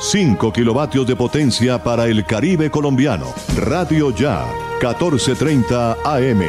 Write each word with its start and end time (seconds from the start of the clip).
5 0.00 0.52
kilovatios 0.52 1.06
de 1.06 1.14
potencia 1.14 1.82
para 1.82 2.06
el 2.06 2.24
Caribe 2.24 2.70
colombiano. 2.70 3.26
Radio 3.56 4.10
Ya, 4.10 4.46
1430 4.80 5.98
AM. 6.04 6.42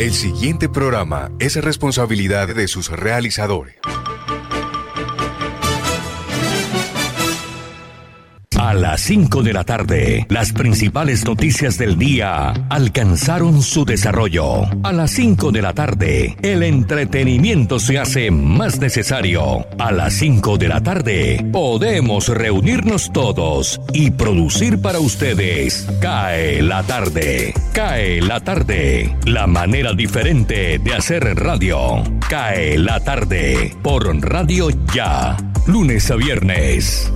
El 0.00 0.12
siguiente 0.12 0.68
programa 0.68 1.30
es 1.38 1.54
responsabilidad 1.62 2.48
de 2.48 2.66
sus 2.66 2.90
realizadores. 2.90 3.76
A 8.62 8.74
las 8.74 9.00
5 9.00 9.42
de 9.42 9.52
la 9.52 9.64
tarde, 9.64 10.24
las 10.28 10.52
principales 10.52 11.24
noticias 11.24 11.78
del 11.78 11.98
día 11.98 12.52
alcanzaron 12.70 13.60
su 13.60 13.84
desarrollo. 13.84 14.62
A 14.84 14.92
las 14.92 15.10
5 15.10 15.50
de 15.50 15.62
la 15.62 15.72
tarde, 15.72 16.36
el 16.42 16.62
entretenimiento 16.62 17.80
se 17.80 17.98
hace 17.98 18.30
más 18.30 18.78
necesario. 18.78 19.66
A 19.80 19.90
las 19.90 20.12
5 20.12 20.58
de 20.58 20.68
la 20.68 20.80
tarde, 20.80 21.44
podemos 21.50 22.28
reunirnos 22.28 23.12
todos 23.12 23.80
y 23.92 24.12
producir 24.12 24.80
para 24.80 25.00
ustedes. 25.00 25.88
Cae 26.00 26.62
la 26.62 26.84
tarde. 26.84 27.54
Cae 27.72 28.22
la 28.22 28.38
tarde. 28.38 29.16
La 29.26 29.48
manera 29.48 29.92
diferente 29.92 30.78
de 30.78 30.94
hacer 30.94 31.24
radio. 31.34 32.04
Cae 32.30 32.78
la 32.78 33.00
tarde. 33.00 33.74
Por 33.82 34.06
Radio 34.22 34.68
Ya. 34.94 35.36
Lunes 35.66 36.08
a 36.12 36.14
viernes. 36.14 37.12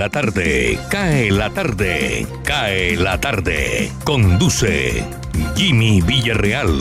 La 0.00 0.08
tarde, 0.08 0.78
cae 0.88 1.30
la 1.30 1.50
tarde, 1.50 2.26
cae 2.42 2.96
la 2.96 3.20
tarde. 3.20 3.92
Conduce 4.02 5.04
Jimmy 5.54 6.00
Villarreal. 6.00 6.72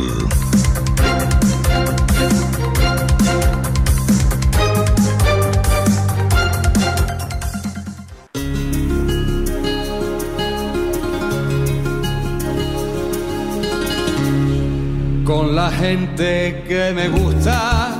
Con 15.26 15.56
la 15.58 15.70
gente 15.72 16.64
que 16.70 16.94
me 16.95 17.09
gusta, 17.09 18.00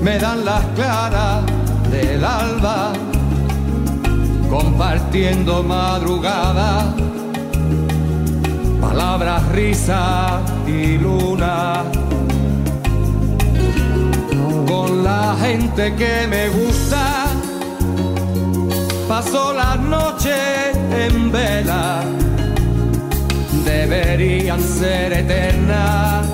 me 0.00 0.18
dan 0.18 0.42
las 0.46 0.64
claras 0.74 1.44
del 1.90 2.24
alba 2.24 2.94
compartiendo 4.48 5.62
madrugada, 5.62 6.94
palabras, 8.80 9.46
risa 9.52 10.40
y 10.66 10.98
luna. 10.98 11.84
Con 14.66 15.04
la 15.04 15.36
gente 15.40 15.94
que 15.94 16.26
me 16.28 16.48
gusta, 16.48 17.26
paso 19.08 19.52
la 19.52 19.76
noche 19.76 20.34
en 21.06 21.30
vela, 21.30 22.02
deberían 23.64 24.60
ser 24.60 25.12
eternas. 25.12 26.26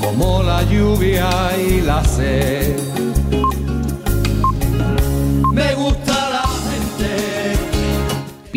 Como 0.00 0.42
la 0.42 0.62
lluvia 0.64 1.28
y 1.58 1.80
la 1.80 2.04
sed 2.04 3.05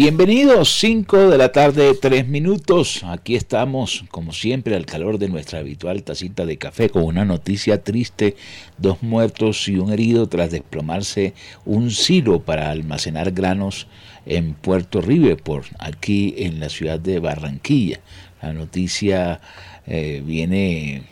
Bienvenidos, 0.02 0.80
5 0.80 1.30
de 1.30 1.38
la 1.38 1.52
tarde, 1.52 1.94
3 1.94 2.25
minutos. 2.25 3.03
Aquí 3.03 3.36
estamos, 3.36 4.05
como 4.09 4.31
siempre, 4.31 4.77
al 4.77 4.86
calor 4.86 5.17
de 5.17 5.27
nuestra 5.27 5.60
habitual 5.60 6.04
tacita 6.04 6.45
de 6.45 6.58
café 6.58 6.89
con 6.89 7.04
una 7.04 7.26
noticia 7.26 7.83
triste. 7.83 8.37
Dos 8.77 9.04
muertos 9.04 9.67
y 9.67 9.76
un 9.76 9.92
herido 9.92 10.30
tras 10.30 10.52
desplomarse 10.52 11.33
un 11.65 11.92
silo 11.92 12.39
para 12.43 12.71
almacenar 12.71 13.32
granos 13.33 13.87
en 14.26 14.54
Puerto 14.54 15.02
Ribe, 15.02 15.36
por 15.36 15.65
aquí 15.80 16.33
en 16.37 16.61
la 16.61 16.70
ciudad 16.70 16.98
de 16.98 17.20
Barranquilla. 17.20 17.99
La 18.42 18.54
noticia 18.54 19.42
eh, 19.86 20.23
viene 20.26 21.04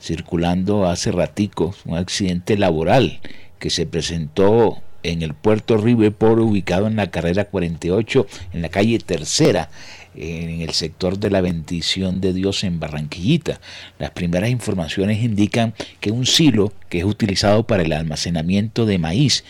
circulando 0.00 0.86
hace 0.86 1.12
ratico, 1.12 1.76
un 1.84 1.96
accidente 1.96 2.58
laboral 2.58 3.20
que 3.60 3.70
se 3.70 3.86
presentó 3.86 4.82
en 5.12 5.22
el 5.22 5.34
puerto 5.34 5.76
Port 6.18 6.40
ubicado 6.40 6.86
en 6.86 6.96
la 6.96 7.10
carrera 7.10 7.44
48, 7.44 8.26
en 8.52 8.62
la 8.62 8.68
calle 8.68 8.98
Tercera, 8.98 9.70
en 10.14 10.62
el 10.62 10.70
sector 10.70 11.18
de 11.18 11.30
la 11.30 11.40
bendición 11.40 12.20
de 12.20 12.32
Dios 12.32 12.64
en 12.64 12.80
Barranquillita. 12.80 13.60
Las 13.98 14.10
primeras 14.10 14.50
informaciones 14.50 15.22
indican 15.22 15.74
que 16.00 16.10
un 16.10 16.26
silo 16.26 16.72
que 16.88 16.98
es 16.98 17.04
utilizado 17.04 17.66
para 17.66 17.82
el 17.82 17.92
almacenamiento 17.92 18.86
de 18.86 18.98
maíz 18.98 19.44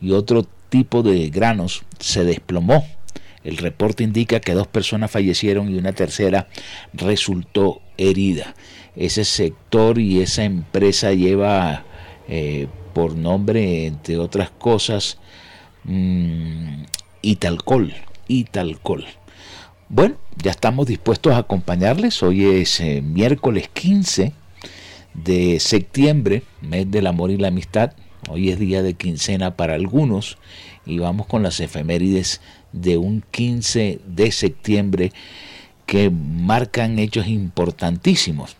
y 0.00 0.12
otro 0.12 0.46
tipo 0.68 1.02
de 1.02 1.28
granos 1.28 1.82
se 1.98 2.24
desplomó. 2.24 2.86
El 3.44 3.56
reporte 3.56 4.04
indica 4.04 4.40
que 4.40 4.54
dos 4.54 4.68
personas 4.68 5.10
fallecieron 5.10 5.68
y 5.68 5.76
una 5.76 5.92
tercera 5.92 6.48
resultó 6.92 7.82
herida. 7.98 8.54
Ese 8.94 9.24
sector 9.24 9.98
y 9.98 10.20
esa 10.20 10.44
empresa 10.44 11.12
lleva 11.12 11.84
eh, 12.28 12.68
por 12.92 13.14
nombre, 13.16 13.86
entre 13.86 14.18
otras 14.18 14.50
cosas, 14.50 15.18
mmm, 15.84 16.84
Italcol. 17.22 17.94
Italcol. 18.28 19.04
Bueno, 19.88 20.16
ya 20.42 20.50
estamos 20.50 20.86
dispuestos 20.86 21.34
a 21.34 21.38
acompañarles. 21.38 22.22
Hoy 22.22 22.44
es 22.44 22.80
eh, 22.80 23.02
miércoles 23.02 23.68
15 23.72 24.32
de 25.14 25.60
septiembre, 25.60 26.42
mes 26.60 26.90
del 26.90 27.06
amor 27.06 27.30
y 27.30 27.36
la 27.36 27.48
amistad. 27.48 27.92
Hoy 28.28 28.50
es 28.50 28.58
día 28.58 28.82
de 28.82 28.94
quincena 28.94 29.56
para 29.56 29.74
algunos 29.74 30.38
y 30.86 30.98
vamos 30.98 31.26
con 31.26 31.42
las 31.42 31.60
efemérides 31.60 32.40
de 32.72 32.96
un 32.96 33.22
15 33.30 34.00
de 34.06 34.32
septiembre 34.32 35.12
que 35.86 36.10
marcan 36.10 36.98
hechos 36.98 37.26
importantísimos. 37.26 38.56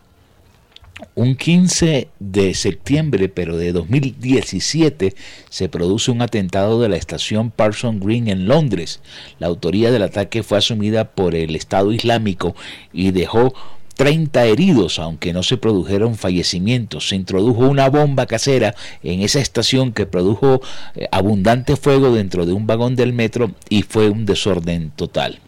Un 1.15 1.35
15 1.35 2.07
de 2.19 2.53
septiembre, 2.53 3.29
pero 3.29 3.57
de 3.57 3.71
2017, 3.71 5.15
se 5.49 5.69
produce 5.69 6.11
un 6.11 6.21
atentado 6.21 6.81
de 6.81 6.89
la 6.89 6.97
estación 6.97 7.51
Parson 7.51 7.99
Green 7.99 8.27
en 8.27 8.47
Londres. 8.47 9.01
La 9.39 9.47
autoría 9.47 9.91
del 9.91 10.03
ataque 10.03 10.43
fue 10.43 10.57
asumida 10.57 11.11
por 11.11 11.35
el 11.35 11.55
Estado 11.55 11.91
Islámico 11.91 12.55
y 12.91 13.11
dejó 13.11 13.53
30 13.95 14.45
heridos, 14.45 14.99
aunque 14.99 15.33
no 15.33 15.43
se 15.43 15.57
produjeron 15.57 16.15
fallecimientos. 16.15 17.09
Se 17.09 17.15
introdujo 17.15 17.61
una 17.61 17.89
bomba 17.89 18.25
casera 18.25 18.75
en 19.03 19.21
esa 19.21 19.39
estación 19.39 19.93
que 19.93 20.05
produjo 20.05 20.61
eh, 20.95 21.07
abundante 21.11 21.75
fuego 21.75 22.13
dentro 22.13 22.45
de 22.45 22.53
un 22.53 22.65
vagón 22.65 22.95
del 22.95 23.13
metro 23.13 23.51
y 23.69 23.83
fue 23.83 24.09
un 24.09 24.25
desorden 24.25 24.91
total. 24.91 25.39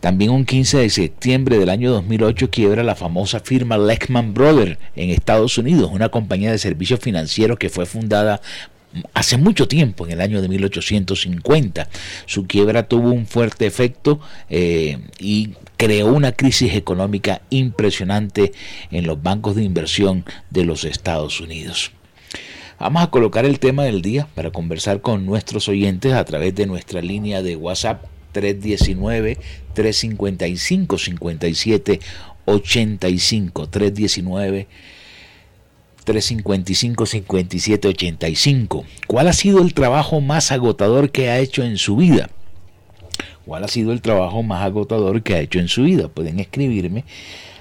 También 0.00 0.30
un 0.30 0.46
15 0.46 0.78
de 0.78 0.90
septiembre 0.90 1.58
del 1.58 1.68
año 1.68 1.92
2008 1.92 2.50
quiebra 2.50 2.82
la 2.82 2.94
famosa 2.94 3.40
firma 3.40 3.76
Lehman 3.76 4.32
Brothers 4.32 4.78
en 4.96 5.10
Estados 5.10 5.58
Unidos, 5.58 5.90
una 5.92 6.08
compañía 6.08 6.50
de 6.50 6.58
servicios 6.58 7.00
financieros 7.00 7.58
que 7.58 7.68
fue 7.68 7.84
fundada 7.84 8.40
hace 9.12 9.36
mucho 9.36 9.68
tiempo, 9.68 10.06
en 10.06 10.12
el 10.12 10.20
año 10.22 10.40
de 10.40 10.48
1850. 10.48 11.88
Su 12.24 12.46
quiebra 12.46 12.88
tuvo 12.88 13.10
un 13.10 13.26
fuerte 13.26 13.66
efecto 13.66 14.20
eh, 14.48 14.98
y 15.18 15.50
creó 15.76 16.06
una 16.06 16.32
crisis 16.32 16.74
económica 16.74 17.42
impresionante 17.50 18.52
en 18.90 19.06
los 19.06 19.22
bancos 19.22 19.54
de 19.54 19.64
inversión 19.64 20.24
de 20.48 20.64
los 20.64 20.84
Estados 20.84 21.40
Unidos. 21.40 21.92
Vamos 22.78 23.02
a 23.02 23.10
colocar 23.10 23.44
el 23.44 23.58
tema 23.58 23.84
del 23.84 24.00
día 24.00 24.26
para 24.34 24.50
conversar 24.50 25.02
con 25.02 25.26
nuestros 25.26 25.68
oyentes 25.68 26.14
a 26.14 26.24
través 26.24 26.54
de 26.54 26.66
nuestra 26.66 27.02
línea 27.02 27.42
de 27.42 27.54
WhatsApp 27.54 28.04
319 28.32 29.38
355 29.74 30.98
57 30.98 32.00
85 32.46 33.68
319 33.68 34.68
355 36.04 37.06
57 37.06 37.88
85 37.88 38.84
¿Cuál 39.06 39.28
ha 39.28 39.32
sido 39.32 39.62
el 39.62 39.74
trabajo 39.74 40.20
más 40.20 40.52
agotador 40.52 41.10
que 41.10 41.30
ha 41.30 41.38
hecho 41.38 41.62
en 41.62 41.78
su 41.78 41.96
vida? 41.96 42.30
¿Cuál 43.44 43.64
ha 43.64 43.68
sido 43.68 43.92
el 43.92 44.00
trabajo 44.00 44.42
más 44.42 44.64
agotador 44.64 45.22
que 45.22 45.34
ha 45.34 45.40
hecho 45.40 45.58
en 45.58 45.68
su 45.68 45.82
vida? 45.82 46.08
Pueden 46.08 46.40
escribirme 46.40 47.04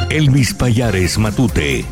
Elvis 0.10 0.54
Payares 0.54 1.18
Matute. 1.18 1.86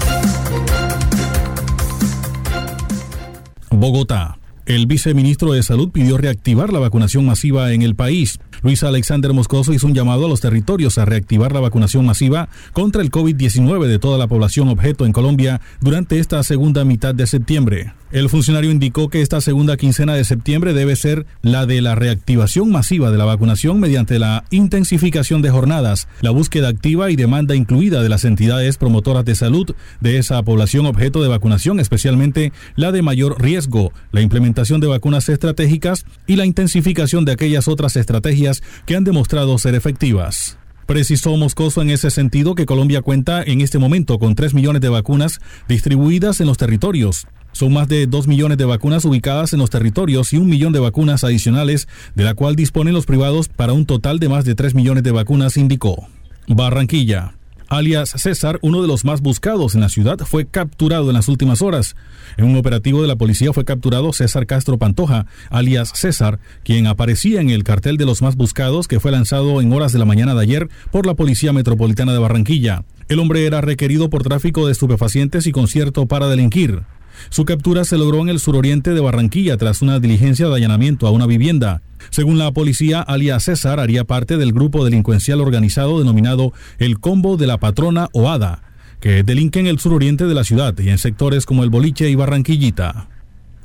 Bogotá. 3.70 4.38
El 4.66 4.88
viceministro 4.88 5.52
de 5.52 5.62
Salud 5.62 5.92
pidió 5.92 6.18
reactivar 6.18 6.72
la 6.72 6.80
vacunación 6.80 7.26
masiva 7.26 7.74
en 7.74 7.82
el 7.82 7.96
país. 7.96 8.40
Luis 8.64 8.82
Alexander 8.84 9.34
Moscoso 9.34 9.74
hizo 9.74 9.86
un 9.88 9.94
llamado 9.94 10.26
a 10.26 10.30
los 10.30 10.40
territorios 10.40 10.98
a 10.98 11.06
reactivar 11.06 11.52
la 11.52 11.60
vacunación 11.60 12.06
masiva 12.06 12.48
contra 12.72 13.02
el 13.02 13.12
COVID-19 13.12 13.88
de 13.88 14.00
toda 14.00 14.18
la 14.18 14.28
población 14.28 14.70
objeto 14.70 15.06
en 15.06 15.12
Colombia 15.12 15.60
durante 15.82 16.18
esta 16.18 16.42
segunda 16.44 16.86
mitad 16.86 17.14
de 17.14 17.28
septiembre. 17.28 17.94
El 18.14 18.30
funcionario 18.30 18.70
indicó 18.70 19.10
que 19.10 19.24
esta 19.24 19.42
segunda 19.42 19.76
quincena 19.76 20.14
de 20.14 20.24
septiembre 20.24 20.74
debe 20.74 20.96
ser 20.96 21.26
la 21.42 21.66
de 21.66 21.82
la 21.82 21.96
reactivación 21.96 22.70
masiva 22.70 23.10
de 23.10 23.18
la 23.18 23.26
vacunación 23.26 23.80
mediante 23.80 24.20
la 24.20 24.46
intensificación 24.52 25.42
de 25.42 25.50
jornadas, 25.50 26.08
la 26.22 26.30
búsqueda 26.30 26.68
activa 26.68 27.10
y 27.10 27.16
demanda 27.16 27.56
incluida 27.56 28.04
de 28.04 28.10
las 28.10 28.24
entidades 28.24 28.78
promotoras 28.78 29.26
de 29.26 29.34
salud 29.34 29.76
de 30.00 30.20
esa 30.20 30.44
población 30.44 30.86
objeto 30.86 31.24
de 31.24 31.30
vacunación, 31.30 31.80
especialmente 31.80 32.54
la 32.76 32.92
de 32.92 33.02
mayor 33.02 33.42
riesgo, 33.42 33.92
la 34.12 34.22
implementación 34.22 34.80
de 34.80 34.86
vacunas 34.86 35.28
estratégicas 35.28 36.06
y 36.28 36.36
la 36.36 36.46
intensificación 36.46 37.26
de 37.26 37.32
aquellas 37.32 37.68
otras 37.68 37.96
estrategias 37.96 38.62
que 38.86 38.96
han 38.96 39.06
demostrado 39.06 39.58
ser 39.58 39.74
efectivas. 39.74 40.60
Precisó 40.86 41.36
Moscoso 41.36 41.82
en 41.82 41.90
ese 41.90 42.12
sentido 42.12 42.54
que 42.54 42.68
Colombia 42.68 43.02
cuenta 43.02 43.42
en 43.42 43.62
este 43.62 43.80
momento 43.80 44.20
con 44.20 44.36
3 44.36 44.54
millones 44.54 44.84
de 44.84 44.90
vacunas 44.90 45.40
distribuidas 45.68 46.42
en 46.42 46.46
los 46.46 46.58
territorios. 46.60 47.26
Son 47.54 47.72
más 47.72 47.88
de 47.88 48.06
2 48.06 48.28
millones 48.28 48.58
de 48.58 48.66
vacunas 48.66 49.06
ubicadas 49.06 49.54
en 49.54 49.60
los 49.60 49.70
territorios 49.70 50.34
y 50.34 50.38
un 50.38 50.50
millón 50.50 50.74
de 50.74 50.80
vacunas 50.80 51.24
adicionales, 51.24 51.88
de 52.14 52.24
la 52.26 52.34
cual 52.34 52.56
disponen 52.56 52.94
los 52.94 53.06
privados 53.06 53.48
para 53.48 53.74
un 53.74 53.86
total 53.86 54.20
de 54.20 54.30
más 54.30 54.46
de 54.46 54.56
3 54.56 54.76
millones 54.76 55.04
de 55.04 55.12
vacunas, 55.12 55.58
indicó. 55.58 56.08
Barranquilla 56.48 57.34
alias 57.78 58.14
César, 58.18 58.60
uno 58.62 58.82
de 58.82 58.88
los 58.88 59.06
más 59.06 59.22
buscados 59.22 59.76
en 59.76 59.82
la 59.82 59.90
ciudad, 59.90 60.20
fue 60.20 60.46
capturado 60.46 61.10
en 61.10 61.16
las 61.16 61.28
últimas 61.28 61.62
horas. 61.62 61.96
En 62.38 62.46
un 62.46 62.56
operativo 62.56 63.02
de 63.02 63.08
la 63.08 63.16
policía 63.16 63.54
fue 63.54 63.66
capturado 63.66 64.14
César 64.14 64.46
Castro 64.46 64.78
Pantoja, 64.78 65.26
alias 65.50 65.92
César, 65.96 66.40
quien 66.64 66.88
aparecía 66.88 67.42
en 67.42 67.50
el 67.50 67.64
cartel 67.64 67.98
de 67.98 68.06
los 68.06 68.22
más 68.22 68.36
buscados 68.36 68.88
que 68.88 69.00
fue 69.00 69.12
lanzado 69.12 69.62
en 69.62 69.74
horas 69.74 69.92
de 69.92 70.00
la 70.00 70.06
mañana 70.06 70.34
de 70.34 70.42
ayer 70.42 70.70
por 70.92 71.06
la 71.06 71.16
Policía 71.16 71.54
Metropolitana 71.54 72.14
de 72.14 72.20
Barranquilla. 72.20 72.84
El 73.10 73.20
hombre 73.20 73.46
era 73.46 73.62
requerido 73.62 74.10
por 74.10 74.24
tráfico 74.24 74.66
de 74.66 74.72
estupefacientes 74.72 75.48
y 75.48 75.52
concierto 75.52 76.06
para 76.06 76.28
delinquir. 76.28 76.84
Su 77.30 77.46
captura 77.46 77.86
se 77.86 77.98
logró 77.98 78.22
en 78.22 78.30
el 78.30 78.40
suroriente 78.40 78.92
de 78.92 79.02
Barranquilla 79.02 79.58
tras 79.58 79.82
una 79.82 80.00
diligencia 80.00 80.48
de 80.48 80.56
allanamiento 80.56 81.08
a 81.08 81.12
una 81.12 81.26
vivienda. 81.26 81.82
Según 82.10 82.38
la 82.38 82.52
policía, 82.52 83.02
alias 83.02 83.44
César 83.44 83.80
haría 83.80 84.04
parte 84.04 84.38
del 84.38 84.54
grupo 84.54 84.86
delincuencial 84.86 85.42
organizado 85.42 86.00
denominado 86.00 86.54
el 86.80 87.00
Combo 87.00 87.38
de 87.38 87.48
la 87.48 87.58
Patrona 87.58 88.10
Oada, 88.14 88.62
que 89.00 89.24
delinque 89.24 89.60
en 89.60 89.68
el 89.68 89.80
suroriente 89.80 90.26
de 90.26 90.34
la 90.34 90.44
ciudad 90.44 90.78
y 90.78 90.90
en 90.90 90.98
sectores 90.98 91.46
como 91.46 91.64
el 91.64 91.70
Boliche 91.70 92.10
y 92.10 92.16
Barranquillita. 92.16 93.08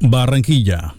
Barranquilla. 0.01 0.95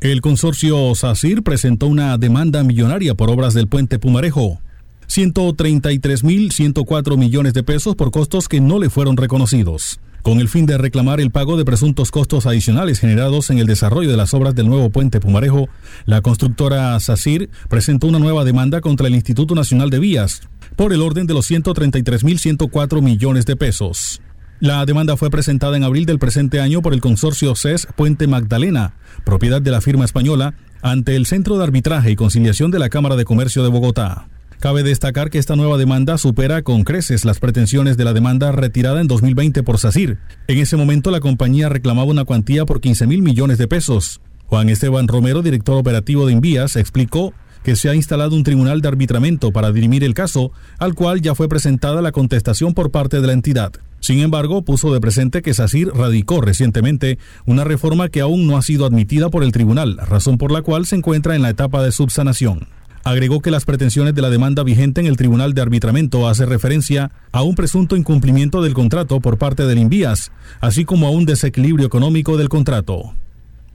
El 0.00 0.20
consorcio 0.20 0.94
SACIR 0.94 1.42
presentó 1.42 1.86
una 1.86 2.16
demanda 2.18 2.62
millonaria 2.62 3.14
por 3.14 3.30
obras 3.30 3.54
del 3.54 3.68
puente 3.68 3.98
Pumarejo. 3.98 4.60
133.104 5.08 7.16
millones 7.16 7.54
de 7.54 7.62
pesos 7.62 7.94
por 7.94 8.10
costos 8.10 8.48
que 8.48 8.60
no 8.60 8.78
le 8.78 8.90
fueron 8.90 9.16
reconocidos 9.16 9.98
con 10.24 10.40
el 10.40 10.48
fin 10.48 10.64
de 10.64 10.78
reclamar 10.78 11.20
el 11.20 11.30
pago 11.30 11.58
de 11.58 11.66
presuntos 11.66 12.10
costos 12.10 12.46
adicionales 12.46 12.98
generados 12.98 13.50
en 13.50 13.58
el 13.58 13.66
desarrollo 13.66 14.10
de 14.10 14.16
las 14.16 14.32
obras 14.32 14.54
del 14.54 14.68
nuevo 14.68 14.88
puente 14.88 15.20
Pumarejo, 15.20 15.68
la 16.06 16.22
constructora 16.22 16.98
SACIR 16.98 17.50
presentó 17.68 18.06
una 18.06 18.18
nueva 18.18 18.42
demanda 18.42 18.80
contra 18.80 19.06
el 19.06 19.14
Instituto 19.14 19.54
Nacional 19.54 19.90
de 19.90 19.98
Vías 19.98 20.40
por 20.76 20.94
el 20.94 21.02
orden 21.02 21.26
de 21.26 21.34
los 21.34 21.50
133.104 21.50 23.02
millones 23.02 23.44
de 23.44 23.54
pesos. 23.56 24.22
La 24.60 24.86
demanda 24.86 25.18
fue 25.18 25.28
presentada 25.28 25.76
en 25.76 25.84
abril 25.84 26.06
del 26.06 26.18
presente 26.18 26.58
año 26.58 26.80
por 26.80 26.94
el 26.94 27.02
consorcio 27.02 27.54
CES 27.54 27.86
Puente 27.94 28.26
Magdalena, 28.26 28.94
propiedad 29.26 29.60
de 29.60 29.72
la 29.72 29.82
firma 29.82 30.06
española, 30.06 30.54
ante 30.80 31.16
el 31.16 31.26
Centro 31.26 31.58
de 31.58 31.64
Arbitraje 31.64 32.10
y 32.10 32.16
Conciliación 32.16 32.70
de 32.70 32.78
la 32.78 32.88
Cámara 32.88 33.16
de 33.16 33.26
Comercio 33.26 33.62
de 33.62 33.68
Bogotá. 33.68 34.26
Cabe 34.60 34.82
destacar 34.82 35.30
que 35.30 35.38
esta 35.38 35.56
nueva 35.56 35.76
demanda 35.76 36.18
supera 36.18 36.62
con 36.62 36.84
creces 36.84 37.24
las 37.24 37.38
pretensiones 37.38 37.96
de 37.96 38.04
la 38.04 38.12
demanda 38.12 38.52
retirada 38.52 39.00
en 39.00 39.08
2020 39.08 39.62
por 39.62 39.78
SACIR. 39.78 40.18
En 40.48 40.58
ese 40.58 40.76
momento 40.76 41.10
la 41.10 41.20
compañía 41.20 41.68
reclamaba 41.68 42.10
una 42.10 42.24
cuantía 42.24 42.64
por 42.64 42.80
15 42.80 43.06
mil 43.06 43.22
millones 43.22 43.58
de 43.58 43.68
pesos. 43.68 44.20
Juan 44.46 44.68
Esteban 44.68 45.08
Romero, 45.08 45.42
director 45.42 45.76
operativo 45.76 46.26
de 46.26 46.32
Envías, 46.32 46.76
explicó 46.76 47.34
que 47.64 47.76
se 47.76 47.88
ha 47.88 47.94
instalado 47.94 48.36
un 48.36 48.44
tribunal 48.44 48.82
de 48.82 48.88
arbitramiento 48.88 49.50
para 49.50 49.72
dirimir 49.72 50.04
el 50.04 50.14
caso, 50.14 50.52
al 50.78 50.94
cual 50.94 51.22
ya 51.22 51.34
fue 51.34 51.48
presentada 51.48 52.02
la 52.02 52.12
contestación 52.12 52.74
por 52.74 52.90
parte 52.90 53.20
de 53.20 53.26
la 53.26 53.32
entidad. 53.32 53.72
Sin 54.00 54.20
embargo, 54.20 54.62
puso 54.62 54.92
de 54.92 55.00
presente 55.00 55.40
que 55.40 55.54
SACIR 55.54 55.88
radicó 55.94 56.42
recientemente 56.42 57.18
una 57.46 57.64
reforma 57.64 58.10
que 58.10 58.20
aún 58.20 58.46
no 58.46 58.58
ha 58.58 58.62
sido 58.62 58.84
admitida 58.84 59.30
por 59.30 59.42
el 59.42 59.52
tribunal, 59.52 59.96
razón 59.96 60.36
por 60.36 60.52
la 60.52 60.60
cual 60.60 60.84
se 60.84 60.96
encuentra 60.96 61.34
en 61.36 61.42
la 61.42 61.48
etapa 61.48 61.82
de 61.82 61.90
subsanación. 61.90 62.68
Agregó 63.04 63.40
que 63.40 63.50
las 63.50 63.66
pretensiones 63.66 64.14
de 64.14 64.22
la 64.22 64.30
demanda 64.30 64.62
vigente 64.62 65.02
en 65.02 65.06
el 65.06 65.18
Tribunal 65.18 65.52
de 65.52 65.60
Arbitramiento 65.60 66.26
hace 66.26 66.46
referencia 66.46 67.12
a 67.32 67.42
un 67.42 67.54
presunto 67.54 67.96
incumplimiento 67.96 68.62
del 68.62 68.72
contrato 68.72 69.20
por 69.20 69.36
parte 69.36 69.66
del 69.66 69.78
Invías, 69.78 70.32
así 70.60 70.86
como 70.86 71.06
a 71.06 71.10
un 71.10 71.26
desequilibrio 71.26 71.86
económico 71.86 72.38
del 72.38 72.48
contrato. 72.48 73.14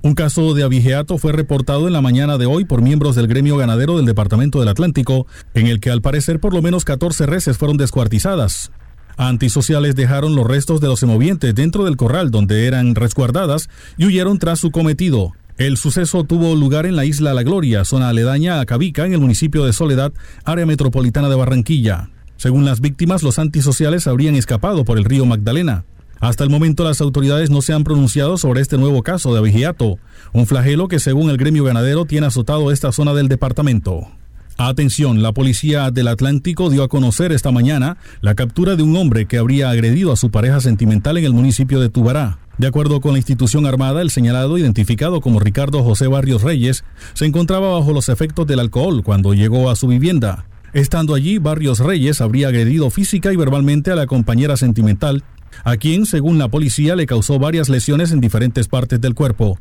Un 0.02 0.16
caso 0.16 0.56
de 0.56 0.64
abigeato 0.64 1.20
fue 1.20 1.32
reportado 1.32 1.86
en 1.86 1.94
la 1.94 2.02
mañana 2.02 2.40
de 2.40 2.48
hoy 2.48 2.66
por 2.66 2.82
miembros 2.82 3.16
del 3.16 3.28
gremio 3.28 3.56
ganadero 3.56 3.98
del 3.98 4.08
Departamento 4.08 4.60
del 4.60 4.70
Atlántico, 4.70 5.28
en 5.54 5.68
el 5.68 5.80
que 5.80 5.92
al 5.92 6.02
parecer 6.02 6.40
por 6.40 6.54
lo 6.54 6.64
menos 6.64 6.84
14 6.84 7.28
reses 7.28 7.58
fueron 7.58 7.78
descuartizadas. 7.78 8.72
Antisociales 9.18 9.96
dejaron 9.96 10.36
los 10.36 10.48
restos 10.48 10.82
de 10.82 10.88
los 10.88 11.02
semovientes 11.02 11.54
dentro 11.54 11.84
del 11.84 11.98
corral 11.98 12.32
donde 12.32 12.66
eran 12.66 12.96
resguardadas 12.96 13.70
y 13.98 14.06
huyeron 14.06 14.40
tras 14.40 14.60
su 14.60 14.72
cometido. 14.72 15.34
El 15.60 15.76
suceso 15.76 16.24
tuvo 16.24 16.56
lugar 16.56 16.86
en 16.86 16.96
la 16.96 17.04
isla 17.04 17.34
La 17.34 17.44
Gloria, 17.44 17.84
zona 17.84 18.08
aledaña 18.08 18.62
a 18.62 18.66
Cabica, 18.66 19.06
en 19.06 19.12
el 19.12 19.20
municipio 19.20 19.66
de 19.66 19.74
Soledad, 19.74 20.14
área 20.46 20.66
metropolitana 20.66 21.28
de 21.28 21.36
Barranquilla. 21.36 22.12
Según 22.38 22.64
las 22.64 22.80
víctimas, 22.80 23.24
los 23.24 23.40
antisociales 23.40 24.08
habrían 24.08 24.36
escapado 24.36 24.86
por 24.86 24.98
el 24.98 25.04
río 25.04 25.26
Magdalena. 25.26 25.84
Hasta 26.22 26.46
el 26.46 26.50
momento 26.50 26.86
las 26.86 27.02
autoridades 27.02 27.50
no 27.50 27.62
se 27.62 27.74
han 27.74 27.84
pronunciado 27.84 28.38
sobre 28.38 28.62
este 28.62 28.78
nuevo 28.78 29.04
caso 29.04 29.34
de 29.34 29.40
abigeato, 29.40 30.00
un 30.32 30.48
flagelo 30.48 30.88
que 30.88 31.00
según 31.00 31.30
el 31.30 31.36
gremio 31.36 31.66
ganadero 31.66 32.06
tiene 32.06 32.28
azotado 32.28 32.72
esta 32.72 32.94
zona 32.94 33.14
del 33.14 33.28
departamento. 33.28 34.08
Atención, 34.56 35.22
la 35.22 35.34
policía 35.34 35.92
del 35.92 36.08
Atlántico 36.08 36.70
dio 36.70 36.84
a 36.84 36.88
conocer 36.88 37.34
esta 37.34 37.52
mañana 37.52 37.98
la 38.22 38.34
captura 38.34 38.78
de 38.78 38.84
un 38.84 38.96
hombre 38.96 39.26
que 39.26 39.38
habría 39.38 39.72
agredido 39.72 40.14
a 40.14 40.16
su 40.16 40.32
pareja 40.32 40.62
sentimental 40.62 41.18
en 41.18 41.26
el 41.26 41.34
municipio 41.34 41.82
de 41.82 41.90
Tubará. 41.90 42.40
De 42.60 42.68
acuerdo 42.68 43.00
con 43.00 43.14
la 43.14 43.20
institución 43.20 43.66
armada, 43.66 44.02
el 44.02 44.12
señalado, 44.12 44.58
identificado 44.58 45.22
como 45.22 45.40
Ricardo 45.40 45.82
José 45.82 46.08
Barrios 46.08 46.42
Reyes, 46.42 46.84
se 47.14 47.26
encontraba 47.26 47.72
bajo 47.72 47.94
los 47.94 48.10
efectos 48.10 48.46
del 48.48 48.60
alcohol 48.60 49.02
cuando 49.02 49.34
llegó 49.34 49.70
a 49.70 49.78
su 49.78 49.88
vivienda. 49.88 50.46
Estando 50.74 51.16
allí, 51.16 51.38
Barrios 51.38 51.80
Reyes 51.80 52.20
habría 52.20 52.50
agredido 52.50 52.90
física 52.90 53.32
y 53.32 53.38
verbalmente 53.38 53.92
a 53.92 53.96
la 53.96 54.08
compañera 54.08 54.58
sentimental, 54.58 55.24
a 55.64 55.78
quien, 55.78 56.06
según 56.06 56.38
la 56.38 56.50
policía, 56.50 56.98
le 56.98 57.06
causó 57.06 57.40
varias 57.40 57.70
lesiones 57.70 58.12
en 58.12 58.20
diferentes 58.20 58.68
partes 58.68 59.00
del 59.00 59.16
cuerpo. 59.16 59.58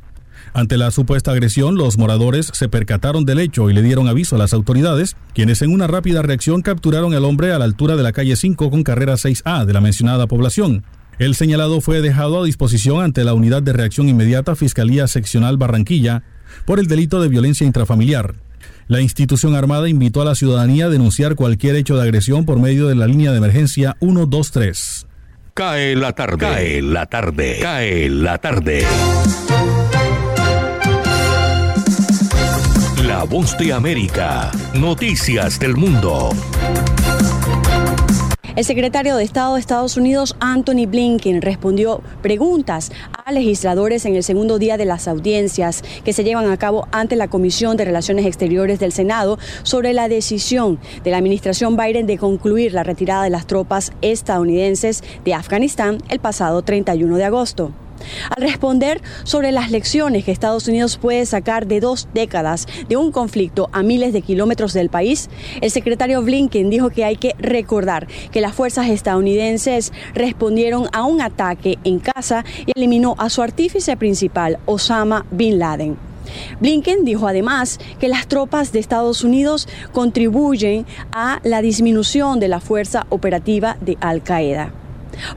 Ante 0.52 0.76
la 0.76 0.90
supuesta 0.90 1.30
agresión, 1.30 1.76
los 1.76 1.98
moradores 1.98 2.50
se 2.52 2.68
percataron 2.68 3.24
del 3.24 3.38
hecho 3.38 3.70
y 3.70 3.74
le 3.74 3.82
dieron 3.82 4.08
aviso 4.08 4.34
a 4.34 4.40
las 4.40 4.52
autoridades, 4.52 5.16
quienes 5.34 5.62
en 5.62 5.70
una 5.70 5.86
rápida 5.86 6.22
reacción 6.22 6.62
capturaron 6.62 7.14
al 7.14 7.24
hombre 7.24 7.52
a 7.52 7.60
la 7.60 7.64
altura 7.64 7.94
de 7.94 8.02
la 8.02 8.10
calle 8.10 8.34
5 8.34 8.70
con 8.70 8.82
carrera 8.82 9.14
6A 9.14 9.66
de 9.66 9.72
la 9.72 9.80
mencionada 9.80 10.26
población. 10.26 10.82
El 11.18 11.34
señalado 11.34 11.80
fue 11.80 12.00
dejado 12.00 12.40
a 12.40 12.44
disposición 12.44 13.02
ante 13.02 13.24
la 13.24 13.34
Unidad 13.34 13.60
de 13.62 13.72
Reacción 13.72 14.08
Inmediata 14.08 14.54
Fiscalía 14.54 15.08
Seccional 15.08 15.56
Barranquilla 15.56 16.22
por 16.64 16.78
el 16.78 16.86
delito 16.86 17.20
de 17.20 17.28
violencia 17.28 17.66
intrafamiliar. 17.66 18.36
La 18.86 19.00
institución 19.00 19.56
armada 19.56 19.88
invitó 19.88 20.22
a 20.22 20.24
la 20.24 20.36
ciudadanía 20.36 20.86
a 20.86 20.90
denunciar 20.90 21.34
cualquier 21.34 21.74
hecho 21.74 21.96
de 21.96 22.02
agresión 22.02 22.44
por 22.44 22.60
medio 22.60 22.86
de 22.86 22.94
la 22.94 23.06
línea 23.06 23.32
de 23.32 23.38
emergencia 23.38 23.96
123. 24.00 25.06
Cae 25.54 25.96
la 25.96 26.12
tarde. 26.12 26.38
Cae 26.38 26.82
la 26.82 27.06
tarde. 27.06 27.58
Cae 27.60 28.08
la 28.08 28.38
tarde. 28.38 28.86
La 33.04 33.24
voz 33.24 33.58
de 33.58 33.72
América. 33.72 34.52
Noticias 34.74 35.58
del 35.58 35.76
mundo. 35.76 36.30
El 38.58 38.64
secretario 38.64 39.14
de 39.14 39.22
Estado 39.22 39.54
de 39.54 39.60
Estados 39.60 39.96
Unidos, 39.96 40.34
Anthony 40.40 40.88
Blinken, 40.88 41.42
respondió 41.42 42.02
preguntas 42.22 42.90
a 43.24 43.30
legisladores 43.30 44.04
en 44.04 44.16
el 44.16 44.24
segundo 44.24 44.58
día 44.58 44.76
de 44.76 44.84
las 44.84 45.06
audiencias 45.06 45.84
que 46.04 46.12
se 46.12 46.24
llevan 46.24 46.50
a 46.50 46.56
cabo 46.56 46.88
ante 46.90 47.14
la 47.14 47.28
Comisión 47.28 47.76
de 47.76 47.84
Relaciones 47.84 48.26
Exteriores 48.26 48.80
del 48.80 48.90
Senado 48.90 49.38
sobre 49.62 49.92
la 49.92 50.08
decisión 50.08 50.80
de 51.04 51.12
la 51.12 51.18
administración 51.18 51.76
Biden 51.76 52.08
de 52.08 52.18
concluir 52.18 52.72
la 52.72 52.82
retirada 52.82 53.22
de 53.22 53.30
las 53.30 53.46
tropas 53.46 53.92
estadounidenses 54.02 55.04
de 55.24 55.34
Afganistán 55.34 55.98
el 56.08 56.18
pasado 56.18 56.62
31 56.62 57.16
de 57.16 57.24
agosto. 57.24 57.72
Al 58.34 58.42
responder 58.42 59.00
sobre 59.24 59.52
las 59.52 59.70
lecciones 59.70 60.24
que 60.24 60.32
Estados 60.32 60.68
Unidos 60.68 60.98
puede 60.98 61.26
sacar 61.26 61.66
de 61.66 61.80
dos 61.80 62.08
décadas 62.14 62.66
de 62.88 62.96
un 62.96 63.12
conflicto 63.12 63.68
a 63.72 63.82
miles 63.82 64.12
de 64.12 64.22
kilómetros 64.22 64.72
del 64.72 64.88
país, 64.88 65.28
el 65.60 65.70
secretario 65.70 66.22
Blinken 66.22 66.70
dijo 66.70 66.90
que 66.90 67.04
hay 67.04 67.16
que 67.16 67.34
recordar 67.38 68.06
que 68.30 68.40
las 68.40 68.54
fuerzas 68.54 68.88
estadounidenses 68.88 69.92
respondieron 70.14 70.88
a 70.92 71.04
un 71.04 71.20
ataque 71.20 71.78
en 71.84 71.98
casa 71.98 72.44
y 72.66 72.72
eliminó 72.76 73.14
a 73.18 73.30
su 73.30 73.42
artífice 73.42 73.96
principal, 73.96 74.58
Osama 74.66 75.26
Bin 75.30 75.58
Laden. 75.58 75.96
Blinken 76.60 77.04
dijo 77.04 77.26
además 77.26 77.78
que 77.98 78.08
las 78.08 78.28
tropas 78.28 78.72
de 78.72 78.80
Estados 78.80 79.24
Unidos 79.24 79.68
contribuyen 79.92 80.86
a 81.12 81.40
la 81.42 81.62
disminución 81.62 82.40
de 82.40 82.48
la 82.48 82.60
fuerza 82.60 83.06
operativa 83.08 83.76
de 83.80 83.96
Al 84.00 84.22
Qaeda. 84.22 84.72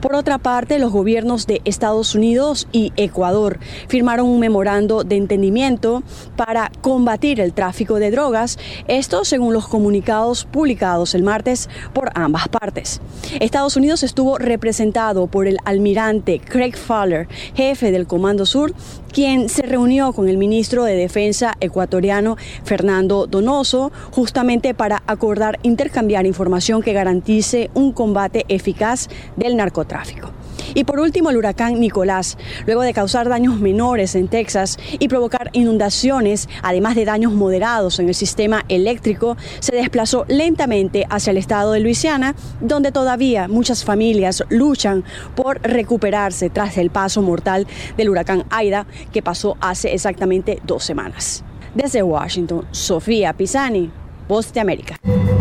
Por 0.00 0.14
otra 0.14 0.38
parte, 0.38 0.78
los 0.78 0.92
gobiernos 0.92 1.46
de 1.46 1.60
Estados 1.64 2.14
Unidos 2.14 2.68
y 2.72 2.92
Ecuador 2.96 3.58
firmaron 3.88 4.28
un 4.28 4.40
memorando 4.40 5.04
de 5.04 5.16
entendimiento 5.16 6.02
para 6.36 6.70
combatir 6.80 7.40
el 7.40 7.52
tráfico 7.52 7.96
de 7.96 8.10
drogas, 8.10 8.58
esto 8.88 9.24
según 9.24 9.54
los 9.54 9.68
comunicados 9.68 10.44
publicados 10.44 11.14
el 11.14 11.22
martes 11.22 11.68
por 11.92 12.10
ambas 12.14 12.48
partes. 12.48 13.00
Estados 13.40 13.76
Unidos 13.76 14.02
estuvo 14.02 14.38
representado 14.38 15.26
por 15.26 15.46
el 15.46 15.58
almirante 15.64 16.40
Craig 16.40 16.76
Fowler, 16.76 17.28
jefe 17.54 17.90
del 17.90 18.06
Comando 18.06 18.46
Sur, 18.46 18.74
quien 19.12 19.48
se 19.48 19.62
reunió 19.62 20.12
con 20.12 20.28
el 20.28 20.38
ministro 20.38 20.84
de 20.84 20.96
Defensa 20.96 21.54
ecuatoriano 21.60 22.36
Fernando 22.64 23.26
Donoso 23.26 23.92
justamente 24.10 24.74
para 24.74 25.02
acordar 25.06 25.58
intercambiar 25.62 26.26
información 26.26 26.82
que 26.82 26.92
garantice 26.92 27.70
un 27.74 27.92
combate 27.92 28.44
eficaz 28.48 29.08
del 29.36 29.56
narcotráfico. 29.56 30.30
Y 30.74 30.84
por 30.84 31.00
último, 31.00 31.30
el 31.30 31.36
huracán 31.36 31.80
Nicolás, 31.80 32.38
luego 32.66 32.82
de 32.82 32.92
causar 32.92 33.28
daños 33.28 33.58
menores 33.60 34.14
en 34.14 34.28
Texas 34.28 34.78
y 34.98 35.08
provocar 35.08 35.50
inundaciones, 35.52 36.48
además 36.62 36.94
de 36.94 37.04
daños 37.04 37.32
moderados 37.32 37.98
en 37.98 38.08
el 38.08 38.14
sistema 38.14 38.64
eléctrico, 38.68 39.36
se 39.60 39.74
desplazó 39.74 40.24
lentamente 40.28 41.06
hacia 41.08 41.30
el 41.30 41.36
estado 41.36 41.72
de 41.72 41.80
Luisiana, 41.80 42.34
donde 42.60 42.92
todavía 42.92 43.48
muchas 43.48 43.84
familias 43.84 44.44
luchan 44.48 45.04
por 45.34 45.60
recuperarse 45.62 46.50
tras 46.50 46.78
el 46.78 46.90
paso 46.90 47.22
mortal 47.22 47.66
del 47.96 48.10
huracán 48.10 48.44
Aida, 48.50 48.86
que 49.12 49.22
pasó 49.22 49.56
hace 49.60 49.92
exactamente 49.92 50.60
dos 50.64 50.84
semanas. 50.84 51.44
Desde 51.74 52.02
Washington, 52.02 52.66
Sofía 52.70 53.32
Pisani, 53.32 53.90
Voz 54.28 54.52
de 54.52 54.60
América. 54.60 54.98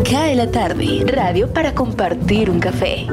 Cae 0.10 0.36
la 0.36 0.50
tarde, 0.50 1.04
radio 1.06 1.52
para 1.54 1.74
compartir 1.74 2.50
un 2.50 2.60
café. 2.60 3.08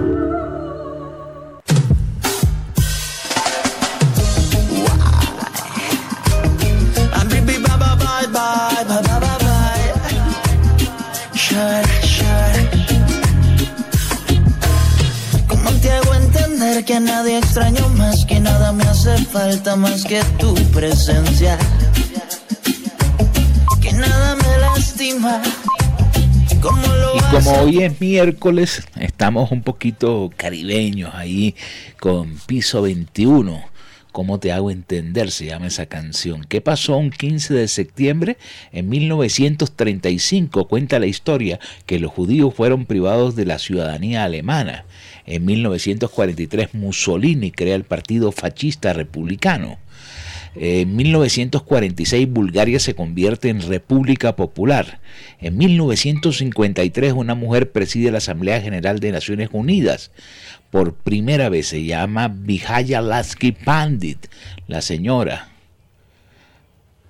Que 16.84 16.94
a 16.94 17.00
nadie 17.00 17.38
extraño 17.38 17.88
más 17.90 18.24
que 18.24 18.38
nada 18.38 18.72
me 18.72 18.84
hace 18.84 19.16
falta 19.24 19.74
más 19.74 20.04
que 20.04 20.20
tu 20.38 20.54
presencia? 20.70 21.58
Que 23.80 23.92
nada 23.92 24.36
me 24.36 24.58
lastima. 24.58 25.42
Como 26.60 26.86
lo 26.86 27.16
Y 27.16 27.20
como 27.30 27.52
hoy 27.62 27.82
es 27.82 28.00
miércoles, 28.00 28.82
estamos 29.00 29.50
un 29.50 29.62
poquito 29.62 30.30
caribeños 30.36 31.14
ahí 31.14 31.56
con 31.98 32.38
piso 32.46 32.82
21. 32.82 33.60
¿Cómo 34.12 34.38
te 34.38 34.52
hago 34.52 34.70
entender? 34.70 35.30
Se 35.30 35.46
llama 35.46 35.66
esa 35.66 35.86
canción. 35.86 36.44
¿Qué 36.44 36.60
pasó 36.60 36.96
un 36.96 37.10
15 37.10 37.54
de 37.54 37.68
septiembre? 37.68 38.36
En 38.72 38.88
1935 38.88 40.68
cuenta 40.68 40.98
la 40.98 41.06
historia 41.06 41.58
que 41.86 41.98
los 41.98 42.12
judíos 42.12 42.54
fueron 42.54 42.86
privados 42.86 43.36
de 43.36 43.46
la 43.46 43.58
ciudadanía 43.58 44.24
alemana. 44.24 44.84
En 45.30 45.44
1943 45.44 46.72
Mussolini 46.72 47.50
crea 47.50 47.74
el 47.74 47.84
Partido 47.84 48.32
Fascista 48.32 48.94
Republicano. 48.94 49.76
En 50.54 50.96
1946 50.96 52.30
Bulgaria 52.30 52.80
se 52.80 52.94
convierte 52.94 53.50
en 53.50 53.60
República 53.60 54.36
Popular. 54.36 55.00
En 55.38 55.58
1953 55.58 57.12
una 57.12 57.34
mujer 57.34 57.72
preside 57.72 58.10
la 58.10 58.18
Asamblea 58.18 58.62
General 58.62 59.00
de 59.00 59.12
Naciones 59.12 59.50
Unidas. 59.52 60.12
Por 60.70 60.94
primera 60.94 61.50
vez 61.50 61.66
se 61.66 61.84
llama 61.84 62.28
Vijaya 62.28 63.02
Lasky 63.02 63.52
Pandit, 63.52 64.28
la 64.66 64.80
señora. 64.80 65.50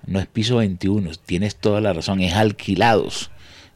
No 0.05 0.19
es 0.19 0.27
piso 0.27 0.57
21, 0.57 1.11
tienes 1.25 1.55
toda 1.55 1.79
la 1.79 1.93
razón, 1.93 2.19
es 2.19 2.33
alquilados. 2.33 3.31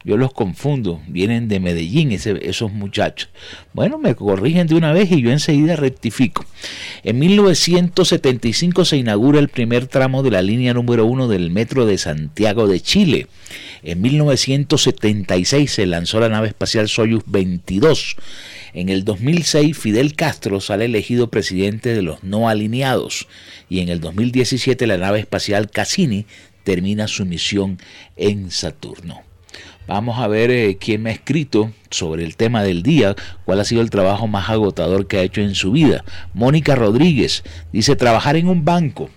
Yo 0.06 0.18
los 0.18 0.34
confundo, 0.34 1.02
vienen 1.08 1.48
de 1.48 1.62
Medellín 1.62 2.12
esos 2.12 2.72
muchachos. 2.74 3.30
Bueno, 3.72 3.98
me 3.98 4.16
corrigen 4.16 4.68
de 4.68 4.76
una 4.76 4.92
vez 4.92 5.10
y 5.12 5.22
yo 5.22 5.32
enseguida 5.32 5.78
rectifico. 5.78 6.46
En 7.04 7.20
1975 7.20 8.84
se 8.84 8.98
inaugura 8.98 9.40
el 9.40 9.48
primer 9.48 9.88
tramo 9.88 10.22
de 10.22 10.32
la 10.32 10.42
línea 10.42 10.74
número 10.74 11.06
uno 11.06 11.30
del 11.30 11.52
metro 11.52 11.86
de 11.86 11.98
Santiago 11.98 12.68
de 12.68 12.82
Chile. 12.82 13.28
En 13.82 14.02
1976 14.02 15.72
se 15.72 15.86
lanzó 15.86 16.20
la 16.20 16.30
nave 16.30 16.50
espacial 16.50 16.90
Soyuz 16.90 17.24
22. 17.28 18.18
En 18.74 18.90
el 18.90 19.06
2006 19.06 19.78
Fidel 19.78 20.16
Castro 20.16 20.60
sale 20.60 20.86
elegido 20.86 21.30
presidente 21.30 21.94
de 21.94 22.02
los 22.02 22.24
no 22.24 22.50
alineados 22.50 23.28
y 23.70 23.80
en 23.80 23.88
el 23.88 24.02
2017 24.02 24.86
la 24.86 24.98
nave 24.98 25.20
espacial 25.20 25.70
Cassini 25.70 26.26
termina 26.66 27.08
su 27.08 27.26
misión 27.26 27.78
en 28.18 28.52
Saturno. 28.52 29.33
Vamos 29.88 30.20
a 30.20 30.28
ver 30.28 30.50
eh, 30.50 30.78
quién 30.80 31.04
me 31.04 31.10
ha 31.10 31.14
escrito 31.14 31.72
sobre 31.90 32.24
el 32.24 32.38
tema 32.38 32.64
del 32.64 32.84
día, 32.84 33.16
cuál 33.46 33.60
ha 33.60 33.66
sido 33.66 33.82
el 33.82 33.90
trabajo 33.90 34.28
más 34.28 34.50
agotador 34.50 35.08
que 35.08 35.18
ha 35.18 35.24
hecho 35.24 35.42
en 35.42 35.56
su 35.56 35.72
vida. 35.72 36.06
Mónica 36.34 36.76
Rodríguez 36.76 37.44
dice 37.72 37.96
trabajar 37.96 38.38
en 38.38 38.48
un 38.48 38.64
banco. 38.64 39.10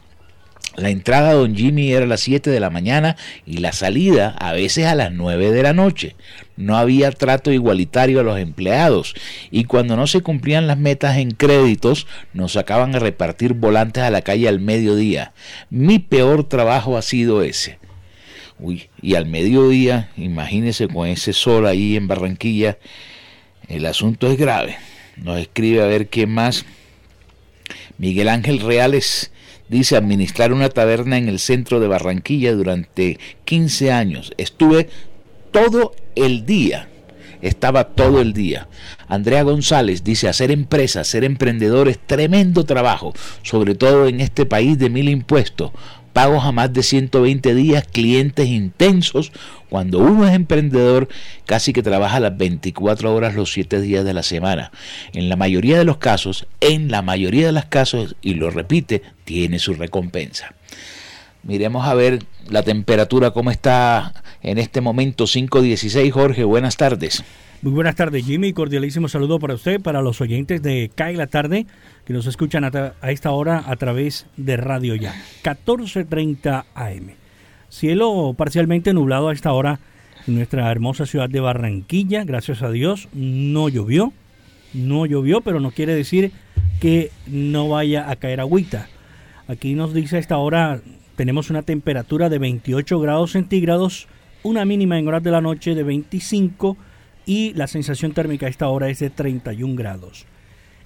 La 0.76 0.90
entrada 0.90 1.30
a 1.30 1.34
Don 1.34 1.56
Jimmy 1.56 1.92
era 1.92 2.04
a 2.04 2.08
las 2.08 2.20
7 2.20 2.50
de 2.50 2.60
la 2.60 2.68
mañana 2.68 3.16
y 3.46 3.58
la 3.58 3.72
salida 3.72 4.36
a 4.38 4.52
veces 4.52 4.84
a 4.84 4.94
las 4.94 5.10
9 5.10 5.50
de 5.50 5.62
la 5.62 5.72
noche. 5.72 6.16
No 6.56 6.76
había 6.76 7.12
trato 7.12 7.50
igualitario 7.50 8.20
a 8.20 8.22
los 8.22 8.38
empleados 8.38 9.14
y 9.50 9.64
cuando 9.64 9.96
no 9.96 10.06
se 10.06 10.20
cumplían 10.20 10.66
las 10.66 10.76
metas 10.76 11.16
en 11.16 11.30
créditos 11.30 12.06
nos 12.34 12.52
sacaban 12.52 12.94
a 12.94 12.98
repartir 12.98 13.54
volantes 13.54 14.02
a 14.02 14.10
la 14.10 14.20
calle 14.20 14.48
al 14.48 14.60
mediodía. 14.60 15.32
Mi 15.70 15.98
peor 15.98 16.44
trabajo 16.44 16.98
ha 16.98 17.02
sido 17.02 17.42
ese. 17.42 17.78
Uy, 18.58 18.88
y 19.02 19.14
al 19.14 19.26
mediodía, 19.26 20.10
imagínese 20.16 20.88
con 20.88 21.08
ese 21.08 21.32
sol 21.32 21.66
ahí 21.66 21.96
en 21.96 22.08
Barranquilla, 22.08 22.78
el 23.68 23.84
asunto 23.86 24.30
es 24.30 24.38
grave. 24.38 24.76
Nos 25.16 25.38
escribe 25.38 25.82
a 25.82 25.86
ver 25.86 26.08
qué 26.08 26.26
más. 26.26 26.64
Miguel 27.98 28.28
Ángel 28.28 28.60
Reales 28.60 29.30
dice 29.68 29.96
administrar 29.96 30.52
una 30.52 30.68
taberna 30.68 31.18
en 31.18 31.28
el 31.28 31.38
centro 31.38 31.80
de 31.80 31.88
Barranquilla 31.88 32.52
durante 32.52 33.18
15 33.44 33.92
años. 33.92 34.32
Estuve 34.36 34.88
todo 35.50 35.94
el 36.14 36.46
día 36.46 36.88
estaba 37.42 37.84
todo 37.84 38.20
el 38.20 38.32
día. 38.32 38.68
Andrea 39.08 39.42
González 39.42 40.04
dice, 40.04 40.28
hacer 40.28 40.50
empresa, 40.50 41.04
ser 41.04 41.24
emprendedor 41.24 41.88
es 41.88 41.98
tremendo 41.98 42.64
trabajo, 42.64 43.12
sobre 43.42 43.74
todo 43.74 44.08
en 44.08 44.20
este 44.20 44.46
país 44.46 44.78
de 44.78 44.90
mil 44.90 45.08
impuestos 45.08 45.70
pagos 46.16 46.46
a 46.46 46.50
más 46.50 46.72
de 46.72 46.82
120 46.82 47.54
días, 47.54 47.84
clientes 47.92 48.48
intensos. 48.48 49.32
Cuando 49.68 49.98
uno 49.98 50.26
es 50.26 50.32
emprendedor, 50.32 51.08
casi 51.44 51.74
que 51.74 51.82
trabaja 51.82 52.20
las 52.20 52.38
24 52.38 53.14
horas 53.14 53.34
los 53.34 53.52
7 53.52 53.82
días 53.82 54.02
de 54.02 54.14
la 54.14 54.22
semana. 54.22 54.72
En 55.12 55.28
la 55.28 55.36
mayoría 55.36 55.76
de 55.76 55.84
los 55.84 55.98
casos, 55.98 56.46
en 56.60 56.90
la 56.90 57.02
mayoría 57.02 57.44
de 57.44 57.52
los 57.52 57.66
casos, 57.66 58.16
y 58.22 58.32
lo 58.32 58.48
repite, 58.48 59.02
tiene 59.26 59.58
su 59.58 59.74
recompensa. 59.74 60.54
Miremos 61.46 61.86
a 61.86 61.94
ver 61.94 62.24
la 62.50 62.64
temperatura, 62.64 63.30
cómo 63.30 63.52
está 63.52 64.12
en 64.42 64.58
este 64.58 64.80
momento, 64.80 65.24
5.16. 65.26 66.10
Jorge, 66.10 66.42
buenas 66.42 66.76
tardes. 66.76 67.22
Muy 67.62 67.72
buenas 67.72 67.94
tardes, 67.94 68.26
Jimmy. 68.26 68.52
Cordialísimo 68.52 69.06
saludo 69.06 69.38
para 69.38 69.54
usted, 69.54 69.80
para 69.80 70.02
los 70.02 70.20
oyentes 70.20 70.60
de 70.60 70.90
CAE 70.92 71.14
la 71.14 71.28
tarde 71.28 71.66
que 72.04 72.12
nos 72.12 72.26
escuchan 72.26 72.64
a, 72.64 72.94
esta 73.08 73.30
hora 73.30 73.62
a 73.64 73.76
través 73.76 74.26
de 74.36 74.56
Radio 74.56 74.96
Ya, 74.96 75.14
14.30 75.44 76.64
AM. 76.74 77.10
Cielo 77.68 78.34
parcialmente 78.36 78.92
nublado 78.92 79.28
a 79.28 79.32
esta 79.32 79.52
hora 79.52 79.78
en 80.26 80.34
nuestra 80.34 80.68
hermosa 80.72 81.06
ciudad 81.06 81.30
de 81.30 81.38
Barranquilla, 81.38 82.24
gracias 82.24 82.62
a 82.62 82.70
Dios, 82.70 83.08
no 83.12 83.68
llovió, 83.68 84.12
no 84.74 85.06
llovió, 85.06 85.42
pero 85.42 85.60
no 85.60 85.70
quiere 85.70 85.94
decir 85.94 86.32
que 86.80 87.12
no 87.28 87.68
vaya 87.68 88.10
a 88.10 88.16
caer 88.16 88.40
agüita. 88.40 88.88
Aquí 89.46 89.74
nos 89.74 89.94
dice 89.94 90.16
a 90.16 90.18
esta 90.18 90.38
hora 90.38 90.80
tenemos 91.16 91.50
una 91.50 91.62
temperatura 91.62 92.28
de 92.28 92.38
28 92.38 93.00
grados 93.00 93.32
centígrados, 93.32 94.06
una 94.42 94.64
mínima 94.64 94.98
en 94.98 95.08
horas 95.08 95.22
de 95.22 95.30
la 95.30 95.40
noche 95.40 95.74
de 95.74 95.82
25 95.82 96.76
y 97.24 97.54
la 97.54 97.66
sensación 97.66 98.12
térmica 98.12 98.46
a 98.46 98.50
esta 98.50 98.68
hora 98.68 98.88
es 98.88 99.00
de 99.00 99.10
31 99.10 99.74
grados. 99.74 100.26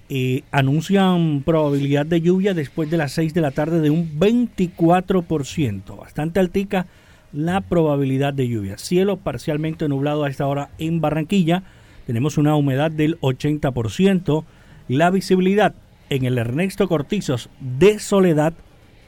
Eh, 0.09 0.43
anuncian 0.51 1.43
probabilidad 1.45 2.07
de 2.07 2.21
lluvia 2.21 2.55
después 2.55 2.91
de 2.91 2.97
las 2.97 3.13
6 3.13 3.35
de 3.35 3.41
la 3.41 3.51
tarde 3.51 3.81
de 3.81 3.91
un 3.91 4.19
24%, 4.19 5.97
bastante 5.97 6.41
altica 6.41 6.87
la 7.33 7.61
probabilidad 7.61 8.33
de 8.33 8.49
lluvia. 8.49 8.79
Cielo 8.79 9.19
parcialmente 9.19 9.89
nublado 9.89 10.25
a 10.25 10.31
esta 10.31 10.47
hora 10.47 10.71
en 10.79 11.01
Barranquilla, 11.01 11.63
tenemos 12.07 12.39
una 12.39 12.57
humedad 12.57 12.91
del 12.91 13.21
80%, 13.21 14.45
la 14.89 15.11
visibilidad 15.11 15.75
en 16.09 16.25
el 16.25 16.39
Ernesto 16.39 16.89
Cortizos 16.89 17.51
de 17.61 18.01
Soledad 18.01 18.55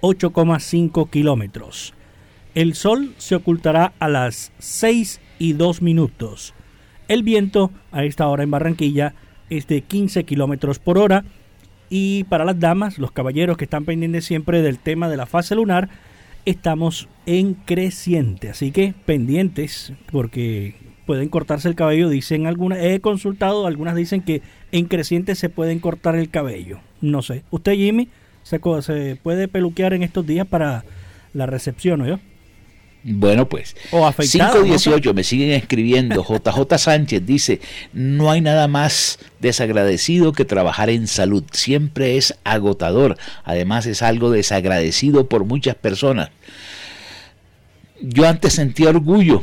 8,5 0.03 1.09
kilómetros. 1.09 1.95
El 2.55 2.75
sol 2.75 3.15
se 3.17 3.37
ocultará 3.37 3.95
a 3.99 4.09
las 4.09 4.53
6 4.59 5.21
y 5.39 5.55
2 5.55 5.81
minutos. 5.81 6.53
El 7.09 7.23
viento 7.23 7.71
a 7.91 8.05
esta 8.05 8.29
hora 8.29 8.43
en 8.43 8.51
Barranquilla 8.51 9.15
es 9.49 9.67
de 9.67 9.81
15 9.81 10.25
kilómetros 10.25 10.79
por 10.79 10.99
hora. 10.99 11.25
Y 11.89 12.25
para 12.25 12.45
las 12.45 12.59
damas, 12.59 12.99
los 12.99 13.13
caballeros 13.13 13.57
que 13.57 13.65
están 13.65 13.85
pendientes 13.85 14.25
siempre 14.25 14.61
del 14.61 14.79
tema 14.79 15.09
de 15.09 15.17
la 15.17 15.27
fase 15.27 15.55
lunar, 15.55 15.89
estamos 16.45 17.09
en 17.27 17.55
creciente. 17.55 18.51
Así 18.51 18.71
que 18.71 18.95
pendientes, 19.05 19.93
porque 20.11 20.75
pueden 21.07 21.29
cortarse 21.29 21.69
el 21.69 21.75
cabello. 21.75 22.09
Dicen 22.09 22.47
algunas, 22.47 22.79
he 22.83 23.01
consultado, 23.01 23.67
algunas 23.67 23.95
dicen 23.95 24.23
que 24.23 24.43
en 24.73 24.87
creciente 24.87 25.35
se 25.35 25.49
pueden 25.49 25.81
cortar 25.81 26.17
el 26.17 26.31
cabello. 26.31 26.81
No 27.01 27.23
sé. 27.23 27.45
¿Usted, 27.51 27.75
Jimmy, 27.75 28.09
se, 28.43 28.61
se 28.83 29.17
puede 29.23 29.49
peluquear 29.49 29.95
en 29.95 30.03
estos 30.03 30.27
días 30.27 30.47
para 30.47 30.85
la 31.35 31.47
recepción, 31.47 32.01
¿no? 32.01 32.07
yo? 32.07 32.19
Bueno, 33.05 33.49
pues. 33.49 33.75
518 33.91 35.15
me 35.15 35.25
siguen 35.25 35.51
escribiendo. 35.51 36.25
JJ 36.29 36.79
Sánchez 36.79 37.27
dice: 37.27 37.61
No 37.93 38.31
hay 38.31 38.41
nada 38.41 38.69
más 38.69 39.19
desagradecido 39.41 40.33
que 40.33 40.45
trabajar 40.45 40.89
en 40.89 41.09
salud. 41.09 41.43
Siempre 41.53 42.17
es 42.17 42.39
agotador. 42.45 43.17
Además, 43.45 43.87
es 43.87 44.03
algo 44.03 44.31
desagradecido 44.31 45.27
por 45.27 45.45
muchas 45.45 45.75
personas. 45.75 46.31
Yo 48.01 48.29
antes 48.29 48.55
sentía 48.55 48.91
orgullo 48.91 49.43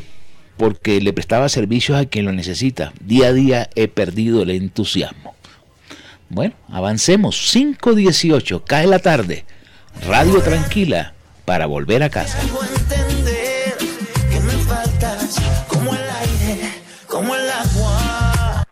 porque 0.58 1.00
le 1.00 1.14
prestaba 1.14 1.48
servicios 1.48 1.98
a 1.98 2.06
quien 2.06 2.26
lo 2.26 2.34
necesita. 2.34 2.94
Día 3.02 3.28
a 3.28 3.34
día 3.34 3.70
he 3.76 3.88
perdido 3.88 4.44
el 4.44 4.52
entusiasmo. 4.52 5.36
Bueno, 6.30 6.56
avancemos. 6.70 7.50
518, 7.52 8.64
cae 8.66 8.88
la 8.88 9.00
tarde. 9.00 9.46
Radio 10.08 10.42
tranquila 10.42 11.14
para 11.46 11.66
volver 11.66 12.04
a 12.04 12.10
casa. 12.10 12.40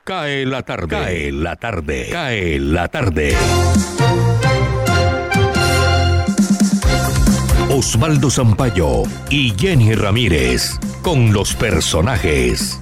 Cae 0.04 0.46
la 0.46 0.62
tarde. 0.64 0.88
Cae 0.88 1.32
la 1.34 1.56
tarde. 1.58 2.08
Cae 2.10 2.60
la 2.60 2.88
tarde. 2.88 3.36
Osvaldo 7.70 8.32
Zampayo 8.32 9.04
y 9.30 9.54
Jenny 9.58 9.94
Ramírez 9.96 10.80
con 11.02 11.34
los 11.34 11.54
personajes. 11.56 12.80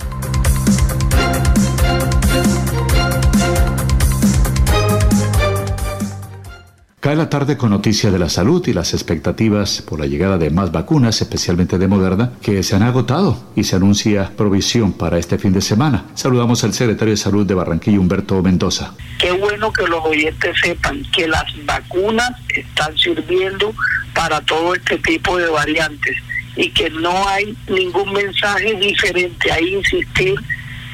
Cae 7.06 7.16
la 7.16 7.30
tarde 7.30 7.56
con 7.56 7.70
noticias 7.70 8.12
de 8.12 8.18
la 8.18 8.30
salud 8.30 8.68
y 8.68 8.74
las 8.74 8.96
expectativas 8.96 9.84
por 9.84 10.00
la 10.00 10.08
llegada 10.08 10.40
de 10.40 10.50
más 10.50 10.72
vacunas, 10.72 11.22
especialmente 11.22 11.78
de 11.78 11.88
Moderna, 11.88 12.32
que 12.42 12.64
se 12.64 12.76
han 12.76 12.82
agotado 12.82 13.38
y 13.56 13.64
se 13.64 13.76
anuncia 13.76 14.32
provisión 14.36 14.92
para 14.92 15.20
este 15.20 15.38
fin 15.38 15.54
de 15.54 15.62
semana. 15.62 16.06
Saludamos 16.16 16.64
al 16.64 16.74
secretario 16.74 17.12
de 17.12 17.18
Salud 17.18 17.46
de 17.46 17.54
Barranquilla, 17.54 18.00
Humberto 18.00 18.42
Mendoza. 18.42 18.96
Qué 19.20 19.30
bueno 19.34 19.72
que 19.72 19.86
los 19.86 20.04
oyentes 20.04 20.56
sepan 20.64 21.04
que 21.16 21.28
las 21.28 21.46
vacunas 21.68 22.32
están 22.50 22.98
sirviendo 22.98 23.72
para 24.16 24.42
todo 24.42 24.74
este 24.74 24.98
tipo 24.98 25.38
de 25.38 25.48
variantes 25.48 26.18
y 26.56 26.72
que 26.72 26.90
no 26.90 27.28
hay 27.28 27.56
ningún 27.70 28.14
mensaje 28.14 28.74
diferente. 28.78 29.52
a 29.52 29.62
insistir 29.62 30.34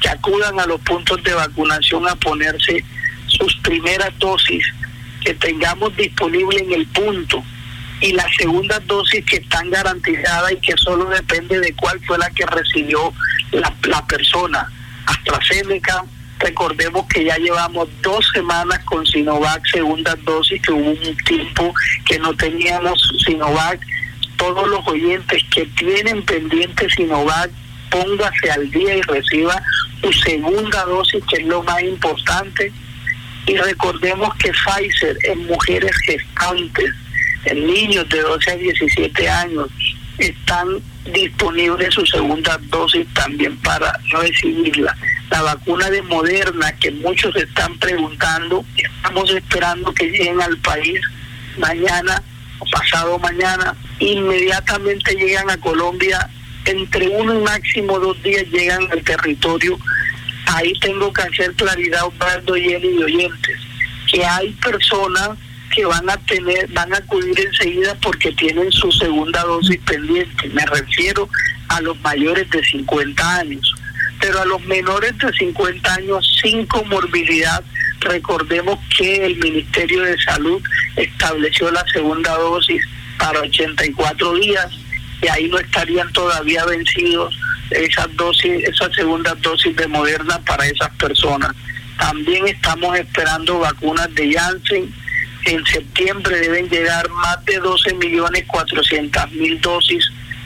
que 0.02 0.10
acudan 0.10 0.60
a 0.60 0.66
los 0.66 0.82
puntos 0.82 1.24
de 1.24 1.34
vacunación 1.34 2.06
a 2.06 2.16
ponerse 2.16 2.84
sus 3.28 3.56
primeras 3.64 4.12
dosis 4.20 4.66
que 5.22 5.34
tengamos 5.36 5.96
disponible 5.96 6.60
en 6.60 6.74
el 6.74 6.88
punto 6.88 7.44
y 8.02 8.12
las 8.14 8.36
segundas 8.36 8.86
dosis 8.88 9.24
que 9.26 9.38
están 9.38 9.70
garantizadas 9.70 10.52
y 10.52 10.58
que 10.58 10.74
solo 10.78 11.06
depende 11.06 11.60
de 11.60 11.74
cuál 11.76 12.00
fue 12.06 12.18
la 12.18 12.30
que 12.32 12.46
recibió 12.48 13.14
la, 13.52 13.74
la 13.84 14.06
persona. 14.08 14.68
AstraZeneca, 15.06 16.04
recordemos 16.40 17.06
que 17.08 17.26
ya 17.26 17.38
llevamos 17.38 17.88
dos 18.02 18.28
semanas 18.34 18.80
con 18.86 19.06
Sinovac, 19.06 19.64
segundas 19.72 20.18
dosis, 20.26 20.62
que 20.62 20.72
hubo 20.72 20.90
un 20.90 21.18
tiempo 21.18 21.74
que 22.06 22.18
no 22.20 22.34
teníamos 22.34 23.00
Sinovac. 23.24 23.80
Todos 24.38 24.68
los 24.68 24.88
oyentes 24.88 25.44
que 25.54 25.66
tienen 25.78 26.24
pendiente 26.24 26.90
Sinovac, 26.90 27.52
póngase 27.92 28.52
al 28.52 28.72
día 28.72 28.96
y 28.96 29.02
reciba 29.02 29.62
su 30.02 30.12
segunda 30.14 30.84
dosis, 30.86 31.24
que 31.30 31.42
es 31.42 31.48
lo 31.48 31.62
más 31.62 31.84
importante 31.84 32.74
y 33.48 33.58
recordemos 33.58 34.34
que 34.36 34.52
Pfizer 34.52 35.18
en 35.24 35.46
mujeres 35.48 35.92
gestantes, 36.06 36.94
en 37.46 37.66
niños 37.66 38.08
de 38.10 38.22
12 38.22 38.52
a 38.52 38.56
17 38.56 39.30
años, 39.30 39.68
están 40.18 40.68
disponibles 41.12 41.94
su 41.94 42.06
segunda 42.06 42.60
dosis 42.70 43.08
también 43.14 43.58
para 43.58 44.00
recibirla. 44.12 44.96
La 45.32 45.42
vacuna 45.42 45.90
de 45.90 46.02
Moderna, 46.04 46.72
que 46.74 46.92
muchos 46.92 47.36
están 47.36 47.78
preguntando, 47.80 48.64
estamos 48.76 49.32
esperando 49.32 49.94
que 49.94 50.12
lleguen 50.12 50.42
al 50.42 50.58
país 50.58 51.00
mañana 51.58 52.22
o 52.60 52.66
pasado 52.66 53.18
mañana. 53.18 53.76
Inmediatamente 54.00 55.16
llegan 55.16 55.50
a 55.50 55.58
Colombia, 55.58 56.30
entre 56.66 57.08
uno 57.08 57.34
y 57.34 57.44
máximo 57.44 58.00
dos 58.00 58.22
días 58.22 58.46
llegan 58.52 58.88
al 58.92 59.02
territorio 59.04 59.80
ahí 60.48 60.74
tengo 60.80 61.12
que 61.14 61.22
hacer 61.22 61.54
claridad, 61.54 62.06
Osvaldo 62.06 62.58
y 62.58 62.74
y 62.74 63.04
oyentes, 63.04 63.58
que 64.12 64.26
hay 64.26 64.52
personas 64.54 65.32
que 65.74 65.86
van 65.86 66.10
a 66.10 66.18
tener, 66.18 66.68
van 66.70 66.94
a 66.94 66.98
acudir 66.98 67.40
enseguida 67.40 67.96
porque 68.02 68.32
tienen 68.34 68.72
su 68.72 68.92
segunda 68.92 69.42
dosis 69.44 69.80
pendiente. 69.80 70.50
Me 70.50 70.66
refiero 70.66 71.30
a 71.70 71.82
los 71.82 72.00
mayores 72.02 72.50
de 72.50 72.64
50 72.64 73.36
años. 73.38 73.76
Pero 74.20 74.40
a 74.42 74.46
los 74.46 74.64
menores 74.66 75.18
de 75.18 75.32
50 75.32 75.94
años 75.96 76.40
sin 76.42 76.66
comorbilidad, 76.68 77.64
recordemos 78.02 78.78
que 78.96 79.26
el 79.26 79.38
Ministerio 79.38 80.04
de 80.04 80.18
Salud 80.22 80.62
estableció 80.96 81.72
la 81.72 81.84
segunda 81.92 82.38
dosis 82.38 82.84
para 83.18 83.40
84 83.40 84.34
días 84.36 84.68
y 85.22 85.28
ahí 85.28 85.48
no 85.48 85.60
estarían 85.60 86.12
todavía 86.14 86.66
vencidos 86.66 87.38
esas 87.70 88.14
dosis, 88.16 88.64
esas 88.68 88.94
segundas 88.94 89.40
dosis 89.42 89.76
de 89.76 89.88
Moderna 89.88 90.40
para 90.46 90.66
esas 90.66 90.90
personas. 90.96 91.52
También 91.98 92.48
estamos 92.48 92.98
esperando 92.98 93.60
vacunas 93.60 94.14
de 94.16 94.34
Janssen. 94.34 94.94
En 95.46 95.66
septiembre 95.66 96.40
deben 96.40 96.70
llegar 96.70 97.10
más 97.10 97.44
de 97.46 97.58
12 97.58 97.96
millones 97.96 98.44
400 98.48 99.32
mil 99.32 99.60
dosis 99.62 100.04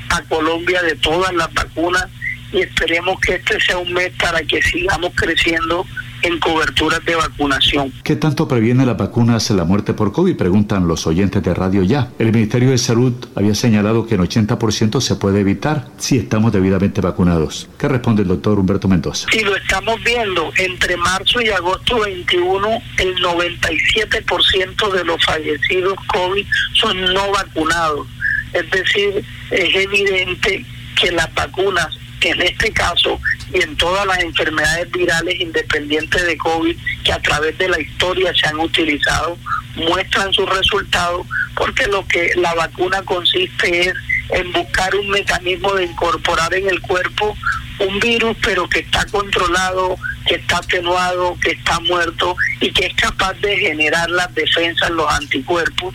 a 0.10 0.22
Colombia 0.24 0.82
de 0.84 0.96
todas 0.96 1.34
las 1.34 1.54
vacunas 1.54 2.06
y 2.54 2.62
esperemos 2.62 3.20
que 3.20 3.36
este 3.36 3.60
sea 3.60 3.78
un 3.78 3.92
mes 3.92 4.12
para 4.22 4.42
que 4.44 4.62
sigamos 4.62 5.12
creciendo 5.16 5.86
en 6.26 6.40
coberturas 6.40 7.06
de 7.06 7.16
vacunación. 7.16 7.94
¿Qué 8.04 8.16
tanto 8.16 8.48
previene 8.48 8.86
las 8.86 8.98
vacunas 8.98 9.50
la 9.52 9.64
muerte 9.64 9.94
por 9.94 10.12
COVID? 10.12 10.36
Preguntan 10.36 10.88
los 10.88 11.06
oyentes 11.06 11.44
de 11.44 11.54
Radio 11.54 11.84
Ya. 11.84 12.10
El 12.18 12.32
Ministerio 12.32 12.72
de 12.72 12.80
Salud 12.80 13.14
había 13.36 13.54
señalado 13.54 14.08
que 14.08 14.16
en 14.16 14.22
80% 14.22 15.02
se 15.02 15.16
puede 15.16 15.42
evitar 15.42 15.88
si 15.98 16.18
estamos 16.18 16.52
debidamente 16.52 17.00
vacunados. 17.00 17.70
¿Qué 17.78 17.88
responde 17.88 18.24
el 18.24 18.28
doctor 18.28 18.58
Humberto 18.58 18.88
Mendoza? 18.88 19.28
Si 19.32 19.42
lo 19.42 19.56
estamos 19.56 20.02
viendo, 20.04 20.52
entre 20.58 20.98
marzo 20.98 21.42
y 21.42 21.50
agosto 21.50 22.00
21, 22.00 22.68
el 22.98 23.16
97% 23.18 24.92
de 24.92 25.04
los 25.06 25.24
fallecidos 25.24 25.96
COVID 26.08 26.46
son 26.74 27.02
no 27.14 27.32
vacunados. 27.32 28.08
Es 28.52 28.70
decir, 28.72 29.24
es 29.52 29.76
evidente 29.76 30.66
que 31.00 31.12
las 31.12 31.32
vacunas 31.36 31.90
en 32.30 32.42
este 32.42 32.72
caso 32.72 33.20
y 33.54 33.62
en 33.62 33.76
todas 33.78 34.06
las 34.06 34.20
enfermedades 34.20 34.92
virales 34.92 35.40
independientes 35.40 36.26
de 36.26 36.38
COVID 36.38 36.78
que 37.04 37.14
a 37.14 37.22
través 37.22 37.58
de 37.58 37.70
la 37.70 37.80
historia 37.80 38.34
se 38.34 38.48
han 38.48 38.60
utilizado, 38.60 39.38
muestran 39.76 40.34
sus 40.34 40.50
resultados 40.50 41.28
porque 41.56 41.86
lo 41.88 42.06
que 42.08 42.32
la 42.36 42.54
vacuna 42.54 43.02
consiste 43.04 43.88
es 43.88 43.94
en 44.32 44.52
buscar 44.52 44.94
un 44.96 45.10
mecanismo 45.10 45.74
de 45.74 45.86
incorporar 45.86 46.54
en 46.54 46.68
el 46.70 46.82
cuerpo 46.82 47.36
un 47.80 48.00
virus 48.00 48.36
pero 48.42 48.68
que 48.70 48.80
está 48.80 49.06
controlado, 49.08 49.98
que 50.28 50.36
está 50.36 50.58
atenuado, 50.58 51.38
que 51.42 51.52
está 51.52 51.80
muerto 51.82 52.36
y 52.62 52.72
que 52.72 52.88
es 52.88 52.94
capaz 52.96 53.34
de 53.42 53.58
generar 53.58 54.10
las 54.10 54.34
defensas, 54.34 54.90
los 54.92 55.12
anticuerpos 55.12 55.94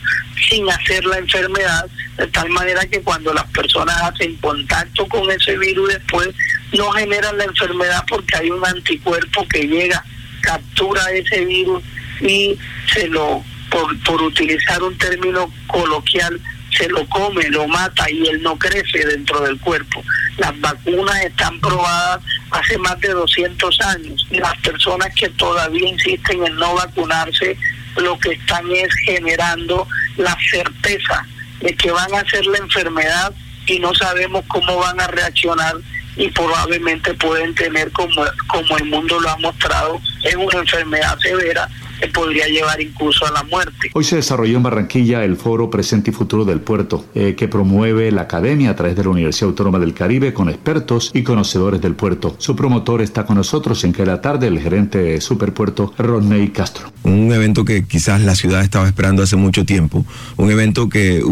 sin 0.49 0.69
hacer 0.69 1.05
la 1.05 1.17
enfermedad, 1.17 1.85
de 2.17 2.27
tal 2.27 2.49
manera 2.49 2.85
que 2.85 3.01
cuando 3.01 3.33
las 3.33 3.45
personas 3.51 3.95
hacen 4.01 4.35
contacto 4.37 5.07
con 5.07 5.29
ese 5.31 5.57
virus 5.57 5.89
después 5.89 6.29
no 6.73 6.91
generan 6.91 7.37
la 7.37 7.45
enfermedad 7.45 8.03
porque 8.07 8.37
hay 8.37 8.49
un 8.49 8.65
anticuerpo 8.65 9.47
que 9.47 9.67
llega, 9.67 10.03
captura 10.41 11.01
ese 11.11 11.45
virus 11.45 11.83
y 12.21 12.57
se 12.93 13.07
lo, 13.07 13.43
por, 13.69 13.97
por 14.03 14.21
utilizar 14.21 14.81
un 14.83 14.97
término 14.97 15.51
coloquial, 15.67 16.39
se 16.77 16.87
lo 16.89 17.05
come, 17.07 17.49
lo 17.49 17.67
mata 17.67 18.09
y 18.09 18.27
él 18.27 18.41
no 18.41 18.57
crece 18.57 19.05
dentro 19.05 19.41
del 19.41 19.59
cuerpo. 19.59 20.03
Las 20.37 20.59
vacunas 20.61 21.23
están 21.23 21.59
probadas 21.59 22.21
hace 22.51 22.77
más 22.77 22.99
de 22.99 23.09
200 23.09 23.81
años 23.81 24.27
las 24.31 24.57
personas 24.59 25.13
que 25.15 25.29
todavía 25.29 25.89
insisten 25.89 26.45
en 26.45 26.55
no 26.55 26.75
vacunarse 26.75 27.57
lo 27.97 28.17
que 28.19 28.31
están 28.33 28.69
es 28.71 28.93
generando 29.05 29.87
la 30.17 30.37
certeza 30.49 31.25
de 31.59 31.75
que 31.75 31.91
van 31.91 32.13
a 32.13 32.19
hacer 32.19 32.45
la 32.45 32.57
enfermedad 32.57 33.33
y 33.65 33.79
no 33.79 33.93
sabemos 33.93 34.43
cómo 34.47 34.77
van 34.77 34.99
a 34.99 35.07
reaccionar 35.07 35.75
y 36.15 36.29
probablemente 36.29 37.13
pueden 37.13 37.53
tener, 37.55 37.91
como, 37.91 38.21
como 38.47 38.77
el 38.77 38.85
mundo 38.85 39.19
lo 39.19 39.29
ha 39.29 39.37
mostrado, 39.37 39.99
en 40.23 40.39
una 40.39 40.59
enfermedad 40.59 41.17
severa 41.19 41.69
que 41.99 42.07
podría 42.07 42.47
llevar 42.47 42.81
incluso 42.81 43.25
a 43.25 43.31
la 43.31 43.43
muerte. 43.43 43.91
Hoy 43.93 44.03
se 44.03 44.15
desarrolló 44.15 44.57
en 44.57 44.63
Barranquilla 44.63 45.23
el 45.23 45.37
foro 45.37 45.69
Presente 45.69 46.09
y 46.09 46.13
Futuro 46.13 46.45
del 46.45 46.59
Puerto, 46.59 47.05
eh, 47.13 47.35
que 47.35 47.47
promueve 47.47 48.11
la 48.11 48.23
academia 48.23 48.71
a 48.71 48.75
través 48.75 48.95
de 48.95 49.03
la 49.03 49.09
Universidad 49.09 49.49
Autónoma 49.49 49.79
del 49.79 49.93
Caribe 49.93 50.33
con 50.33 50.49
expertos 50.49 51.11
y 51.13 51.23
conocedores 51.23 51.79
del 51.81 51.95
puerto. 51.95 52.35
Su 52.39 52.55
promotor 52.55 53.01
está 53.01 53.25
con 53.25 53.37
nosotros 53.37 53.83
en 53.83 53.93
que 53.93 54.05
la 54.05 54.19
tarde, 54.19 54.47
el 54.47 54.59
gerente 54.59 54.97
de 54.97 55.21
Superpuerto, 55.21 55.93
Rodney 55.97 56.49
Castro. 56.49 56.91
Un 57.03 57.31
evento 57.31 57.65
que 57.65 57.85
quizás 57.85 58.21
la 58.21 58.35
ciudad 58.35 58.63
estaba 58.63 58.87
esperando 58.87 59.21
hace 59.21 59.35
mucho 59.35 59.63
tiempo, 59.63 60.03
un 60.37 60.51
evento 60.51 60.89
que, 60.89 61.23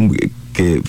que 0.53 0.81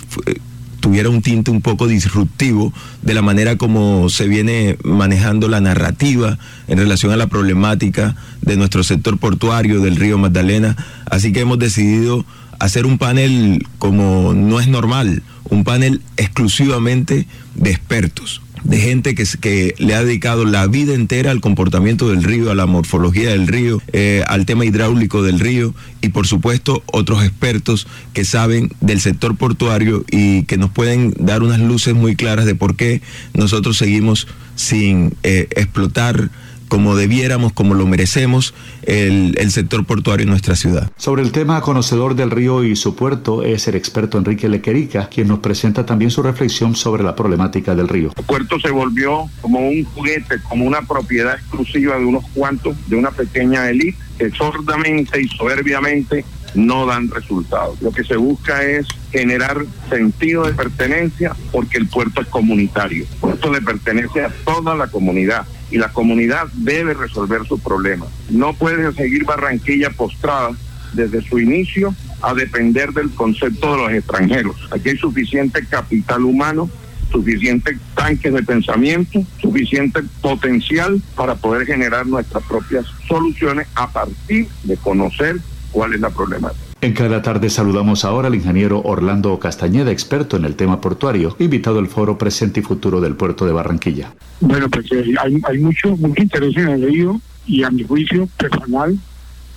tuviera 0.80 1.08
un 1.08 1.22
tinte 1.22 1.50
un 1.50 1.60
poco 1.60 1.86
disruptivo 1.86 2.72
de 3.02 3.14
la 3.14 3.22
manera 3.22 3.56
como 3.56 4.08
se 4.08 4.26
viene 4.26 4.76
manejando 4.82 5.48
la 5.48 5.60
narrativa 5.60 6.38
en 6.68 6.78
relación 6.78 7.12
a 7.12 7.16
la 7.16 7.26
problemática 7.26 8.16
de 8.40 8.56
nuestro 8.56 8.82
sector 8.82 9.18
portuario 9.18 9.80
del 9.80 9.96
río 9.96 10.18
Magdalena. 10.18 10.76
Así 11.10 11.32
que 11.32 11.40
hemos 11.40 11.58
decidido 11.58 12.24
hacer 12.58 12.86
un 12.86 12.98
panel 12.98 13.66
como 13.78 14.34
no 14.34 14.60
es 14.60 14.68
normal, 14.68 15.22
un 15.44 15.64
panel 15.64 16.02
exclusivamente 16.16 17.26
de 17.54 17.70
expertos 17.70 18.42
de 18.64 18.78
gente 18.78 19.14
que, 19.14 19.24
que, 19.40 19.74
le 19.78 19.94
ha 19.94 20.04
dedicado 20.04 20.44
la 20.44 20.66
vida 20.66 20.94
entera 20.94 21.30
al 21.30 21.40
comportamiento 21.40 22.08
del 22.08 22.22
río, 22.22 22.50
a 22.50 22.54
la 22.54 22.66
morfología 22.66 23.30
del 23.30 23.46
río, 23.46 23.82
eh, 23.92 24.22
al 24.26 24.46
tema 24.46 24.64
hidráulico 24.64 25.22
del 25.22 25.40
río 25.40 25.74
y 26.00 26.10
por 26.10 26.26
supuesto 26.26 26.82
otros 26.86 27.24
expertos 27.24 27.86
que 28.12 28.24
saben 28.24 28.70
del 28.80 29.00
sector 29.00 29.36
portuario 29.36 30.04
y 30.10 30.44
que 30.44 30.56
nos 30.56 30.70
pueden 30.70 31.14
dar 31.18 31.42
unas 31.42 31.60
luces 31.60 31.94
muy 31.94 32.16
claras 32.16 32.46
de 32.46 32.54
por 32.54 32.76
qué 32.76 33.02
nosotros 33.34 33.76
seguimos 33.76 34.26
sin 34.56 35.14
eh, 35.22 35.48
explotar 35.56 36.30
como 36.70 36.96
debiéramos, 36.96 37.52
como 37.52 37.74
lo 37.74 37.86
merecemos, 37.86 38.54
el, 38.84 39.50
sector 39.50 39.84
portuario 39.84 40.22
en 40.22 40.30
nuestra 40.30 40.54
ciudad. 40.54 40.90
Sobre 40.96 41.22
el 41.22 41.32
tema 41.32 41.60
conocedor 41.60 42.14
del 42.14 42.30
río 42.30 42.62
y 42.62 42.76
su 42.76 42.94
puerto 42.94 43.42
es 43.42 43.66
el 43.66 43.74
experto 43.74 44.16
Enrique 44.16 44.48
Lequerica, 44.48 45.08
quien 45.08 45.26
nos 45.26 45.40
presenta 45.40 45.84
también 45.84 46.12
su 46.12 46.22
reflexión 46.22 46.76
sobre 46.76 47.02
la 47.02 47.16
problemática 47.16 47.74
del 47.74 47.88
río. 47.88 48.12
El 48.16 48.24
puerto 48.24 48.60
se 48.60 48.70
volvió 48.70 49.28
como 49.40 49.58
un 49.58 49.84
juguete, 49.84 50.40
como 50.48 50.64
una 50.64 50.82
propiedad 50.82 51.34
exclusiva 51.34 51.98
de 51.98 52.04
unos 52.04 52.24
cuantos, 52.32 52.76
de 52.88 52.94
una 52.94 53.10
pequeña 53.10 53.68
élite 53.68 53.98
que 54.16 54.30
sordamente 54.30 55.20
y 55.20 55.28
soberbiamente 55.28 56.24
no 56.54 56.86
dan 56.86 57.08
resultados. 57.08 57.80
Lo 57.82 57.92
que 57.92 58.04
se 58.04 58.16
busca 58.16 58.62
es 58.64 58.86
generar 59.12 59.64
sentido 59.88 60.44
de 60.44 60.52
pertenencia 60.52 61.34
porque 61.52 61.78
el 61.78 61.88
puerto 61.88 62.20
es 62.20 62.28
comunitario. 62.28 63.04
El 63.04 63.18
puerto 63.18 63.52
le 63.52 63.62
pertenece 63.62 64.24
a 64.24 64.30
toda 64.44 64.74
la 64.74 64.88
comunidad 64.88 65.46
y 65.70 65.78
la 65.78 65.92
comunidad 65.92 66.48
debe 66.54 66.94
resolver 66.94 67.46
sus 67.46 67.60
problemas. 67.60 68.08
No 68.28 68.54
puede 68.54 68.92
seguir 68.92 69.24
Barranquilla 69.24 69.90
postrada 69.90 70.50
desde 70.92 71.22
su 71.22 71.38
inicio 71.38 71.94
a 72.22 72.34
depender 72.34 72.92
del 72.92 73.10
concepto 73.10 73.72
de 73.72 73.78
los 73.78 73.92
extranjeros. 73.92 74.56
Aquí 74.72 74.90
hay 74.90 74.96
suficiente 74.96 75.64
capital 75.66 76.24
humano, 76.24 76.68
suficiente 77.10 77.78
tanques 77.94 78.32
de 78.32 78.42
pensamiento, 78.42 79.24
suficiente 79.40 80.00
potencial 80.20 81.00
para 81.14 81.36
poder 81.36 81.66
generar 81.66 82.06
nuestras 82.06 82.42
propias 82.44 82.86
soluciones 83.08 83.66
a 83.74 83.90
partir 83.90 84.48
de 84.64 84.76
conocer 84.76 85.36
cuál 85.70 85.94
es 85.94 86.00
la 86.00 86.10
problemática. 86.10 86.60
En 86.82 86.94
cada 86.94 87.20
tarde 87.20 87.50
saludamos 87.50 88.04
ahora 88.04 88.28
al 88.28 88.34
ingeniero 88.34 88.80
Orlando 88.80 89.38
Castañeda, 89.38 89.90
experto 89.90 90.36
en 90.36 90.46
el 90.46 90.56
tema 90.56 90.80
portuario, 90.80 91.36
invitado 91.38 91.78
al 91.78 91.88
foro 91.88 92.16
Presente 92.16 92.60
y 92.60 92.62
Futuro 92.62 93.00
del 93.00 93.16
Puerto 93.16 93.44
de 93.44 93.52
Barranquilla. 93.52 94.14
Bueno, 94.40 94.68
pues 94.70 94.90
eh, 94.92 95.14
hay, 95.20 95.58
mucho, 95.58 95.96
mucho 95.96 96.22
interés 96.22 96.56
en 96.56 96.68
el 96.68 96.82
río 96.82 97.20
y 97.46 97.62
a 97.62 97.70
mi 97.70 97.84
juicio 97.84 98.26
personal 98.38 98.98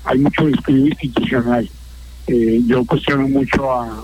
hay 0.04 0.20
mucho 0.20 0.46
descuido 0.46 0.88
institucional. 0.88 1.70
Eh, 2.28 2.62
yo 2.68 2.86
cuestiono 2.86 3.28
mucho 3.30 3.72
a, 3.72 4.04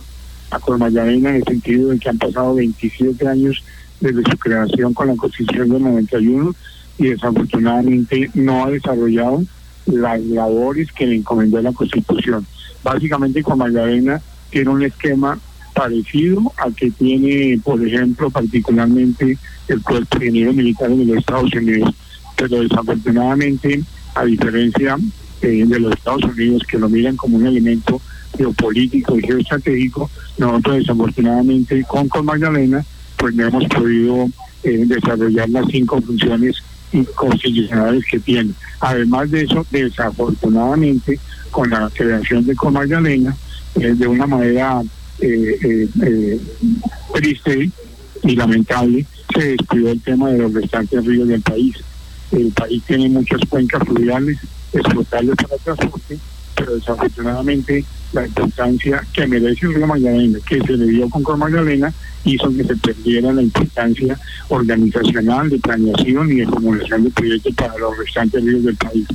a 0.52 0.60
en 0.90 1.26
el 1.26 1.44
sentido 1.44 1.90
de 1.90 2.00
que 2.00 2.10
han 2.10 2.18
pasado 2.18 2.56
27 2.56 3.28
años 3.28 3.64
desde 4.00 4.24
su 4.32 4.38
creación 4.38 4.94
con 4.94 5.08
la 5.08 5.16
Constitución 5.16 5.70
del 5.70 5.84
91 5.84 6.56
y 6.98 7.08
desafortunadamente 7.08 8.30
no 8.34 8.66
ha 8.66 8.70
desarrollado 8.70 9.44
las 9.90 10.22
labores 10.22 10.92
que 10.92 11.06
le 11.06 11.16
encomendó 11.16 11.62
la 11.62 11.74
Constitución. 11.74 12.46
Básicamente 12.84 13.44
con 13.44 13.58
Magdalena 13.58 14.22
tiene 14.50 14.70
un 14.70 14.84
esquema 14.84 15.40
parecido 15.74 16.52
al 16.58 16.76
que 16.76 16.92
tiene, 16.92 17.60
por 17.64 17.86
ejemplo, 17.86 18.30
particularmente 18.30 19.38
el 19.68 19.82
cuerpo 19.82 20.18
de 20.18 20.26
ingenieros 20.26 20.56
militares 20.56 20.98
de 20.98 21.06
los 21.06 21.18
Estados 21.18 21.54
Unidos, 21.54 21.94
pero 22.36 22.62
desafortunadamente, 22.62 23.84
a 24.16 24.26
diferencia 24.26 24.98
eh, 25.42 25.64
de 25.66 25.80
los 25.80 25.94
Estados 25.94 26.24
Unidos, 26.24 26.64
que 26.70 26.78
lo 26.78 26.90
miran 26.90 27.16
como 27.16 27.38
un 27.38 27.48
elemento 27.48 28.02
geopolítico 28.38 29.18
y 29.18 29.22
geoestratégico, 29.22 30.10
nosotros 30.38 30.78
desafortunadamente 30.78 31.84
con, 31.88 32.08
con 32.10 32.26
Magdalena, 32.26 32.84
pues 33.18 33.36
no 33.36 33.48
hemos 33.48 33.66
podido 33.66 34.30
eh, 34.64 34.84
desarrollar 34.86 35.50
las 35.50 35.66
cinco 35.68 36.02
funciones 36.02 36.58
constitucionales 37.16 38.04
que 38.10 38.20
tiene. 38.20 38.52
Además 38.80 39.30
de 39.32 39.44
eso, 39.44 39.66
desafortunadamente, 39.72 41.20
con 41.52 41.70
la 41.70 41.90
creación 41.90 42.46
de 42.46 42.56
Comagdalena, 42.56 43.36
eh, 43.76 43.94
de 43.96 44.08
una 44.08 44.26
manera 44.26 44.82
eh, 45.22 45.60
eh, 45.62 45.90
eh, 46.04 46.40
triste 47.14 47.70
y 48.24 48.36
lamentable, 48.36 49.06
se 49.34 49.58
descuidó 49.58 49.92
el 49.92 50.02
tema 50.02 50.30
de 50.30 50.38
los 50.38 50.54
restantes 50.54 51.06
ríos 51.06 51.28
del 51.28 51.42
país. 51.42 51.76
El 52.32 52.52
país 52.52 52.82
tiene 52.86 53.10
muchas 53.10 53.42
cuencas 53.50 53.84
fluviales 53.84 54.38
explotables 54.72 55.36
para 55.36 55.58
transporte, 55.58 56.20
pero 56.56 56.76
desafortunadamente 56.76 57.84
la 58.14 58.26
importancia 58.26 59.06
que 59.14 59.28
merece 59.28 59.68
el 59.68 59.76
río 59.76 59.88
Magdalena, 59.88 60.40
que 60.48 60.60
se 60.62 60.74
le 60.74 60.86
dio 60.88 61.10
con 61.10 61.40
Magdalena, 61.40 61.94
hizo 62.26 62.50
que 62.56 62.64
se 62.64 62.76
perdiera 62.76 63.32
la 63.32 63.42
importancia 63.42 64.20
organizacional 64.50 65.50
de 65.50 65.60
planeación 65.60 66.32
y 66.32 66.36
de 66.36 66.48
formulación 66.48 67.04
de 67.04 67.12
proyectos 67.12 67.56
para 67.56 67.78
los 67.78 67.98
restantes 67.98 68.44
ríos 68.44 68.64
del 68.64 68.76
país. 68.76 69.08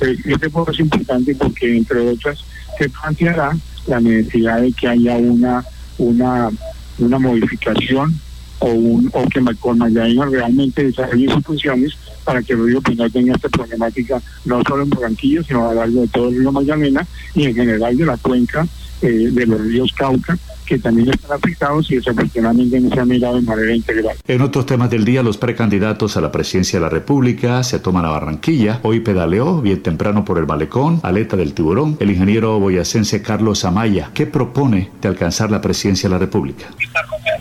Este 0.00 0.50
foro 0.50 0.72
es 0.72 0.80
importante 0.80 1.34
porque, 1.34 1.76
entre 1.76 2.00
otras, 2.00 2.38
se 2.78 2.88
planteará 2.88 3.56
la 3.86 4.00
necesidad 4.00 4.60
de 4.60 4.72
que 4.72 4.88
haya 4.88 5.16
una, 5.16 5.64
una, 5.98 6.50
una 6.98 7.18
modificación 7.18 8.18
o, 8.60 8.66
un, 8.68 9.10
o 9.12 9.28
que 9.28 9.40
Colmayadina 9.58 10.26
realmente 10.26 10.84
desarrolle 10.84 11.32
sus 11.32 11.44
funciones 11.44 11.96
para 12.24 12.42
que 12.42 12.52
el 12.52 12.64
río 12.64 12.80
Pinal 12.80 13.10
tenga 13.10 13.34
esta 13.34 13.48
problemática 13.48 14.22
no 14.44 14.62
solo 14.62 14.84
en 14.84 14.90
Barranquilla, 14.90 15.42
sino 15.42 15.68
a 15.68 15.74
lo 15.74 15.80
largo 15.80 16.00
de 16.02 16.08
todo 16.08 16.28
el 16.28 16.38
río 16.38 16.52
Magdalena 16.52 17.06
y 17.34 17.46
en 17.46 17.54
general 17.54 17.96
de 17.96 18.06
la 18.06 18.16
cuenca 18.16 18.66
eh, 19.02 19.28
de 19.30 19.46
los 19.46 19.60
ríos 19.60 19.92
Cauca 19.96 20.38
que 20.70 20.78
también 20.78 21.10
están 21.10 21.32
afectados 21.32 21.90
y 21.90 21.96
desafortunadamente 21.96 22.78
no 22.78 22.94
se 22.94 23.00
han 23.00 23.08
mirado 23.08 23.34
de 23.34 23.42
manera 23.42 23.74
integral. 23.74 24.16
En 24.28 24.40
otros 24.40 24.66
temas 24.66 24.88
del 24.88 25.04
día, 25.04 25.20
los 25.20 25.36
precandidatos 25.36 26.16
a 26.16 26.20
la 26.20 26.30
presidencia 26.30 26.78
de 26.78 26.84
la 26.84 26.88
República 26.88 27.64
se 27.64 27.80
toman 27.80 28.04
a 28.04 28.10
Barranquilla. 28.10 28.78
Hoy 28.84 29.00
pedaleó 29.00 29.60
bien 29.60 29.82
temprano 29.82 30.24
por 30.24 30.38
el 30.38 30.46
malecón, 30.46 31.00
aleta 31.02 31.36
del 31.36 31.54
tiburón, 31.54 31.96
el 31.98 32.10
ingeniero 32.12 32.60
boyacense 32.60 33.20
Carlos 33.20 33.64
Amaya. 33.64 34.12
¿Qué 34.14 34.28
propone 34.28 34.92
de 35.00 35.08
alcanzar 35.08 35.50
la 35.50 35.60
presidencia 35.60 36.08
de 36.08 36.14
la 36.14 36.20
República? 36.20 36.66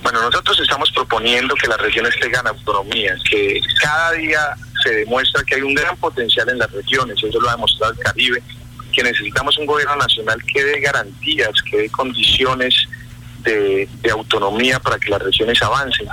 Bueno, 0.01 0.23
nosotros 0.23 0.59
estamos 0.59 0.89
proponiendo 0.91 1.53
que 1.53 1.67
las 1.67 1.79
regiones 1.79 2.15
tengan 2.19 2.47
autonomía, 2.47 3.15
que 3.29 3.59
cada 3.79 4.13
día 4.13 4.39
se 4.83 4.91
demuestra 4.91 5.43
que 5.43 5.53
hay 5.53 5.61
un 5.61 5.75
gran 5.75 5.95
potencial 5.97 6.49
en 6.49 6.57
las 6.57 6.71
regiones, 6.71 7.21
eso 7.21 7.39
lo 7.39 7.47
ha 7.47 7.51
demostrado 7.51 7.93
el 7.93 7.99
Caribe, 7.99 8.41
que 8.99 9.03
necesitamos 9.03 9.57
un 9.57 9.65
gobierno 9.65 9.95
nacional 9.95 10.43
que 10.43 10.61
dé 10.61 10.81
garantías, 10.81 11.61
que 11.61 11.77
dé 11.77 11.89
condiciones 11.89 12.75
de, 13.43 13.87
autonomía 14.11 14.77
para 14.81 14.99
que 14.99 15.09
las 15.09 15.21
regiones 15.21 15.61
avancen, 15.61 16.05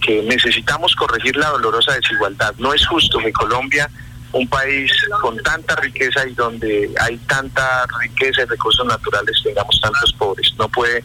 que 0.00 0.20
necesitamos 0.22 0.96
corregir 0.96 1.36
la 1.36 1.50
dolorosa 1.50 1.92
desigualdad. 1.94 2.52
No 2.58 2.74
es 2.74 2.84
justo 2.88 3.18
que 3.18 3.32
Colombia, 3.32 3.88
un 4.32 4.48
país 4.48 4.90
con 5.20 5.36
tanta 5.44 5.76
riqueza 5.76 6.26
y 6.26 6.34
donde 6.34 6.92
hay 7.00 7.16
tanta 7.18 7.86
riqueza 8.00 8.42
y 8.42 8.46
recursos 8.46 8.84
naturales, 8.84 9.40
tengamos 9.44 9.80
tantos 9.80 10.12
pobres. 10.14 10.52
No 10.58 10.68
puede 10.68 11.04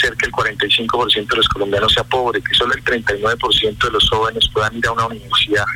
ser 0.00 0.16
que 0.16 0.26
el 0.26 0.32
45% 0.32 1.28
de 1.28 1.36
los 1.36 1.48
colombianos 1.50 1.92
sea 1.92 2.04
pobre, 2.04 2.40
que 2.40 2.54
solo 2.54 2.72
el 2.72 2.82
39% 2.82 3.84
de 3.84 3.90
los 3.90 4.08
jóvenes 4.08 4.48
puedan 4.50 4.74
ir 4.76 4.86
a 4.86 4.92
una 4.92 5.08
universidad, 5.08 5.66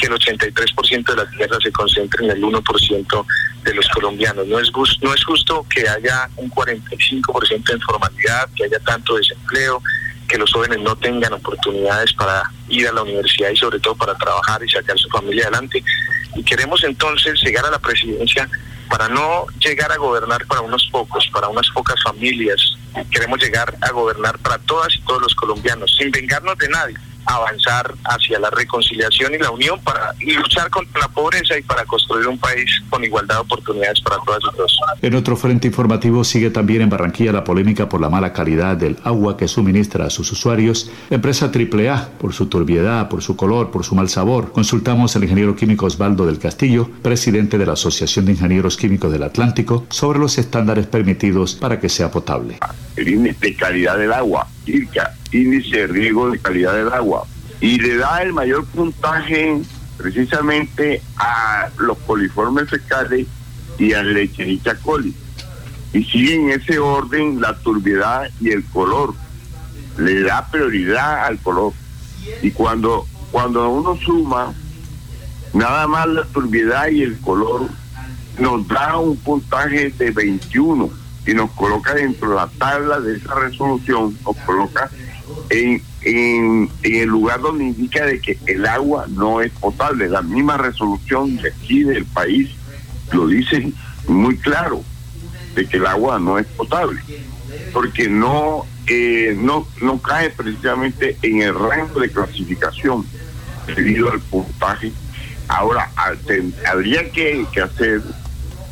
que 0.00 0.06
el 0.06 0.14
83% 0.14 1.04
de 1.04 1.16
la 1.16 1.30
tierra 1.30 1.58
se 1.62 1.70
concentre 1.70 2.24
en 2.24 2.30
el 2.30 2.42
1% 2.42 3.26
de 3.64 3.74
los 3.74 3.86
colombianos. 3.88 4.46
No 4.46 4.58
es, 4.58 4.70
no 5.02 5.14
es 5.14 5.24
justo 5.24 5.66
que 5.68 5.86
haya 5.88 6.28
un 6.36 6.50
45% 6.50 7.64
de 7.64 7.74
informalidad, 7.74 8.48
que 8.56 8.64
haya 8.64 8.78
tanto 8.80 9.16
desempleo, 9.16 9.82
que 10.26 10.38
los 10.38 10.50
jóvenes 10.52 10.78
no 10.80 10.96
tengan 10.96 11.32
oportunidades 11.34 12.12
para 12.14 12.42
ir 12.68 12.88
a 12.88 12.92
la 12.92 13.02
universidad 13.02 13.50
y 13.50 13.56
sobre 13.56 13.80
todo 13.80 13.94
para 13.96 14.14
trabajar 14.14 14.62
y 14.64 14.68
sacar 14.70 14.98
su 14.98 15.08
familia 15.10 15.44
adelante. 15.44 15.84
Y 16.34 16.42
queremos 16.44 16.82
entonces 16.84 17.40
llegar 17.42 17.66
a 17.66 17.70
la 17.70 17.78
presidencia 17.78 18.48
para 18.88 19.08
no 19.08 19.46
llegar 19.58 19.92
a 19.92 19.96
gobernar 19.96 20.46
para 20.46 20.62
unos 20.62 20.88
pocos, 20.90 21.28
para 21.32 21.48
unas 21.48 21.68
pocas 21.70 22.02
familias. 22.02 22.60
Queremos 23.10 23.40
llegar 23.40 23.76
a 23.80 23.90
gobernar 23.90 24.38
para 24.38 24.58
todas 24.58 24.94
y 24.94 25.00
todos 25.02 25.20
los 25.22 25.34
colombianos, 25.34 25.94
sin 25.96 26.10
vengarnos 26.10 26.56
de 26.58 26.68
nadie 26.68 26.96
avanzar 27.26 27.94
hacia 28.04 28.38
la 28.38 28.50
reconciliación 28.50 29.34
y 29.34 29.38
la 29.38 29.50
unión 29.50 29.80
para 29.80 30.12
luchar 30.20 30.70
contra 30.70 31.00
la 31.00 31.08
pobreza 31.08 31.58
y 31.58 31.62
para 31.62 31.84
construir 31.84 32.26
un 32.26 32.38
país 32.38 32.70
con 32.88 33.04
igualdad 33.04 33.36
de 33.36 33.40
oportunidades 33.40 34.00
para 34.00 34.16
todas 34.24 34.42
y 34.52 34.56
todos. 34.56 34.80
En 35.02 35.14
otro 35.14 35.36
frente 35.36 35.68
informativo 35.68 36.24
sigue 36.24 36.50
también 36.50 36.82
en 36.82 36.90
Barranquilla 36.90 37.32
la 37.32 37.44
polémica 37.44 37.88
por 37.88 38.00
la 38.00 38.10
mala 38.10 38.32
calidad 38.32 38.76
del 38.76 38.96
agua 39.04 39.36
que 39.36 39.48
suministra 39.48 40.06
a 40.06 40.10
sus 40.10 40.30
usuarios. 40.32 40.90
empresa 41.10 41.50
AAA, 41.52 42.10
por 42.18 42.32
su 42.32 42.46
turbiedad, 42.46 43.08
por 43.08 43.22
su 43.22 43.36
color, 43.36 43.70
por 43.70 43.84
su 43.84 43.94
mal 43.94 44.08
sabor. 44.08 44.52
Consultamos 44.52 45.16
al 45.16 45.24
ingeniero 45.24 45.56
químico 45.56 45.86
Osvaldo 45.86 46.26
del 46.26 46.38
Castillo, 46.38 46.90
presidente 47.02 47.58
de 47.58 47.66
la 47.66 47.72
Asociación 47.72 48.26
de 48.26 48.32
Ingenieros 48.32 48.76
Químicos 48.76 49.12
del 49.12 49.22
Atlántico, 49.22 49.86
sobre 49.90 50.18
los 50.18 50.38
estándares 50.38 50.86
permitidos 50.86 51.54
para 51.54 51.78
que 51.80 51.88
sea 51.88 52.10
potable. 52.10 52.58
El 52.96 53.08
índice 53.08 53.38
de 53.40 53.54
calidad 53.54 53.98
del 53.98 54.12
agua, 54.12 54.46
IRCA, 54.66 55.14
índice 55.32 55.78
de 55.78 55.86
riesgo 55.86 56.30
de 56.30 56.38
calidad 56.38 56.74
del 56.74 56.92
agua 56.92 57.26
y 57.60 57.78
le 57.78 57.96
da 57.96 58.22
el 58.22 58.32
mayor 58.32 58.64
puntaje 58.66 59.60
precisamente 59.98 61.02
a 61.18 61.68
los 61.78 61.98
coliformes 61.98 62.70
fecales 62.70 63.26
y 63.78 63.92
a 63.92 64.02
lechericha 64.02 64.74
coli. 64.76 65.14
Y 65.92 66.04
sigue 66.04 66.36
en 66.36 66.50
ese 66.50 66.78
orden 66.78 67.40
la 67.40 67.56
turbiedad 67.58 68.28
y 68.40 68.50
el 68.50 68.64
color. 68.64 69.14
Le 69.98 70.22
da 70.22 70.46
prioridad 70.46 71.26
al 71.26 71.38
color. 71.38 71.72
Y 72.42 72.50
cuando, 72.52 73.06
cuando 73.30 73.68
uno 73.68 73.96
suma 73.96 74.54
nada 75.52 75.86
más 75.86 76.06
la 76.06 76.24
turbiedad 76.24 76.88
y 76.88 77.02
el 77.02 77.18
color, 77.20 77.68
nos 78.38 78.66
da 78.68 78.96
un 78.96 79.16
puntaje 79.16 79.90
de 79.90 80.10
21 80.10 80.90
y 81.26 81.34
nos 81.34 81.50
coloca 81.50 81.94
dentro 81.94 82.30
de 82.30 82.36
la 82.36 82.46
tabla 82.46 83.00
de 83.00 83.16
esa 83.16 83.34
resolución, 83.34 84.16
nos 84.24 84.36
coloca 84.38 84.90
en, 85.50 86.70
el 86.82 87.08
lugar 87.08 87.40
donde 87.40 87.64
indica 87.64 88.06
de 88.06 88.20
que 88.20 88.38
el 88.46 88.66
agua 88.66 89.06
no 89.08 89.40
es 89.40 89.52
potable. 89.52 90.08
La 90.08 90.22
misma 90.22 90.56
resolución 90.56 91.36
de 91.36 91.50
aquí 91.50 91.82
del 91.82 92.06
país 92.06 92.50
lo 93.12 93.26
dice 93.26 93.72
muy 94.08 94.36
claro, 94.38 94.82
de 95.54 95.66
que 95.66 95.76
el 95.76 95.86
agua 95.86 96.18
no 96.18 96.38
es 96.38 96.46
potable, 96.46 97.00
porque 97.72 98.08
no, 98.08 98.64
eh, 98.86 99.36
no, 99.38 99.66
no 99.82 100.00
cae 100.00 100.30
precisamente 100.30 101.18
en 101.22 101.42
el 101.42 101.54
rango 101.54 102.00
de 102.00 102.10
clasificación 102.10 103.04
debido 103.66 104.10
al 104.10 104.20
puntaje. 104.20 104.92
Ahora, 105.48 105.90
habría 106.66 107.10
que, 107.10 107.46
hacer 107.62 108.02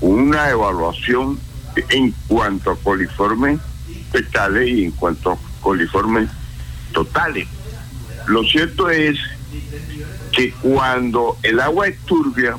una 0.01 0.49
evaluación 0.49 1.39
en 1.91 2.15
cuanto 2.29 2.71
a 2.71 2.77
coliformes 2.77 3.61
fecales 4.13 4.69
y 4.69 4.85
en 4.85 4.93
cuanto 4.93 5.33
a 5.33 5.39
coliformes 5.61 6.29
totales. 6.99 7.47
Lo 8.27 8.43
cierto 8.43 8.91
es 8.91 9.17
que 10.33 10.51
cuando 10.51 11.39
el 11.45 11.61
agua 11.61 11.87
es 11.87 11.99
turbia 12.01 12.57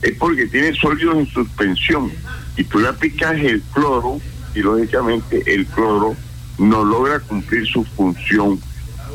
es 0.00 0.16
porque 0.16 0.46
tiene 0.46 0.72
sólidos 0.74 1.16
en 1.16 1.26
suspensión 1.26 2.12
y 2.56 2.62
tú 2.62 2.78
le 2.78 2.88
aplicas 2.88 3.34
el 3.34 3.60
cloro 3.74 4.20
y 4.54 4.60
lógicamente 4.60 5.42
el 5.52 5.66
cloro 5.66 6.14
no 6.58 6.84
logra 6.84 7.18
cumplir 7.18 7.66
su 7.66 7.84
función 7.84 8.60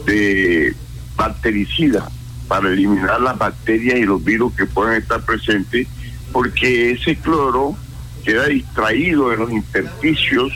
de 0.06 0.76
bactericida 1.16 2.10
para 2.50 2.70
eliminar 2.70 3.22
las 3.22 3.38
bacterias 3.38 3.98
y 3.98 4.04
los 4.04 4.22
virus 4.22 4.54
que 4.56 4.66
puedan 4.66 4.96
estar 4.96 5.24
presentes 5.24 5.88
porque 6.34 6.92
ese 6.92 7.16
cloro 7.16 7.78
queda 8.26 8.48
distraído 8.48 9.32
en 9.32 9.40
los 9.40 9.52
intersticios 9.52 10.52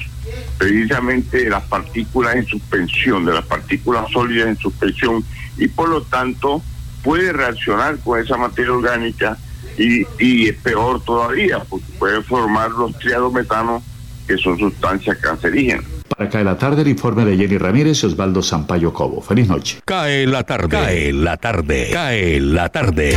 precisamente 0.58 1.44
de 1.44 1.50
las 1.50 1.64
partículas 1.64 2.36
en 2.36 2.46
suspensión, 2.46 3.26
de 3.26 3.34
las 3.34 3.46
partículas 3.46 4.10
sólidas 4.12 4.48
en 4.48 4.58
suspensión, 4.58 5.24
y 5.58 5.68
por 5.68 5.90
lo 5.90 6.02
tanto 6.02 6.62
puede 7.04 7.32
reaccionar 7.32 7.98
con 8.00 8.20
esa 8.20 8.38
materia 8.38 8.74
orgánica 8.74 9.38
y, 9.78 10.06
y 10.20 10.50
es 10.50 10.56
peor 10.58 11.04
todavía, 11.04 11.60
porque 11.60 11.86
puede 12.00 12.22
formar 12.24 12.72
los 12.72 12.98
triadometanos, 13.00 13.84
que 14.28 14.38
son 14.38 14.58
sustancias 14.58 15.18
cancerígenas. 15.18 15.86
Para 16.08 16.30
cae 16.30 16.44
la 16.44 16.58
tarde 16.58 16.82
el 16.82 16.88
informe 16.88 17.26
de 17.26 17.38
Jenny 17.38 17.58
Ramírez 17.58 18.04
y 18.04 18.08
Osvaldo 18.08 18.42
Sampaio 18.42 18.92
Cobo. 18.92 19.22
Feliz 19.22 19.48
noche. 19.48 19.80
Cae 19.86 20.26
la 20.26 20.44
tarde. 20.44 20.70
Cae 20.70 21.14
la 21.14 21.38
tarde. 21.38 21.90
Cae 21.92 22.40
la 22.40 22.70
tarde. 22.70 23.16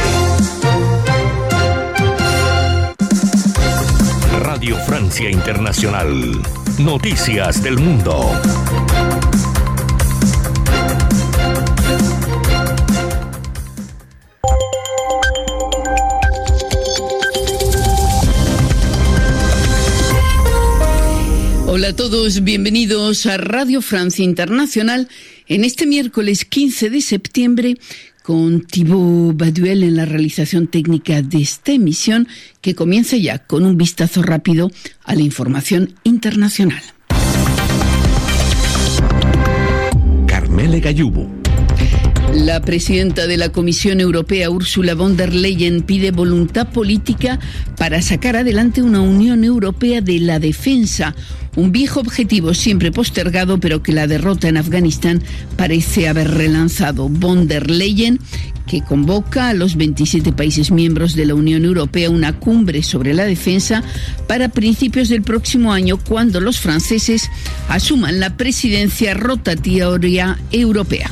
Radio 4.43 4.77
Francia 4.87 5.31
Internacional. 5.31 6.60
Noticias 6.79 7.63
del 7.63 7.79
Mundo. 7.79 8.31
Hola 21.67 21.89
a 21.89 21.97
todos, 21.97 22.43
bienvenidos 22.43 23.27
a 23.27 23.37
Radio 23.37 23.81
Francia 23.83 24.25
Internacional 24.25 25.09
en 25.47 25.65
este 25.65 25.87
miércoles 25.87 26.45
15 26.45 26.91
de 26.91 27.01
septiembre 27.01 27.75
con 28.31 28.61
Thibaut 28.61 29.37
Baduel 29.37 29.83
en 29.83 29.97
la 29.97 30.05
realización 30.05 30.69
técnica 30.69 31.21
de 31.21 31.39
esta 31.39 31.73
emisión 31.73 32.29
que 32.61 32.77
comienza 32.77 33.17
ya 33.17 33.41
con 33.41 33.67
un 33.67 33.77
vistazo 33.77 34.23
rápido 34.23 34.71
a 35.03 35.17
la 35.17 35.23
información 35.23 35.95
internacional. 36.05 36.81
Carmele 40.29 40.79
Gallubo 40.79 41.40
la 42.35 42.61
presidenta 42.61 43.27
de 43.27 43.37
la 43.37 43.51
Comisión 43.51 44.01
Europea, 44.01 44.51
Ursula 44.51 44.95
von 44.95 45.17
der 45.17 45.35
Leyen, 45.35 45.83
pide 45.83 46.11
voluntad 46.11 46.69
política 46.69 47.39
para 47.77 48.03
sacar 48.03 48.37
adelante 48.37 48.83
una 48.83 49.01
Unión 49.01 49.45
Europea 49.45 50.01
de 50.01 50.21
la 50.21 50.39
defensa, 50.39 51.15
un 51.57 51.73
viejo 51.73 52.01
objetivo 52.01 52.55
siempre 52.55 52.93
postergado, 52.93 53.59
pero 53.59 53.83
que 53.83 53.93
la 53.93 54.07
derrota 54.07 54.49
en 54.49 54.57
Afganistán 54.57 55.23
parece 55.57 56.09
haber 56.09 56.31
relanzado. 56.31 57.09
Von 57.09 57.49
der 57.49 57.71
Leyen, 57.71 58.21
que 58.67 58.83
convoca 58.83 59.49
a 59.49 59.55
los 59.55 59.77
27 59.77 60.33
países 60.33 60.71
miembros 60.71 61.15
de 61.15 61.27
la 61.27 61.35
Unión 61.35 61.65
Europea 61.65 62.11
una 62.11 62.39
cumbre 62.39 62.83
sobre 62.83 63.15
la 63.15 63.25
defensa 63.25 63.83
para 64.29 64.49
principios 64.49 65.09
del 65.09 65.23
próximo 65.23 65.73
año, 65.73 65.99
cuando 65.99 66.41
los 66.41 66.61
franceses 66.61 67.29
asuman 67.69 68.21
la 68.21 68.37
presidencia 68.37 69.15
rotatoria 69.15 70.39
europea. 70.53 71.11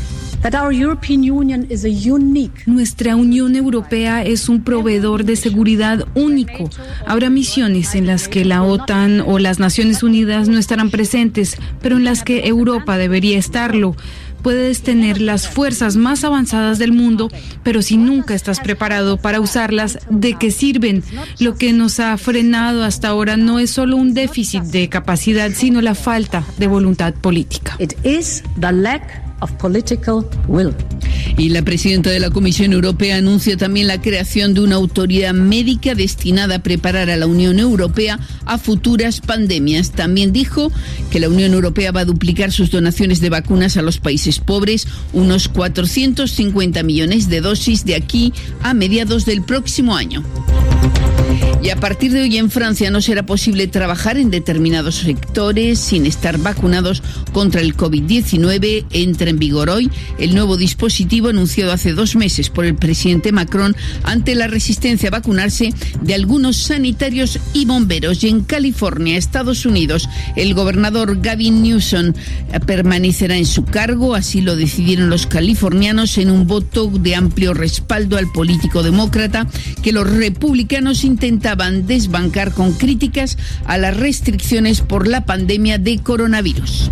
Nuestra 2.66 3.16
Unión 3.16 3.57
Europea 3.57 4.22
es 4.22 4.48
un 4.48 4.62
proveedor 4.62 5.24
de 5.24 5.37
seguridad 5.37 6.07
único. 6.14 6.70
Habrá 7.07 7.29
misiones 7.29 7.94
en 7.94 8.07
las 8.07 8.29
que 8.29 8.44
la 8.44 8.62
OTAN 8.62 9.20
o 9.27 9.38
las 9.38 9.59
Naciones 9.59 10.03
Unidas 10.03 10.48
no 10.48 10.59
estarán 10.59 10.90
presentes, 10.90 11.57
pero 11.83 11.96
en 11.96 12.05
las 12.05 12.22
que 12.22 12.46
Europa 12.46 12.96
debería 12.96 13.37
estarlo. 13.37 13.96
Puedes 14.42 14.83
tener 14.83 15.20
las 15.20 15.48
fuerzas 15.48 15.96
más 15.96 16.22
avanzadas 16.22 16.79
del 16.79 16.92
mundo, 16.92 17.29
pero 17.64 17.83
si 17.83 17.96
nunca 17.96 18.35
estás 18.35 18.61
preparado 18.61 19.16
para 19.16 19.40
usarlas, 19.40 19.98
¿de 20.09 20.35
qué 20.35 20.53
sirven? 20.53 21.03
Lo 21.40 21.57
que 21.57 21.72
nos 21.72 21.98
ha 21.98 22.16
frenado 22.16 22.85
hasta 22.85 23.09
ahora 23.09 23.37
no 23.37 23.59
es 23.59 23.70
solo 23.70 23.96
un 23.96 24.14
déficit 24.14 24.62
de 24.62 24.88
capacidad, 24.88 25.51
sino 25.53 25.81
la 25.81 25.96
falta 25.96 26.44
de 26.59 26.68
voluntad 26.68 27.14
política. 27.14 27.74
It 27.81 27.94
is 28.05 28.44
the 28.61 28.70
lack 28.72 29.28
of 29.40 29.53
political 29.53 30.24
will. 30.46 30.74
Y 31.37 31.51
la 31.51 31.62
presidenta 31.62 32.11
de 32.11 32.20
la 32.20 32.31
Comisión 32.31 32.72
Europea 32.72 33.16
anuncia 33.16 33.57
también 33.57 33.87
la 33.87 34.01
creación 34.01 34.55
de 34.55 34.61
una 34.61 34.77
autoridad 34.77 35.35
médica 35.35 35.94
destinada 35.94 36.57
a 36.57 36.62
preparar 36.62 37.11
a 37.11 37.16
la 37.16 37.27
Unión 37.27 37.59
Europea 37.59 38.18
a 38.44 38.59
futuras 38.59 39.20
pandemias. 39.20 39.92
También 39.92 40.33
dijo 40.33 40.72
que 41.11 41.20
la 41.20 41.29
Unión 41.29 41.53
Europea 41.55 41.92
va 41.92 42.01
a 42.01 42.05
duplicar 42.05 42.51
sus 42.51 42.70
donaciones 42.70 43.20
de 43.20 43.31
vacunas 43.31 43.77
a 43.77 43.83
los 43.83 43.98
países 43.98 44.40
pobres, 44.40 44.88
unos 45.12 45.48
450 45.48 46.83
millones 46.83 47.29
de 47.29 47.40
dosis 47.40 47.85
de 47.85 47.94
aquí 47.94 48.33
a 48.62 48.74
mediados 48.74 49.24
del 49.24 49.42
próximo 49.42 49.96
año. 49.96 50.24
Y 51.62 51.70
a 51.70 51.77
partir 51.77 52.12
de 52.12 52.22
hoy 52.22 52.37
en 52.37 52.51
Francia 52.51 52.90
no 52.90 53.01
será 53.01 53.27
posible 53.27 53.66
trabajar 53.66 54.16
en 54.16 54.31
determinados 54.31 54.96
sectores 54.96 55.79
sin 55.81 56.07
estar 56.07 56.38
vacunados 56.38 57.03
contra 57.33 57.61
el 57.61 57.77
COVID-19. 57.77 58.87
En 59.29 59.38
vigor 59.38 59.71
hoy 59.71 59.91
el 60.19 60.35
nuevo 60.35 60.57
dispositivo 60.57 61.29
anunciado 61.29 61.73
hace 61.73 61.93
dos 61.93 62.17
meses 62.17 62.51
por 62.51 62.64
el 62.64 62.75
presidente 62.75 63.33
Macron 63.33 63.77
ante 64.05 64.35
la 64.35 64.47
resistencia 64.47 65.09
a 65.09 65.12
vacunarse 65.12 65.73
de 66.03 66.14
algunos 66.14 66.57
sanitarios 66.57 67.38
y 67.53 67.67
bomberos. 67.67 68.25
Y 68.25 68.29
en 68.29 68.43
California, 68.43 69.17
Estados 69.17 69.67
Unidos, 69.67 70.09
el 70.37 70.55
gobernador 70.55 71.21
Gavin 71.21 71.62
Newsom 71.62 72.14
permanecerá 72.67 73.37
en 73.37 73.47
su 73.47 73.64
cargo. 73.64 74.14
Así 74.14 74.41
lo 74.41 74.57
decidieron 74.57 75.11
los 75.11 75.27
californianos 75.27 76.19
en 76.19 76.31
un 76.31 76.47
voto 76.47 76.88
de 76.88 77.14
amplio 77.14 77.55
respaldo 77.55 78.17
al 78.17 78.31
político 78.33 78.83
demócrata 78.83 79.47
que 79.83 79.93
los 79.93 80.09
republicanos 80.09 81.05
intentaban 81.05 81.87
desbancar 81.87 82.53
con 82.53 82.73
críticas 82.73 83.37
a 83.67 83.79
las 83.79 83.97
restricciones 83.97 84.81
por 84.81 85.07
la 85.07 85.25
pandemia 85.25 85.79
de 85.79 85.99
coronavirus. 85.99 86.91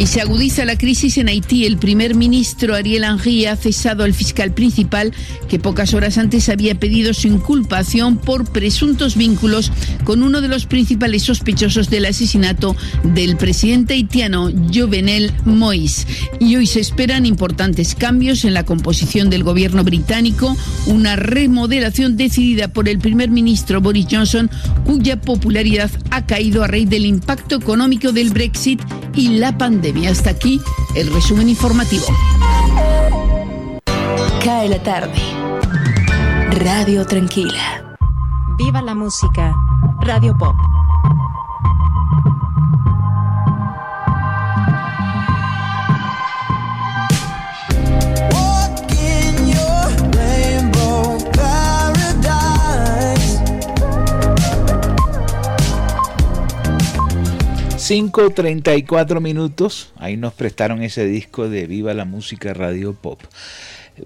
Y 0.00 0.06
se 0.06 0.22
agudiza 0.22 0.64
la 0.64 0.78
crisis 0.78 1.18
en 1.18 1.28
Haití. 1.28 1.66
El 1.66 1.76
primer 1.76 2.14
ministro 2.14 2.74
Ariel 2.74 3.04
Henry 3.04 3.44
ha 3.44 3.54
cesado 3.54 4.02
al 4.02 4.14
fiscal 4.14 4.50
principal 4.54 5.12
que 5.46 5.58
pocas 5.58 5.92
horas 5.92 6.16
antes 6.16 6.48
había 6.48 6.74
pedido 6.74 7.12
su 7.12 7.28
inculpación 7.28 8.16
por 8.16 8.50
presuntos 8.50 9.14
vínculos 9.14 9.70
con 10.04 10.22
uno 10.22 10.40
de 10.40 10.48
los 10.48 10.64
principales 10.64 11.24
sospechosos 11.24 11.90
del 11.90 12.06
asesinato 12.06 12.74
del 13.04 13.36
presidente 13.36 13.92
haitiano 13.92 14.50
Jovenel 14.72 15.34
Moïse. 15.44 16.06
Y 16.38 16.56
hoy 16.56 16.66
se 16.66 16.80
esperan 16.80 17.26
importantes 17.26 17.94
cambios 17.94 18.46
en 18.46 18.54
la 18.54 18.64
composición 18.64 19.28
del 19.28 19.44
gobierno 19.44 19.84
británico, 19.84 20.56
una 20.86 21.16
remodelación 21.16 22.16
decidida 22.16 22.68
por 22.68 22.88
el 22.88 23.00
primer 23.00 23.28
ministro 23.28 23.82
Boris 23.82 24.06
Johnson, 24.10 24.50
cuya 24.86 25.20
popularidad 25.20 25.90
ha 26.10 26.24
caído 26.24 26.64
a 26.64 26.68
raíz 26.68 26.88
del 26.88 27.04
impacto 27.04 27.56
económico 27.56 28.12
del 28.12 28.30
Brexit 28.30 28.80
y 29.14 29.38
la 29.38 29.56
pandemia. 29.56 30.10
Hasta 30.10 30.30
aquí 30.30 30.60
el 30.94 31.12
resumen 31.12 31.48
informativo. 31.48 32.06
Cae 34.44 34.68
la 34.68 34.82
tarde. 34.82 35.20
Radio 36.64 37.06
Tranquila. 37.06 37.96
Viva 38.56 38.82
la 38.82 38.94
música. 38.94 39.54
Radio 40.00 40.36
Pop. 40.36 40.56
5.34 57.90 59.20
minutos, 59.20 59.92
ahí 59.96 60.16
nos 60.16 60.32
prestaron 60.32 60.84
ese 60.84 61.04
disco 61.06 61.48
de 61.48 61.66
Viva 61.66 61.92
la 61.92 62.04
Música 62.04 62.54
Radio 62.54 62.94
Pop. 62.94 63.20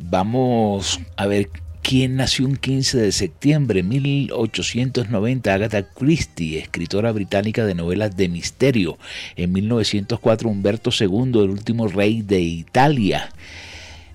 Vamos 0.01 1.01
a 1.19 1.27
ver 1.27 1.51
quién 1.83 2.17
nació 2.17 2.47
un 2.47 2.57
15 2.57 2.97
de 2.97 3.13
septiembre 3.13 3.83
de 3.83 3.89
1890, 3.89 5.53
Agatha 5.53 5.83
Christie, 5.83 6.61
escritora 6.61 7.13
británica 7.13 7.67
de 7.67 7.75
novelas 7.75 8.17
de 8.17 8.31
misterio. 8.31 8.97
En 9.37 9.53
1904, 9.53 10.49
Humberto 10.49 10.89
II, 10.99 11.43
el 11.43 11.51
último 11.51 11.87
rey 11.87 12.23
de 12.23 12.41
Italia. 12.41 13.35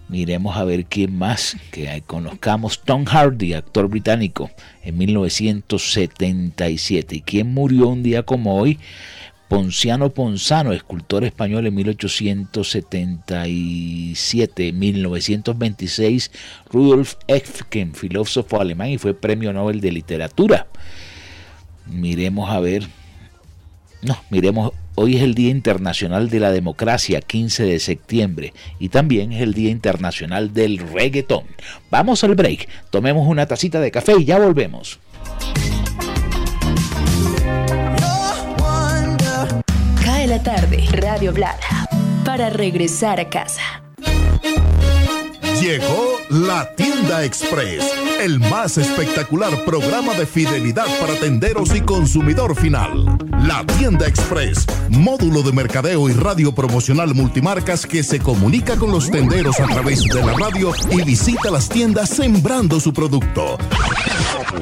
Miremos 0.08 0.58
a 0.58 0.64
ver 0.64 0.86
quién 0.86 1.16
más 1.16 1.56
que 1.70 2.02
conozcamos. 2.08 2.82
Tom 2.84 3.06
Hardy, 3.06 3.54
actor 3.54 3.88
británico, 3.88 4.50
en 4.84 4.98
1977. 4.98 7.18
¿Y 7.18 7.22
quién 7.22 7.54
murió 7.54 7.90
un 7.90 8.02
día 8.02 8.24
como 8.24 8.58
hoy? 8.58 8.80
Ponciano 9.50 10.12
Ponzano, 10.12 10.72
escultor 10.74 11.24
español 11.26 11.66
en 11.66 11.74
1877, 11.74 14.72
1926, 14.72 16.32
Rudolf 16.72 17.16
Efken, 17.28 17.96
filósofo 17.96 18.62
alemán 18.62 18.90
y 18.90 19.00
fue 19.00 19.16
premio 19.16 19.52
Nobel 19.52 19.82
de 19.82 19.92
Literatura. 19.92 20.68
Miremos 21.88 22.52
a 22.52 22.60
ver. 22.60 22.88
No, 24.04 24.22
miremos, 24.30 24.72
hoy 24.94 25.16
es 25.16 25.24
el 25.24 25.34
Día 25.34 25.50
Internacional 25.50 26.30
de 26.30 26.40
la 26.40 26.52
Democracia, 26.52 27.20
15 27.20 27.64
de 27.64 27.80
septiembre, 27.80 28.54
y 28.78 28.90
también 28.90 29.32
es 29.32 29.42
el 29.42 29.56
Día 29.56 29.72
Internacional 29.72 30.54
del 30.54 30.78
Reggaetón. 30.78 31.46
Vamos 31.90 32.24
al 32.24 32.36
break, 32.36 32.70
tomemos 32.92 33.28
una 33.28 33.48
tacita 33.48 33.80
de 33.80 33.90
café 33.90 34.14
y 34.20 34.26
ya 34.26 34.38
volvemos. 34.38 35.00
Tarde. 40.44 40.86
Radio 40.92 41.34
Blada. 41.34 41.88
Para 42.26 42.50
regresar 42.50 43.20
a 43.20 43.30
casa. 43.30 43.62
Llegó 45.62 46.18
la 46.30 46.74
tienda 46.76 47.24
express, 47.24 47.84
el 48.20 48.40
más 48.40 48.78
espectacular 48.78 49.64
programa 49.64 50.14
de 50.14 50.26
fidelidad 50.26 50.86
para 51.00 51.16
tenderos 51.20 51.74
y 51.74 51.82
consumidor 51.82 52.56
final. 52.56 53.18
La 53.44 53.66
tienda 53.78 54.08
express, 54.08 54.66
módulo 54.90 55.42
de 55.42 55.54
mercadeo 55.54 56.10
y 56.10 56.14
radio 56.14 56.54
promocional 56.54 57.16
multimarcas 57.16 57.86
que 57.86 58.04
se 58.04 58.20
comunica 58.20 58.76
con 58.76 58.92
los 58.92 59.10
tenderos 59.10 59.60
a 59.62 59.68
través 59.68 60.04
de 60.04 60.22
la 60.22 60.34
radio 60.34 60.74
y 60.92 61.02
visita 61.04 61.50
las 61.50 61.70
tiendas 61.70 62.10
sembrando 62.10 62.82
su 62.82 62.92
producto. 62.92 63.58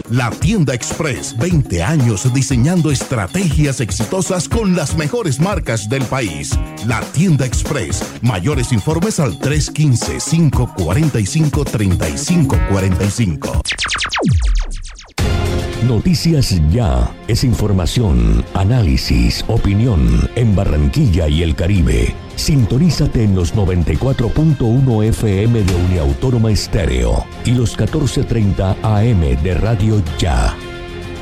La 0.09 0.29
tienda 0.29 0.73
express, 0.73 1.35
20 1.37 1.81
años 1.83 2.31
diseñando 2.33 2.91
estrategias 2.91 3.81
exitosas 3.81 4.47
con 4.47 4.75
las 4.75 4.95
mejores 4.95 5.39
marcas 5.39 5.89
del 5.89 6.03
país. 6.03 6.51
La 6.85 7.01
tienda 7.01 7.45
express, 7.45 8.03
mayores 8.21 8.71
informes 8.71 9.19
al 9.19 9.39
315 9.39 10.19
545 13.47 13.61
3545. 13.77 15.37
Noticias 15.87 16.59
Ya 16.71 17.15
es 17.27 17.43
información, 17.43 18.43
análisis, 18.53 19.45
opinión 19.47 20.29
en 20.35 20.55
Barranquilla 20.55 21.27
y 21.29 21.43
el 21.43 21.55
Caribe. 21.55 22.13
Sintonízate 22.35 23.23
en 23.23 23.35
los 23.35 23.55
94.1 23.55 25.03
FM 25.05 25.63
de 25.63 25.75
Uniautónoma 25.75 26.51
Estéreo 26.51 27.25
y 27.45 27.51
los 27.51 27.77
14.30 27.77 28.75
AM 28.83 29.43
de 29.43 29.53
Radio 29.53 30.01
Ya. 30.17 30.55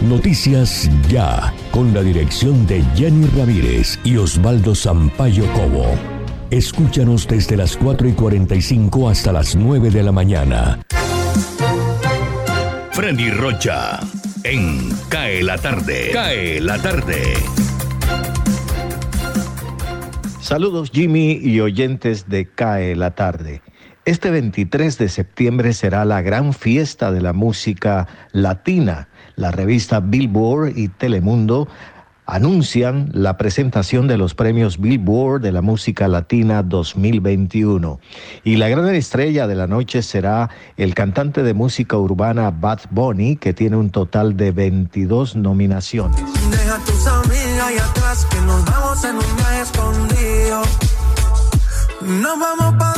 Noticias 0.02 0.90
Ya, 1.10 1.54
con 1.72 1.94
la 1.94 2.02
dirección 2.02 2.66
de 2.66 2.84
Jenny 2.96 3.28
Ramírez 3.38 4.00
y 4.04 4.18
Osvaldo 4.18 4.74
Sampaio 4.74 5.46
Cobo. 5.54 5.86
Escúchanos 6.50 7.28
desde 7.28 7.58
las 7.58 7.78
4 7.78 8.08
y 8.08 8.14
45 8.14 9.10
hasta 9.10 9.32
las 9.32 9.56
9 9.56 9.90
de 9.90 10.04
la 10.04 10.12
mañana. 10.12 10.80
Freddy 12.96 13.30
Rocha, 13.30 14.00
en 14.46 14.90
Cae 15.10 15.44
la 15.44 15.58
Tarde. 15.58 16.12
Cae 16.14 16.62
la 16.62 16.82
Tarde. 16.82 17.34
Saludos 20.40 20.92
Jimmy 20.94 21.38
y 21.44 21.60
oyentes 21.60 22.30
de 22.30 22.46
CAE 22.46 22.96
la 22.96 23.12
tarde. 23.12 23.62
Este 24.06 24.32
23 24.32 24.98
de 24.98 25.10
septiembre 25.10 25.74
será 25.74 26.06
la 26.06 26.22
gran 26.22 26.54
fiesta 26.54 27.12
de 27.12 27.20
la 27.20 27.34
música 27.34 28.08
latina. 28.32 29.10
La 29.36 29.52
revista 29.52 30.00
Billboard 30.00 30.78
y 30.78 30.88
Telemundo 30.88 31.68
anuncian 32.26 33.10
la 33.14 33.38
presentación 33.38 34.08
de 34.08 34.18
los 34.18 34.36
premios 34.36 34.80
Billboard 34.80 35.42
de 35.42 35.52
la 35.52 35.62
música 35.62 36.08
latina 36.08 36.64
2021. 36.64 38.00
Y 38.44 38.56
la 38.58 38.70
gran 38.70 38.94
estrella 38.96 39.48
de 39.48 39.56
la 39.56 39.68
noche 39.68 40.02
será 40.02 40.50
el 40.78 40.94
cantante 40.96 41.44
de 41.44 41.54
música 41.54 41.98
urbana 41.98 42.52
Bad 42.52 42.82
Bunny, 42.90 43.38
que 43.38 43.54
tiene 43.54 43.78
un 43.78 43.90
total 43.90 44.36
de 44.38 44.52
22 44.52 45.36
nominaciones. 45.36 46.18
Deja 46.50 46.78
tus 46.86 47.08
amigas 47.08 47.72
y 47.74 47.78
atrás 47.78 48.26
que 48.26 48.42
nos 48.42 48.66
vamos 48.66 49.04
en 49.04 49.16
un 49.16 49.36
viaje 49.36 49.62
escondido. 49.62 50.62
Nos 52.22 52.40
vamos 52.40 52.76
pa' 52.78 52.96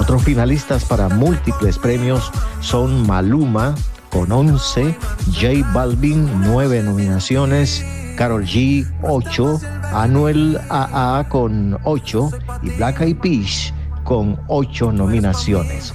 Otros 0.00 0.24
finalistas 0.24 0.86
para 0.86 1.08
múltiples 1.08 1.78
premios 1.78 2.32
son 2.60 3.06
Maluma, 3.06 3.74
con 4.10 4.32
11, 4.32 4.96
J 5.32 5.72
Balvin, 5.72 6.28
9 6.44 6.82
nominaciones, 6.82 7.84
Carol 8.16 8.44
G, 8.44 8.86
8, 9.02 9.60
Anuel 9.92 10.60
AA 10.68 11.26
con 11.28 11.78
8 11.84 12.30
y 12.62 12.70
Black 12.70 13.00
Eyed 13.00 13.16
Peas 13.16 13.72
con 14.04 14.38
8 14.48 14.92
nominaciones. 14.92 15.94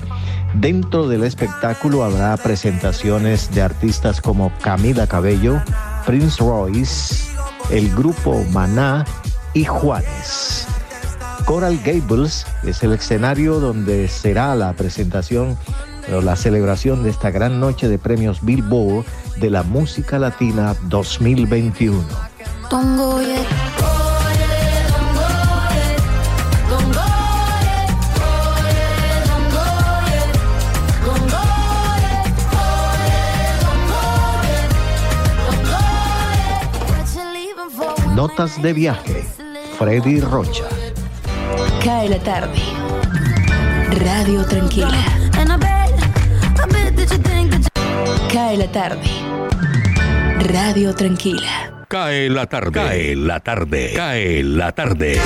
Dentro 0.55 1.07
del 1.07 1.23
espectáculo 1.23 2.03
habrá 2.03 2.35
presentaciones 2.37 3.53
de 3.53 3.61
artistas 3.61 4.21
como 4.21 4.51
Camila 4.61 5.05
Cabello, 5.05 5.61
Prince 6.05 6.37
Royce, 6.39 7.29
el 7.71 7.93
grupo 7.93 8.43
Maná 8.51 9.05
y 9.53 9.65
Juanes. 9.65 10.67
Coral 11.45 11.79
Gables 11.85 12.47
es 12.63 12.81
el 12.83 12.93
escenario 12.93 13.59
donde 13.59 14.07
será 14.07 14.55
la 14.55 14.73
presentación 14.73 15.57
o 16.13 16.21
la 16.21 16.35
celebración 16.35 17.03
de 17.03 17.09
esta 17.09 17.31
gran 17.31 17.59
noche 17.59 17.87
de 17.87 17.97
premios 17.97 18.43
Billboard 18.43 19.05
de 19.37 19.49
la 19.49 19.63
música 19.63 20.19
latina 20.19 20.75
2021. 20.83 22.03
Notas 38.15 38.61
de 38.61 38.71
viaje, 38.71 39.25
Freddy 39.77 40.21
Rocha. 40.21 40.63
Cae 41.83 42.07
la 42.07 42.19
tarde. 42.19 42.61
Radio 43.91 44.45
Tranquila. 44.45 45.24
Cae 48.35 48.57
la 48.57 48.69
tarde. 48.69 49.09
Radio 50.39 50.93
Tranquila. 50.93 51.85
Cae 51.87 52.29
la 52.29 52.45
tarde. 52.47 52.71
Cae 52.73 53.15
la 53.15 53.39
tarde. 53.39 53.93
Cae 53.95 54.43
la 54.43 54.73
tarde. 54.73 55.21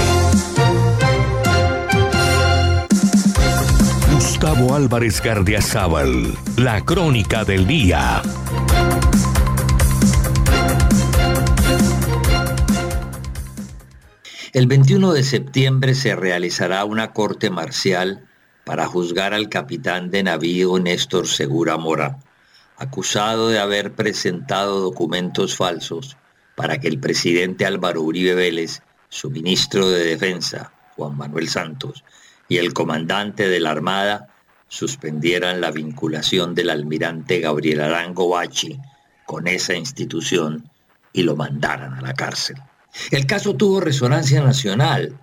Gustavo 4.14 4.76
Álvarez 4.76 5.24
Gardiazabal. 5.24 6.36
La 6.58 6.86
crónica 6.86 7.44
del 7.44 7.66
día. 7.66 8.22
El 14.54 14.68
21 14.68 15.14
de 15.14 15.24
septiembre 15.24 15.96
se 15.96 16.16
realizará 16.16 16.86
una 16.86 17.12
corte 17.12 17.50
marcial 17.50 18.28
para 18.66 18.86
juzgar 18.86 19.34
al 19.34 19.50
capitán 19.50 20.12
de 20.12 20.22
navío 20.22 20.78
Néstor 20.78 21.28
Segura 21.28 21.76
Mora, 21.78 22.20
acusado 22.80 23.50
de 23.50 23.60
haber 23.60 23.94
presentado 23.94 24.80
documentos 24.80 25.56
falsos 25.56 26.18
para 26.56 26.80
que 26.80 26.88
el 26.88 27.00
presidente 27.00 27.66
Álvaro 27.66 28.02
Uribe 28.02 28.36
Vélez, 28.36 28.82
su 29.10 29.30
ministro 29.30 29.90
de 29.90 30.04
Defensa, 30.04 30.72
Juan 30.96 31.18
Manuel 31.18 31.50
Santos, 31.50 32.04
y 32.48 32.58
el 32.58 32.74
comandante 32.74 33.48
de 33.48 33.60
la 33.60 33.72
Armada 33.72 34.28
suspendieran 34.68 35.62
la 35.62 35.72
vinculación 35.72 36.56
del 36.56 36.70
almirante 36.70 37.40
Gabriel 37.40 37.82
Arango 37.82 38.30
Bachi 38.30 38.80
con 39.26 39.48
esa 39.48 39.76
institución 39.76 40.70
y 41.12 41.24
lo 41.24 41.36
mandaran 41.36 41.94
a 41.94 42.02
la 42.02 42.14
cárcel. 42.14 42.58
El 43.12 43.26
caso 43.26 43.56
tuvo 43.56 43.82
resonancia 43.82 44.42
nacional 44.42 45.18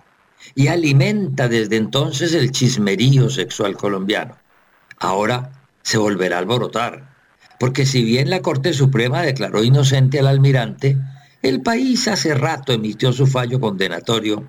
y 0.55 0.67
alimenta 0.67 1.47
desde 1.47 1.77
entonces 1.77 2.33
el 2.33 2.51
chismerío 2.51 3.29
sexual 3.29 3.75
colombiano. 3.75 4.37
Ahora 4.99 5.51
se 5.81 5.97
volverá 5.97 6.37
a 6.37 6.39
alborotar, 6.39 7.16
porque 7.59 7.85
si 7.85 8.03
bien 8.03 8.29
la 8.29 8.41
Corte 8.41 8.73
Suprema 8.73 9.21
declaró 9.21 9.63
inocente 9.63 10.19
al 10.19 10.27
almirante, 10.27 10.97
el 11.41 11.61
país 11.61 12.07
hace 12.07 12.33
rato 12.33 12.73
emitió 12.73 13.13
su 13.13 13.27
fallo 13.27 13.59
condenatorio 13.59 14.47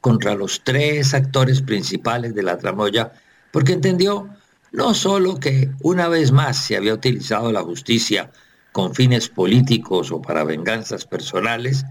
contra 0.00 0.34
los 0.34 0.62
tres 0.64 1.14
actores 1.14 1.62
principales 1.62 2.34
de 2.34 2.42
la 2.42 2.58
tramoya, 2.58 3.12
porque 3.52 3.72
entendió 3.72 4.28
no 4.72 4.94
solo 4.94 5.38
que 5.38 5.70
una 5.82 6.08
vez 6.08 6.32
más 6.32 6.56
se 6.56 6.76
había 6.76 6.94
utilizado 6.94 7.52
la 7.52 7.62
justicia 7.62 8.30
con 8.72 8.94
fines 8.94 9.28
políticos 9.28 10.12
o 10.12 10.20
para 10.20 10.44
venganzas 10.44 11.04
personales, 11.04 11.84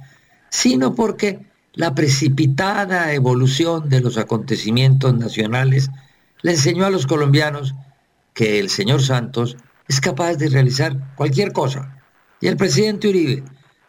sino 0.49 0.95
porque 0.95 1.45
la 1.73 1.93
precipitada 1.93 3.13
evolución 3.13 3.89
de 3.89 4.01
los 4.01 4.17
acontecimientos 4.17 5.13
nacionales 5.15 5.89
le 6.41 6.51
enseñó 6.51 6.85
a 6.85 6.89
los 6.89 7.07
colombianos 7.07 7.75
que 8.33 8.59
el 8.59 8.69
señor 8.69 9.01
Santos 9.01 9.57
es 9.87 10.01
capaz 10.01 10.35
de 10.35 10.49
realizar 10.49 11.15
cualquier 11.15 11.51
cosa. 11.51 12.01
Y 12.39 12.47
el 12.47 12.57
presidente 12.57 13.07
Uribe, 13.07 13.43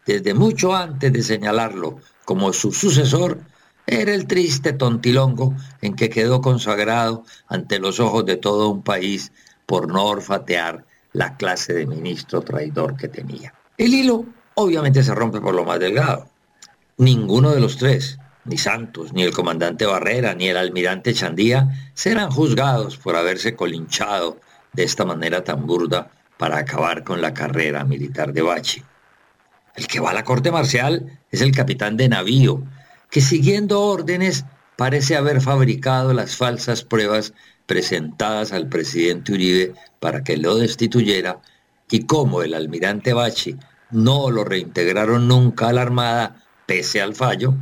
desde 0.07 0.35
mucho 0.35 0.75
antes 0.75 1.13
de 1.13 1.23
señalarlo 1.23 1.99
como 2.25 2.53
su 2.53 2.73
sucesor, 2.73 3.41
era 3.87 4.15
el 4.15 4.27
triste 4.27 4.73
tontilongo 4.73 5.55
en 5.81 5.95
que 5.95 6.11
quedó 6.11 6.41
consagrado 6.41 7.25
ante 7.47 7.79
los 7.79 8.01
ojos 8.01 8.27
de 8.27 8.37
todo 8.37 8.69
un 8.69 8.83
país 8.83 9.33
por 9.67 9.89
no 9.89 10.05
orfatear 10.05 10.85
la 11.13 11.37
clase 11.37 11.73
de 11.73 11.87
ministro 11.87 12.43
traidor 12.43 12.97
que 12.97 13.09
tenía. 13.09 13.55
El 13.79 13.95
hilo 13.95 14.27
obviamente 14.55 15.03
se 15.03 15.15
rompe 15.15 15.41
por 15.41 15.55
lo 15.55 15.65
más 15.65 15.81
delgado. 15.81 16.29
Ninguno 16.99 17.51
de 17.51 17.61
los 17.61 17.77
tres, 17.77 18.19
ni 18.45 18.59
Santos, 18.59 19.13
ni 19.13 19.23
el 19.23 19.33
comandante 19.33 19.87
Barrera, 19.87 20.35
ni 20.35 20.49
el 20.49 20.57
almirante 20.57 21.15
Chandía, 21.15 21.91
serán 21.95 22.31
juzgados 22.31 22.99
por 22.99 23.17
haberse 23.17 23.57
colinchado 23.57 24.41
de 24.73 24.85
esta 24.85 25.05
manera 25.05 25.45
tan 25.45 25.67
burda 25.67 26.11
para 26.37 26.59
acabar 26.59 27.05
con 27.05 27.21
la 27.21 27.35
carrera 27.35 27.85
militar 27.85 28.33
de 28.33 28.43
Bachi. 28.43 28.83
El 29.75 29.87
que 29.87 30.01
va 30.01 30.11
a 30.11 30.15
la 30.15 30.25
corte 30.25 30.51
marcial 30.51 31.19
es 31.31 31.41
el 31.41 31.53
capitán 31.53 31.97
de 31.97 32.09
navío, 32.09 32.63
que 33.11 33.21
siguiendo 33.21 33.81
órdenes 33.81 34.45
parece 34.77 35.17
haber 35.17 35.41
fabricado 35.41 36.13
las 36.13 36.37
falsas 36.37 36.85
pruebas 36.85 37.33
presentadas 37.67 38.53
al 38.53 38.69
presidente 38.69 39.33
Uribe 39.33 39.75
para 40.01 40.25
que 40.25 40.37
lo 40.37 40.57
destituyera 40.57 41.41
y 41.91 42.07
como 42.07 42.43
el 42.43 42.55
almirante 42.55 43.13
Bachi 43.13 43.57
no 43.91 44.31
lo 44.31 44.45
reintegraron 44.45 45.29
nunca 45.29 45.69
a 45.69 45.73
la 45.73 45.83
Armada, 45.83 46.45
pese 46.67 47.01
al 47.01 47.15
fallo, 47.15 47.55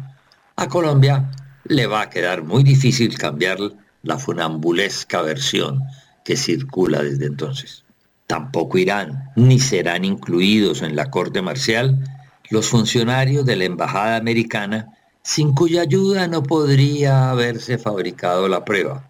a 0.57 0.69
Colombia 0.69 1.31
le 1.65 1.87
va 1.87 2.03
a 2.03 2.11
quedar 2.11 2.43
muy 2.43 2.63
difícil 2.63 3.19
cambiar 3.19 3.59
la 4.03 4.19
funambulesca 4.19 5.23
versión 5.23 5.83
que 6.27 6.37
circula 6.37 7.05
desde 7.05 7.27
entonces. 7.27 7.85
Tampoco 8.27 8.79
irán 8.79 9.31
ni 9.37 9.61
serán 9.61 10.05
incluidos 10.05 10.83
en 10.83 10.97
la 10.97 11.09
corte 11.09 11.41
marcial 11.41 12.03
los 12.51 12.67
funcionarios 12.67 13.47
de 13.47 13.55
la 13.55 13.65
Embajada 13.65 14.17
Americana 14.17 14.89
sin 15.23 15.55
cuya 15.55 15.83
ayuda 15.83 16.27
no 16.27 16.43
podría 16.43 17.31
haberse 17.31 17.79
fabricado 17.79 18.49
la 18.49 18.65
prueba, 18.65 19.09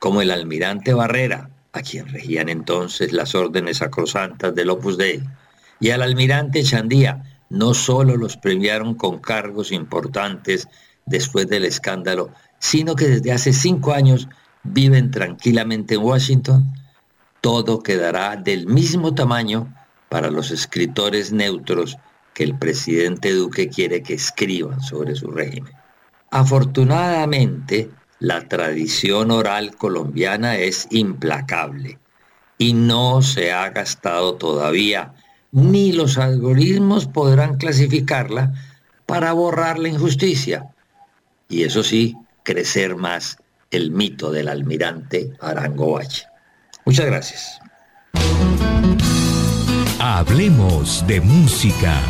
como 0.00 0.22
el 0.22 0.32
almirante 0.32 0.92
Barrera, 0.92 1.50
a 1.72 1.82
quien 1.82 2.08
regían 2.08 2.48
entonces 2.48 3.12
las 3.12 3.36
órdenes 3.36 3.76
sacrosantas 3.76 4.52
del 4.52 4.70
Opus 4.70 4.98
Dei, 4.98 5.22
y 5.78 5.90
al 5.90 6.02
almirante 6.02 6.64
Chandía, 6.64 7.22
no 7.48 7.74
solo 7.74 8.16
los 8.16 8.36
premiaron 8.36 8.94
con 8.94 9.20
cargos 9.20 9.70
importantes 9.70 10.66
después 11.04 11.46
del 11.46 11.64
escándalo, 11.64 12.30
sino 12.58 12.96
que 12.96 13.06
desde 13.06 13.30
hace 13.30 13.52
cinco 13.52 13.92
años 13.92 14.28
viven 14.72 15.10
tranquilamente 15.10 15.94
en 15.94 16.02
Washington, 16.02 16.72
todo 17.40 17.82
quedará 17.82 18.36
del 18.36 18.66
mismo 18.66 19.14
tamaño 19.14 19.74
para 20.08 20.30
los 20.30 20.50
escritores 20.50 21.32
neutros 21.32 21.96
que 22.34 22.44
el 22.44 22.58
presidente 22.58 23.32
Duque 23.32 23.68
quiere 23.68 24.02
que 24.02 24.14
escriban 24.14 24.80
sobre 24.80 25.14
su 25.14 25.30
régimen. 25.30 25.72
Afortunadamente, 26.30 27.90
la 28.18 28.48
tradición 28.48 29.30
oral 29.30 29.76
colombiana 29.76 30.56
es 30.56 30.86
implacable 30.90 31.98
y 32.58 32.72
no 32.72 33.22
se 33.22 33.52
ha 33.52 33.70
gastado 33.70 34.34
todavía 34.34 35.12
ni 35.52 35.92
los 35.92 36.18
algoritmos 36.18 37.06
podrán 37.06 37.56
clasificarla 37.56 38.52
para 39.06 39.32
borrar 39.32 39.78
la 39.78 39.88
injusticia. 39.88 40.66
Y 41.48 41.62
eso 41.62 41.82
sí, 41.82 42.14
crecer 42.42 42.96
más 42.96 43.38
el 43.70 43.90
mito 43.90 44.30
del 44.30 44.48
almirante 44.48 45.32
Arango 45.40 46.00
Muchas 46.84 47.06
gracias. 47.06 47.58
Hablemos 49.98 51.04
de 51.06 51.20
música. 51.20 52.00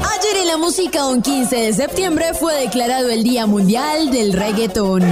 Ayer 0.00 0.42
en 0.42 0.48
la 0.48 0.56
música, 0.56 1.06
un 1.06 1.22
15 1.22 1.56
de 1.56 1.72
septiembre, 1.72 2.34
fue 2.34 2.54
declarado 2.54 3.10
el 3.10 3.22
Día 3.22 3.46
Mundial 3.46 4.10
del 4.10 4.32
Reggaetón. 4.32 5.02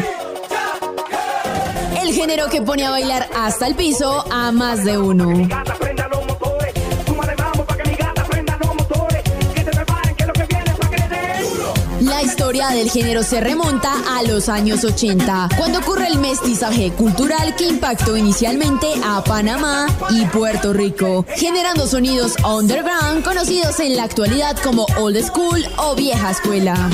El 2.03 2.13
género 2.13 2.49
que 2.49 2.63
pone 2.63 2.85
a 2.85 2.91
bailar 2.91 3.29
hasta 3.37 3.67
el 3.67 3.75
piso 3.75 4.25
a 4.33 4.51
más 4.51 4.85
de 4.85 4.99
uno. 4.99 5.49
Historia 12.39 12.69
del 12.69 12.89
género 12.89 13.25
se 13.25 13.41
remonta 13.41 13.93
a 14.17 14.23
los 14.23 14.49
años 14.49 14.85
80, 14.85 15.49
cuando 15.59 15.81
ocurre 15.81 16.07
el 16.07 16.21
mestizaje 16.21 16.93
cultural 16.93 17.57
que 17.57 17.67
impactó 17.67 18.17
inicialmente 18.17 18.87
a 19.05 19.25
Panamá 19.25 19.89
y 20.11 20.25
Puerto 20.27 20.73
Rico, 20.73 21.27
generando 21.35 21.89
sonidos 21.89 22.37
underground 22.49 23.25
conocidos 23.25 23.81
en 23.81 23.97
la 23.97 24.05
actualidad 24.05 24.57
como 24.63 24.87
old 24.99 25.21
school 25.21 25.65
o 25.79 25.97
vieja 25.97 26.31
escuela. 26.31 26.89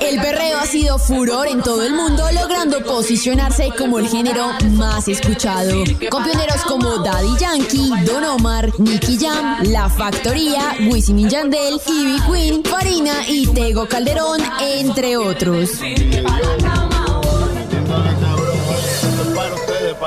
El 0.00 0.20
perreo 0.20 0.58
ha 0.58 0.66
sido 0.66 0.98
furor 0.98 1.46
en 1.48 1.62
todo 1.62 1.82
el 1.82 1.92
mundo, 1.92 2.24
logrando 2.32 2.82
posicionarse 2.82 3.70
como 3.76 3.98
el 3.98 4.08
género 4.08 4.50
más 4.72 5.08
escuchado. 5.08 5.84
Con 6.10 6.24
pioneros 6.24 6.62
como 6.66 6.98
Daddy 6.98 7.36
Yankee, 7.38 7.90
Don 8.04 8.24
Omar, 8.24 8.72
Nicky 8.78 9.18
Jam, 9.18 9.62
La 9.64 9.88
Factoría, 9.88 10.76
Wisin 10.90 11.20
y 11.20 11.28
Yandel, 11.28 11.80
Ivy 11.86 12.20
Queen, 12.30 12.64
Farina 12.64 13.14
y 13.28 13.46
Tego 13.46 13.86
Calderón, 13.86 14.40
entre 14.60 15.16
otros. 15.16 15.70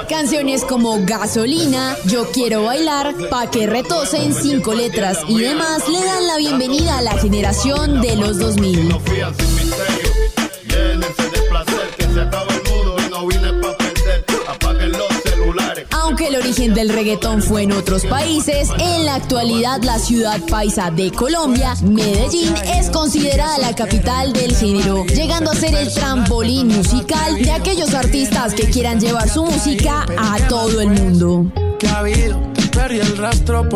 Canciones 0.09 0.63
como 0.63 1.05
Gasolina, 1.05 1.95
Yo 2.05 2.31
quiero 2.31 2.63
bailar, 2.63 3.15
Pa' 3.29 3.49
que 3.49 3.67
retosen, 3.67 4.33
cinco 4.33 4.73
letras 4.73 5.19
y 5.27 5.39
demás 5.39 5.87
le 5.89 6.03
dan 6.03 6.27
la 6.27 6.37
bienvenida 6.37 6.97
a 6.97 7.01
la 7.01 7.17
generación 7.17 8.01
de 8.01 8.15
los 8.15 8.37
2000. 8.39 8.89
Del 16.61 16.89
reggaetón 16.89 17.41
fue 17.41 17.63
en 17.63 17.71
otros 17.71 18.05
países, 18.05 18.69
en 18.77 19.03
la 19.03 19.15
actualidad 19.15 19.81
la 19.81 19.97
ciudad 19.97 20.39
paisa 20.45 20.91
de 20.91 21.11
Colombia, 21.11 21.73
Medellín, 21.81 22.53
es 22.77 22.91
considerada 22.91 23.57
la 23.57 23.73
capital 23.73 24.31
del 24.31 24.55
género, 24.55 25.03
llegando 25.07 25.49
a 25.49 25.55
ser 25.55 25.73
el 25.73 25.91
trampolín 25.91 26.67
musical 26.67 27.41
de 27.41 27.49
aquellos 27.49 27.95
artistas 27.95 28.53
que 28.53 28.69
quieran 28.69 28.99
llevar 28.99 29.27
su 29.27 29.43
música 29.43 30.05
a 30.19 30.37
todo 30.47 30.81
el 30.81 30.89
mundo. 30.91 31.47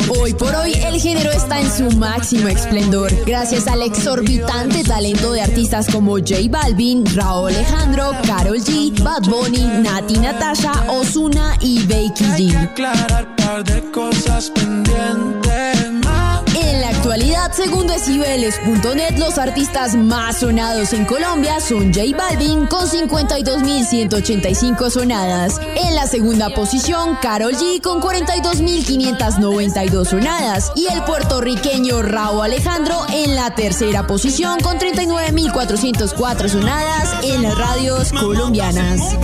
Hoy 0.10 0.34
por 0.34 0.56
hoy 0.56 0.74
el 0.74 1.00
género 1.00 1.32
está 1.32 1.60
en 1.60 1.72
su 1.72 1.98
máximo 1.98 2.48
esplendor, 2.48 3.12
gracias 3.26 3.68
al 3.68 3.82
exorbitante 3.82 4.84
talento 4.84 5.32
de 5.32 5.42
artistas 5.42 5.88
como 5.92 6.14
J 6.18 6.36
Balvin, 6.50 7.06
Raúl 7.16 7.50
Alejandro, 7.50 8.12
Carol 8.26 8.58
G, 8.58 8.92
Bad 9.04 9.24
Bunny, 9.30 9.64
Nati 9.82 10.18
Natasha, 10.18 10.72
Ozuna 10.90 11.58
y 11.62 11.86
Becky 11.86 12.24
G. 12.24 12.74
actualidad, 17.06 17.52
según 17.52 17.86
decibeles.net, 17.86 19.20
los 19.20 19.38
artistas 19.38 19.94
más 19.94 20.40
sonados 20.40 20.92
en 20.92 21.06
Colombia 21.06 21.60
son 21.60 21.94
J 21.94 22.18
Balvin 22.18 22.66
con 22.66 22.90
52.185 22.90 24.90
sonadas. 24.90 25.62
En 25.76 25.94
la 25.94 26.08
segunda 26.08 26.50
posición, 26.50 27.16
Carol 27.22 27.54
G 27.54 27.80
con 27.80 28.02
42.592 28.02 30.06
sonadas. 30.06 30.72
Y 30.76 30.88
el 30.92 31.04
puertorriqueño 31.04 32.02
Raúl 32.02 32.46
Alejandro 32.46 33.06
en 33.14 33.36
la 33.36 33.54
tercera 33.54 34.08
posición 34.08 34.60
con 34.62 34.80
39.404 34.80 36.50
sonadas 36.50 37.24
en 37.24 37.44
las 37.44 37.56
radios 37.56 38.12
colombianas. 38.14 39.16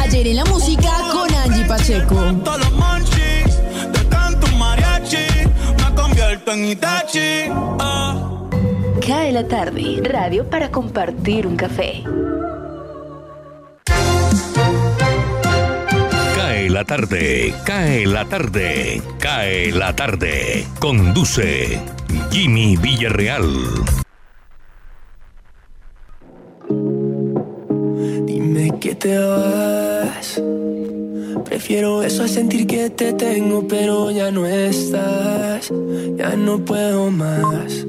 Ayer 0.00 0.26
en 0.26 0.36
la 0.36 0.44
música 0.44 0.90
con 1.12 1.32
Angie 1.34 1.64
Pacheco. 1.64 2.16
Cae 9.06 9.32
la 9.32 9.46
tarde, 9.48 10.00
radio 10.02 10.48
para 10.50 10.70
compartir 10.70 11.46
un 11.46 11.56
café. 11.56 12.02
Cae 16.34 16.68
la 16.70 16.84
tarde, 16.84 17.54
cae 17.64 18.06
la 18.06 18.24
tarde, 18.24 19.00
cae 19.18 19.72
la 19.72 19.94
tarde. 19.94 20.66
Conduce 20.80 21.80
Jimmy 22.30 22.76
Villarreal. 22.76 24.05
Dime 28.56 28.78
que 28.80 28.94
te 28.94 29.18
vas. 29.18 30.42
Prefiero 31.44 32.02
eso 32.02 32.22
a 32.22 32.28
sentir 32.28 32.66
que 32.66 32.88
te 32.88 33.12
tengo, 33.12 33.68
pero 33.68 34.10
ya 34.10 34.30
no 34.30 34.46
estás. 34.46 35.70
Ya 36.16 36.34
no 36.36 36.64
puedo 36.64 37.10
más. 37.10 37.86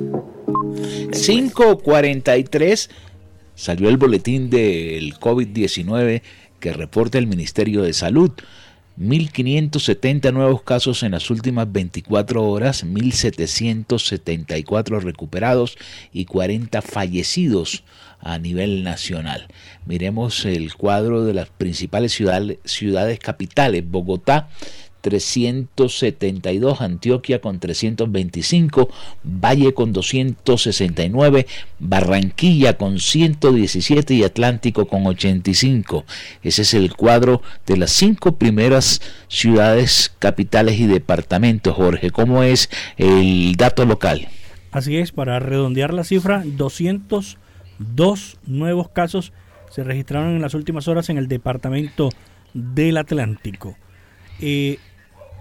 543 1.13 2.89
salió 3.55 3.87
el 3.87 3.95
boletín 3.95 4.49
del 4.49 5.17
COVID-19 5.17 6.21
que 6.59 6.73
reporta 6.73 7.17
el 7.17 7.27
Ministerio 7.27 7.83
de 7.83 7.93
Salud. 7.93 8.31
1.570 8.99 10.33
nuevos 10.33 10.63
casos 10.63 11.03
en 11.03 11.11
las 11.11 11.29
últimas 11.29 11.71
24 11.71 12.43
horas, 12.43 12.83
1.774 12.83 15.01
recuperados 15.01 15.77
y 16.11 16.25
40 16.25 16.81
fallecidos 16.81 17.83
a 18.19 18.39
nivel 18.39 18.83
nacional. 18.83 19.45
Miremos 19.85 20.45
el 20.45 20.73
cuadro 20.73 21.23
de 21.25 21.35
las 21.35 21.49
principales 21.49 22.13
ciudades, 22.13 22.57
ciudades 22.65 23.19
capitales. 23.19 23.87
Bogotá 23.87 24.49
372, 25.01 26.81
Antioquia 26.81 27.39
con 27.39 27.59
325, 27.59 28.89
Valle 29.23 29.73
con 29.73 29.93
269, 29.93 31.47
Barranquilla 31.79 32.77
con 32.77 32.99
117 32.99 34.13
y 34.13 34.23
Atlántico 34.23 34.87
con 34.87 35.05
85. 35.05 36.05
Ese 36.43 36.61
es 36.61 36.73
el 36.73 36.95
cuadro 36.95 37.41
de 37.65 37.77
las 37.77 37.91
cinco 37.91 38.35
primeras 38.35 39.01
ciudades 39.27 40.13
capitales 40.19 40.79
y 40.79 40.87
departamentos. 40.87 41.75
Jorge, 41.75 42.11
¿cómo 42.11 42.43
es 42.43 42.69
el 42.97 43.55
dato 43.55 43.85
local? 43.85 44.27
Así 44.71 44.97
es, 44.97 45.11
para 45.11 45.39
redondear 45.39 45.93
la 45.93 46.03
cifra, 46.03 46.43
202 46.45 48.37
nuevos 48.45 48.89
casos 48.89 49.33
se 49.69 49.83
registraron 49.83 50.35
en 50.35 50.41
las 50.41 50.53
últimas 50.53 50.87
horas 50.87 51.09
en 51.09 51.17
el 51.17 51.27
departamento 51.27 52.09
del 52.53 52.97
Atlántico. 52.97 53.75
Eh, 54.41 54.77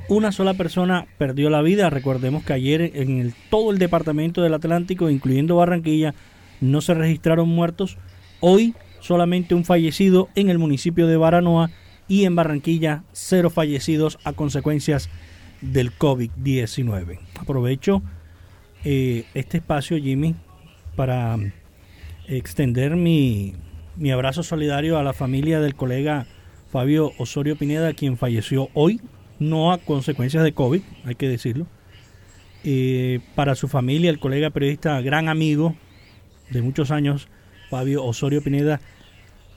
una 0.09 0.33
sola 0.33 0.55
persona 0.55 1.07
perdió 1.19 1.51
la 1.51 1.63
vida. 1.63 1.91
Recordemos 1.91 2.45
que 2.45 2.53
ayer 2.53 2.93
en 2.95 3.35
todo 3.51 3.73
el 3.73 3.79
departamento 3.79 4.43
del 4.43 4.55
Atlántico, 4.55 5.11
incluyendo 5.11 5.57
Barranquilla, 5.57 6.15
no 6.61 6.81
se 6.81 6.95
registraron 6.95 7.49
muertos. 7.49 7.99
Hoy 8.41 8.75
solamente 9.01 9.55
un 9.55 9.65
fallecido 9.65 10.29
en 10.35 10.49
el 10.49 10.59
municipio 10.59 11.07
de 11.07 11.17
Baranoa 11.17 11.71
y 12.09 12.25
en 12.25 12.37
Barranquilla 12.37 13.05
cero 13.13 13.51
fallecidos 13.51 14.19
a 14.25 14.33
consecuencias 14.33 15.09
del 15.61 15.93
COVID-19. 15.97 17.19
Aprovecho 17.39 18.03
eh, 18.85 19.25
este 19.35 19.59
espacio, 19.59 19.97
Jimmy, 19.99 20.37
para 20.95 21.37
extender 22.29 22.97
mi, 22.97 23.55
mi 23.97 24.11
abrazo 24.11 24.43
solidario 24.43 24.99
a 24.99 25.03
la 25.03 25.13
familia 25.13 25.61
del 25.61 25.75
colega 25.75 26.27
Fabio 26.77 27.15
Osorio 27.17 27.57
Pineda, 27.57 27.95
quien 27.95 28.19
falleció 28.19 28.69
hoy 28.75 29.01
no 29.39 29.73
a 29.73 29.79
consecuencias 29.79 30.45
de 30.45 30.53
COVID, 30.53 30.83
hay 31.07 31.15
que 31.15 31.27
decirlo. 31.27 31.67
Eh, 32.65 33.21
para 33.35 33.55
su 33.55 33.67
familia, 33.67 34.11
el 34.11 34.19
colega 34.19 34.51
periodista, 34.51 35.01
gran 35.01 35.31
amigo 35.31 35.75
de 36.51 36.61
muchos 36.61 36.91
años, 36.91 37.29
Fabio 37.71 38.05
Osorio 38.05 38.43
Pineda, 38.43 38.83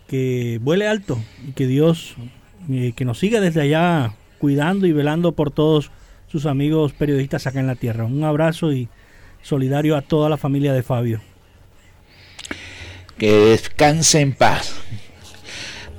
que 0.07 0.61
vuele 0.61 0.87
alto 0.87 1.19
y 1.45 1.51
que 1.51 1.67
Dios, 1.67 2.15
eh, 2.69 2.93
que 2.95 3.03
nos 3.03 3.19
siga 3.19 3.41
desde 3.41 3.63
allá 3.63 4.15
cuidando 4.37 4.87
y 4.87 4.93
velando 4.93 5.33
por 5.33 5.51
todos 5.51 5.91
sus 6.27 6.45
amigos 6.45 6.93
periodistas 6.93 7.47
acá 7.47 7.59
en 7.59 7.67
la 7.67 7.75
tierra. 7.75 8.05
Un 8.05 8.23
abrazo 8.23 8.71
y 8.71 8.87
solidario 9.41 9.97
a 9.97 10.03
toda 10.03 10.29
la 10.29 10.37
familia 10.37 10.71
de 10.71 10.83
Fabio. 10.83 11.19
Que 13.17 13.29
descanse 13.29 14.21
en 14.21 14.31
paz. 14.31 14.81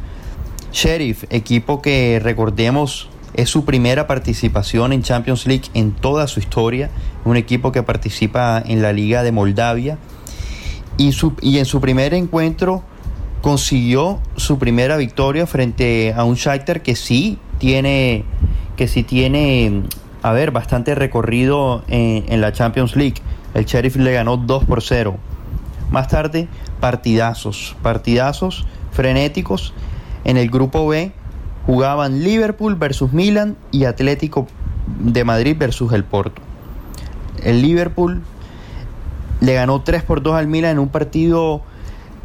Sheriff, 0.71 1.25
equipo 1.29 1.81
que 1.81 2.19
recordemos 2.23 3.09
es 3.33 3.49
su 3.49 3.65
primera 3.65 4.07
participación 4.07 4.93
en 4.93 5.03
Champions 5.03 5.45
League 5.45 5.65
en 5.73 5.91
toda 5.91 6.27
su 6.27 6.39
historia. 6.39 6.89
Un 7.25 7.37
equipo 7.37 7.71
que 7.71 7.83
participa 7.83 8.61
en 8.65 8.81
la 8.81 8.93
Liga 8.93 9.23
de 9.23 9.31
Moldavia. 9.31 9.97
Y, 10.97 11.11
su, 11.11 11.33
y 11.41 11.57
en 11.57 11.65
su 11.65 11.81
primer 11.81 12.13
encuentro 12.13 12.83
consiguió 13.41 14.19
su 14.37 14.57
primera 14.57 14.95
victoria 14.97 15.45
frente 15.47 16.13
a 16.15 16.23
un 16.23 16.35
Shakhtar 16.35 16.81
que 16.81 16.95
sí 16.95 17.39
tiene, 17.57 18.23
que 18.77 18.87
sí 18.87 19.03
tiene, 19.03 19.83
a 20.21 20.31
ver, 20.31 20.51
bastante 20.51 20.95
recorrido 20.95 21.83
en, 21.87 22.25
en 22.29 22.41
la 22.41 22.53
Champions 22.53 22.95
League. 22.95 23.15
El 23.53 23.65
Sheriff 23.65 23.95
le 23.97 24.13
ganó 24.13 24.37
2 24.37 24.65
por 24.65 24.81
0. 24.81 25.17
Más 25.91 26.07
tarde, 26.07 26.47
partidazos, 26.79 27.75
partidazos 27.81 28.65
frenéticos 28.91 29.73
en 30.23 30.37
el 30.37 30.49
grupo 30.49 30.87
B 30.87 31.11
jugaban 31.65 32.23
Liverpool 32.23 32.75
versus 32.75 33.13
Milan 33.13 33.55
y 33.71 33.85
Atlético 33.85 34.47
de 34.99 35.23
Madrid 35.23 35.55
versus 35.57 35.93
el 35.93 36.03
Porto. 36.03 36.41
El 37.43 37.61
Liverpool 37.61 38.21
le 39.41 39.53
ganó 39.53 39.81
3 39.81 40.03
por 40.03 40.21
2 40.21 40.35
al 40.35 40.47
Milan 40.47 40.71
en 40.71 40.79
un 40.79 40.89
partido 40.89 41.61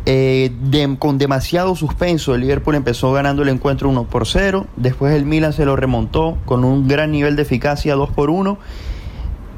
eh, 0.07 0.53
con 0.99 1.19
demasiado 1.19 1.75
suspenso. 1.77 2.35
El 2.35 2.43
Liverpool 2.43 2.75
empezó 2.75 3.13
ganando 3.13 3.43
el 3.43 3.49
encuentro 3.49 3.89
1 3.89 4.05
por 4.05 4.27
0. 4.27 4.67
Después 4.77 5.15
el 5.15 5.27
Milan 5.27 5.53
se 5.53 5.65
lo 5.65 5.77
remontó 5.77 6.39
con 6.45 6.65
un 6.65 6.89
gran 6.89 7.11
nivel 7.13 7.37
de 7.37 7.43
eficacia 7.43 7.95
2 7.95 8.11
por 8.11 8.31
1. 8.31 8.59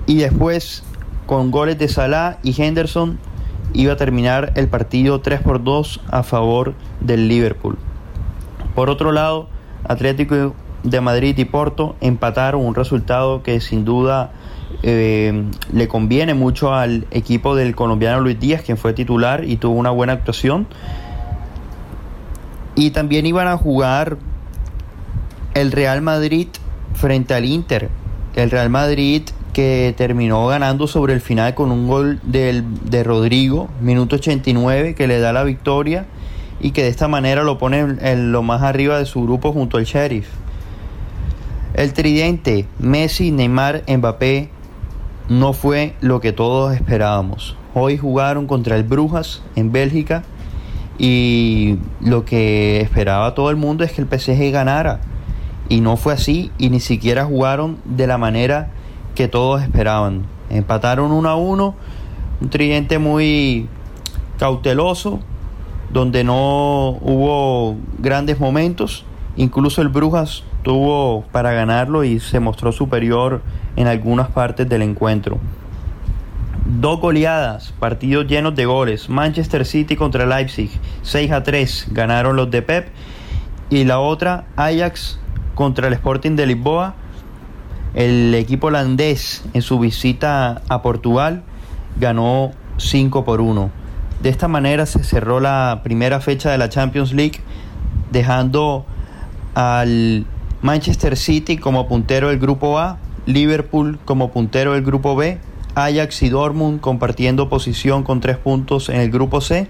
Y 0.07 0.17
después 0.17 0.83
con 1.31 1.53
goles 1.53 1.79
de 1.79 1.87
Salah 1.87 2.39
y 2.43 2.61
Henderson 2.61 3.21
iba 3.73 3.93
a 3.93 3.97
terminar 3.97 4.53
el 4.57 4.67
partido 4.67 5.21
3 5.21 5.43
por 5.43 5.63
2 5.63 6.01
a 6.11 6.25
favor 6.25 6.75
del 6.99 7.29
Liverpool. 7.29 7.79
Por 8.75 8.91
otro 8.91 9.13
lado, 9.13 9.47
Atlético 9.85 10.57
de 10.83 11.01
Madrid 11.01 11.39
y 11.39 11.45
Porto 11.45 11.95
empataron 12.01 12.67
un 12.67 12.75
resultado 12.75 13.45
que 13.45 13.61
sin 13.61 13.85
duda 13.85 14.33
eh, 14.83 15.45
le 15.73 15.87
conviene 15.87 16.35
mucho 16.35 16.75
al 16.75 17.07
equipo 17.13 17.55
del 17.55 17.77
colombiano 17.77 18.19
Luis 18.19 18.41
Díaz, 18.41 18.63
quien 18.63 18.77
fue 18.77 18.93
titular 18.93 19.45
y 19.45 19.57
tuvo 19.57 19.79
una 19.79 19.91
buena 19.91 20.15
actuación. 20.15 20.67
Y 22.75 22.91
también 22.91 23.25
iban 23.25 23.47
a 23.47 23.57
jugar 23.57 24.17
el 25.55 25.71
Real 25.71 26.03
Madrid 26.03 26.49
frente 26.95 27.35
al 27.35 27.45
Inter. 27.45 27.89
El 28.35 28.51
Real 28.51 28.69
Madrid 28.69 29.23
que 29.53 29.95
terminó 29.97 30.47
ganando 30.47 30.87
sobre 30.87 31.15
el 31.15 31.21
final 31.21 31.55
con 31.55 31.71
un 31.71 31.89
gol 31.89 32.21
del, 32.23 32.65
de 32.89 33.03
Rodrigo, 33.05 33.69
minuto 33.81 34.17
89, 34.17 34.95
que 34.95 35.07
le 35.07 35.19
da 35.19 35.33
la 35.33 35.45
victoria 35.45 36.07
y 36.61 36.73
que 36.73 36.83
de 36.83 36.89
esta 36.89 37.09
manera 37.09 37.43
lo 37.43 37.59
pone 37.59 37.81
en 38.01 38.33
lo 38.33 38.43
más 38.43 38.63
arriba 38.63 38.99
de 38.99 39.07
su 39.07 39.23
grupo 39.23 39.53
junto 39.53 39.79
al 39.79 39.85
Sheriff. 39.85 40.29
El 41.75 41.93
tridente 41.93 42.67
Messi, 42.79 43.31
Neymar, 43.31 43.85
Mbappé 43.89 44.51
no 45.29 45.53
fue 45.53 45.95
lo 46.01 46.21
que 46.21 46.33
todos 46.33 46.75
esperábamos. 46.75 47.57
Hoy 47.75 47.97
jugaron 47.97 48.47
contra 48.47 48.77
el 48.77 48.83
Brujas 48.83 49.43
en 49.55 49.71
Bélgica 49.71 50.25
y 50.99 51.79
lo 52.01 52.25
que 52.25 52.81
esperaba 52.81 53.35
todo 53.35 53.51
el 53.51 53.57
mundo 53.57 53.85
es 53.85 53.93
que 53.93 54.03
el 54.03 54.09
PSG 54.09 54.51
ganara. 54.51 55.01
Y 55.69 55.81
no 55.81 55.97
fue 55.97 56.13
así 56.13 56.51
y 56.59 56.69
ni 56.69 56.81
siquiera 56.81 57.25
jugaron 57.25 57.79
de 57.85 58.09
la 58.09 58.19
manera 58.19 58.71
que 59.15 59.29
todos 59.29 59.63
esperaban. 59.63 60.25
Empataron 60.49 61.13
1 61.13 61.29
a 61.29 61.37
1, 61.37 61.75
un 62.41 62.51
tridente 62.51 62.99
muy 62.99 63.69
cauteloso, 64.39 65.21
donde 65.93 66.25
no 66.25 66.99
hubo 67.01 67.77
grandes 67.99 68.41
momentos. 68.41 69.05
Incluso 69.37 69.83
el 69.83 69.89
Brujas 69.89 70.45
tuvo 70.63 71.25
para 71.33 71.53
ganarlo 71.53 72.05
y 72.05 72.21
se 72.21 72.41
mostró 72.41 72.73
superior 72.73 73.43
en 73.77 73.87
algunas 73.87 74.29
partes 74.29 74.69
del 74.69 74.83
encuentro. 74.83 75.39
Dos 76.67 77.01
goleadas, 77.01 77.73
partidos 77.79 78.27
llenos 78.27 78.55
de 78.55 78.67
goles. 78.67 79.09
Manchester 79.09 79.65
City 79.65 79.97
contra 79.97 80.27
Leipzig, 80.27 80.71
6 81.03 81.33
a 81.33 81.43
3, 81.43 81.89
ganaron 81.91 82.37
los 82.37 82.51
de 82.51 82.63
Pep. 82.63 82.89
Y 83.71 83.85
la 83.85 84.01
otra, 84.01 84.45
Ajax 84.57 85.19
contra 85.55 85.89
el 85.89 85.95
Sporting 85.95 86.37
de 86.37 86.47
Lisboa. 86.47 86.95
El 87.95 88.35
equipo 88.35 88.69
holandés 88.69 89.43
en 89.53 89.63
su 89.63 89.79
visita 89.79 90.63
a 90.69 90.83
Portugal 90.83 91.43
ganó 91.99 92.53
5 92.77 93.25
por 93.25 93.41
1. 93.41 93.71
De 94.23 94.29
esta 94.29 94.49
manera 94.49 94.87
se 94.87 95.03
cerró 95.03 95.41
la 95.41 95.81
primera 95.83 96.21
fecha 96.21 96.51
de 96.51 96.59
la 96.59 96.69
Champions 96.69 97.13
League, 97.13 97.41
dejando 98.13 98.85
al 99.55 100.27
Manchester 100.63 101.17
City 101.17 101.57
como 101.57 101.89
puntero 101.89 102.29
del 102.29 102.39
grupo 102.39 102.79
A, 102.79 102.99
Liverpool 103.27 103.99
como 104.05 104.31
puntero 104.31 104.75
del 104.75 104.85
grupo 104.85 105.17
B, 105.17 105.39
Ajax 105.75 106.23
y 106.23 106.29
Dortmund 106.29 106.81
compartiendo 106.81 107.49
posición 107.49 108.03
con 108.03 108.21
tres 108.21 108.37
puntos 108.37 108.89
en 108.89 109.01
el 109.01 109.11
grupo 109.11 109.41
C, 109.41 109.69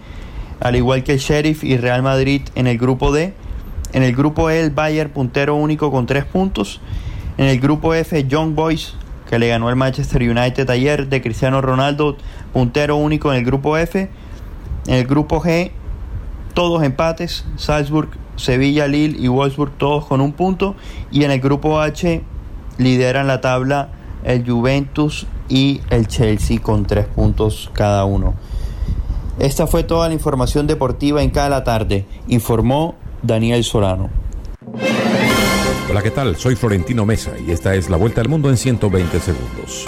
al 0.60 0.76
igual 0.76 1.04
que 1.04 1.12
el 1.12 1.18
Sheriff 1.18 1.64
y 1.64 1.76
Real 1.76 2.02
Madrid 2.02 2.42
en 2.54 2.66
el 2.66 2.78
grupo 2.78 3.12
D. 3.12 3.34
En 3.92 4.02
el 4.02 4.14
grupo 4.14 4.50
E 4.50 4.60
el 4.60 4.70
Bayern 4.70 5.10
puntero 5.10 5.56
único 5.56 5.90
con 5.90 6.06
tres 6.06 6.24
puntos. 6.24 6.80
En 7.41 7.47
el 7.47 7.59
grupo 7.59 7.95
F 7.95 8.26
Young 8.28 8.55
Boys 8.55 8.93
que 9.26 9.38
le 9.38 9.49
ganó 9.49 9.70
el 9.70 9.76
Manchester 9.76 10.20
United 10.20 10.68
ayer 10.68 11.09
de 11.09 11.22
Cristiano 11.22 11.62
Ronaldo 11.62 12.18
puntero 12.53 12.97
único 12.97 13.32
en 13.32 13.38
el 13.38 13.47
grupo 13.47 13.78
F. 13.78 14.11
En 14.86 14.95
el 14.95 15.07
grupo 15.07 15.41
G, 15.41 15.70
todos 16.53 16.82
empates, 16.82 17.47
Salzburg, 17.57 18.11
Sevilla, 18.36 18.86
Lille 18.88 19.16
y 19.18 19.28
Wolfsburg 19.28 19.72
todos 19.78 20.05
con 20.05 20.20
un 20.20 20.32
punto. 20.32 20.74
Y 21.11 21.24
en 21.24 21.30
el 21.30 21.41
grupo 21.41 21.80
H 21.80 22.22
lideran 22.76 23.26
la 23.26 23.41
tabla 23.41 23.88
el 24.22 24.47
Juventus 24.47 25.26
y 25.49 25.80
el 25.88 26.09
Chelsea 26.09 26.61
con 26.61 26.84
tres 26.84 27.07
puntos 27.07 27.70
cada 27.72 28.05
uno. 28.05 28.34
Esta 29.38 29.66
fue 29.66 29.82
toda 29.82 30.09
la 30.09 30.14
información 30.14 30.66
deportiva 30.66 31.22
en 31.22 31.30
cada 31.30 31.64
tarde, 31.64 32.05
informó 32.28 32.97
Daniel 33.22 33.64
Solano. 33.64 34.11
Hola, 35.91 36.03
¿qué 36.05 36.12
tal? 36.12 36.36
Soy 36.36 36.55
Florentino 36.55 37.05
Mesa 37.05 37.32
y 37.45 37.51
esta 37.51 37.74
es 37.74 37.91
la 37.91 37.97
vuelta 37.97 38.20
al 38.20 38.28
mundo 38.28 38.49
en 38.49 38.57
120 38.57 39.18
segundos. 39.18 39.84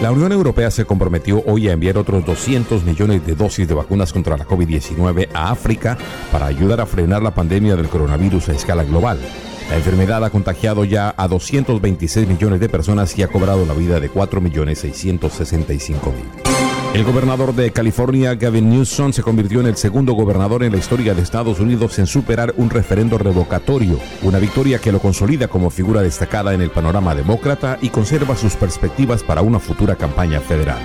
La 0.00 0.10
Unión 0.10 0.32
Europea 0.32 0.70
se 0.70 0.86
comprometió 0.86 1.42
hoy 1.46 1.68
a 1.68 1.72
enviar 1.72 1.98
otros 1.98 2.24
200 2.24 2.82
millones 2.84 3.26
de 3.26 3.34
dosis 3.34 3.68
de 3.68 3.74
vacunas 3.74 4.14
contra 4.14 4.38
la 4.38 4.46
COVID-19 4.46 5.28
a 5.34 5.50
África 5.50 5.98
para 6.32 6.46
ayudar 6.46 6.80
a 6.80 6.86
frenar 6.86 7.22
la 7.22 7.34
pandemia 7.34 7.76
del 7.76 7.90
coronavirus 7.90 8.48
a 8.48 8.52
escala 8.52 8.84
global. 8.84 9.20
La 9.68 9.76
enfermedad 9.76 10.24
ha 10.24 10.30
contagiado 10.30 10.86
ya 10.86 11.14
a 11.14 11.28
226 11.28 12.28
millones 12.28 12.58
de 12.58 12.70
personas 12.70 13.18
y 13.18 13.22
ha 13.22 13.28
cobrado 13.28 13.66
la 13.66 13.74
vida 13.74 14.00
de 14.00 14.10
4.665.000. 14.10 16.51
El 16.94 17.04
gobernador 17.04 17.54
de 17.54 17.70
California, 17.70 18.34
Gavin 18.34 18.68
Newsom, 18.68 19.14
se 19.14 19.22
convirtió 19.22 19.60
en 19.60 19.66
el 19.66 19.76
segundo 19.76 20.12
gobernador 20.12 20.62
en 20.62 20.72
la 20.72 20.78
historia 20.78 21.14
de 21.14 21.22
Estados 21.22 21.58
Unidos 21.58 21.98
en 21.98 22.06
superar 22.06 22.52
un 22.58 22.68
referendo 22.68 23.16
revocatorio, 23.16 23.98
una 24.20 24.38
victoria 24.38 24.78
que 24.78 24.92
lo 24.92 25.00
consolida 25.00 25.48
como 25.48 25.70
figura 25.70 26.02
destacada 26.02 26.52
en 26.52 26.60
el 26.60 26.70
panorama 26.70 27.14
demócrata 27.14 27.78
y 27.80 27.88
conserva 27.88 28.36
sus 28.36 28.56
perspectivas 28.56 29.22
para 29.22 29.40
una 29.40 29.58
futura 29.58 29.96
campaña 29.96 30.40
federal. 30.40 30.82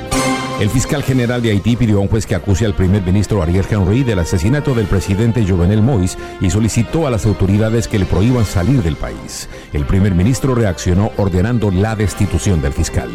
El 0.61 0.69
fiscal 0.69 1.03
general 1.03 1.41
de 1.41 1.51
Haití 1.51 1.75
pidió 1.75 1.97
a 1.97 2.01
un 2.01 2.07
juez 2.07 2.25
que 2.25 2.35
acuse 2.35 2.65
al 2.65 2.73
primer 2.73 3.03
ministro 3.03 3.43
Ariel 3.43 3.65
Henry 3.69 4.03
del 4.03 4.19
asesinato 4.19 4.73
del 4.73 4.87
presidente 4.87 5.45
Jovenel 5.45 5.83
Moïse 5.83 6.17
y 6.39 6.49
solicitó 6.49 7.05
a 7.05 7.11
las 7.11 7.25
autoridades 7.25 7.89
que 7.89 7.99
le 7.99 8.05
prohíban 8.05 8.45
salir 8.45 8.81
del 8.81 8.95
país. 8.95 9.49
El 9.73 9.85
primer 9.85 10.15
ministro 10.15 10.55
reaccionó 10.55 11.11
ordenando 11.17 11.69
la 11.69 11.97
destitución 11.97 12.61
del 12.61 12.71
fiscal. 12.71 13.09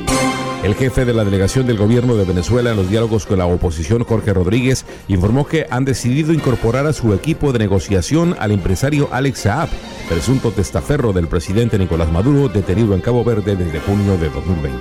El 0.62 0.76
jefe 0.76 1.04
de 1.04 1.12
la 1.12 1.24
delegación 1.24 1.66
del 1.66 1.76
gobierno 1.76 2.14
de 2.14 2.24
Venezuela 2.24 2.70
en 2.70 2.76
los 2.76 2.88
diálogos 2.88 3.26
con 3.26 3.38
la 3.38 3.46
oposición, 3.46 4.04
Jorge 4.04 4.32
Rodríguez, 4.32 4.84
informó 5.08 5.44
que 5.44 5.66
han 5.68 5.84
decidido 5.84 6.32
incorporar 6.32 6.86
a 6.86 6.92
su 6.92 7.12
equipo 7.14 7.52
de 7.52 7.58
negociación 7.58 8.36
al 8.38 8.52
empresario 8.52 9.08
Alex 9.10 9.40
Saab, 9.40 9.68
presunto 10.08 10.52
testaferro 10.52 11.12
del 11.12 11.26
presidente 11.26 11.78
Nicolás 11.78 12.12
Maduro, 12.12 12.48
detenido 12.48 12.94
en 12.94 13.00
Cabo 13.00 13.24
Verde 13.24 13.56
desde 13.56 13.80
junio 13.80 14.16
de 14.18 14.28
2020. 14.28 14.78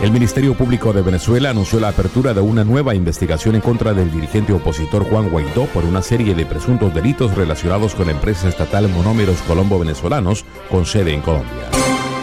El 0.00 0.12
Ministerio 0.12 0.54
Público 0.54 0.92
de 0.92 1.02
Venezuela 1.02 1.50
anunció 1.50 1.80
la 1.80 1.88
apertura 1.88 2.32
de 2.32 2.40
una 2.40 2.62
nueva 2.62 2.94
investigación 2.94 3.56
en 3.56 3.62
contra 3.62 3.94
del 3.94 4.12
dirigente 4.12 4.52
opositor 4.52 5.02
Juan 5.10 5.28
Guaidó 5.28 5.64
por 5.66 5.84
una 5.84 6.02
serie 6.02 6.36
de 6.36 6.46
presuntos 6.46 6.94
delitos 6.94 7.34
relacionados 7.34 7.96
con 7.96 8.06
la 8.06 8.12
empresa 8.12 8.48
estatal 8.48 8.88
Monómeros 8.88 9.40
Colombo 9.42 9.80
Venezolanos 9.80 10.44
con 10.70 10.86
sede 10.86 11.14
en 11.14 11.20
Colombia. 11.20 11.73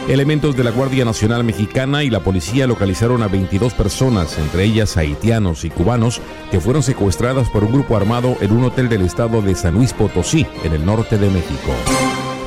Elementos 0.08 0.58
de 0.58 0.64
la 0.64 0.72
Guardia 0.72 1.06
Nacional 1.06 1.44
Mexicana 1.44 2.04
y 2.04 2.10
la 2.10 2.22
policía 2.22 2.68
localizaron 2.68 3.22
a 3.22 3.28
22 3.28 3.74
personas, 3.74 4.38
entre 4.38 4.64
ellas 4.64 4.98
haitianos 4.98 5.64
y 5.64 5.70
cubanos, 5.70 6.22
que 6.50 6.60
fueron 6.60 6.84
secuestradas 6.84 7.50
por 7.50 7.64
un 7.64 7.72
grupo 7.72 7.96
armado 7.96 8.36
en 8.42 8.52
un 8.52 8.64
hotel 8.66 8.90
del 8.90 9.04
estado 9.04 9.42
de 9.42 9.56
San 9.56 9.76
Luis 9.76 9.94
Potosí, 9.94 10.46
en 10.64 10.74
el 10.74 10.86
norte 10.86 11.18
de 11.18 11.30
México. 11.30 11.72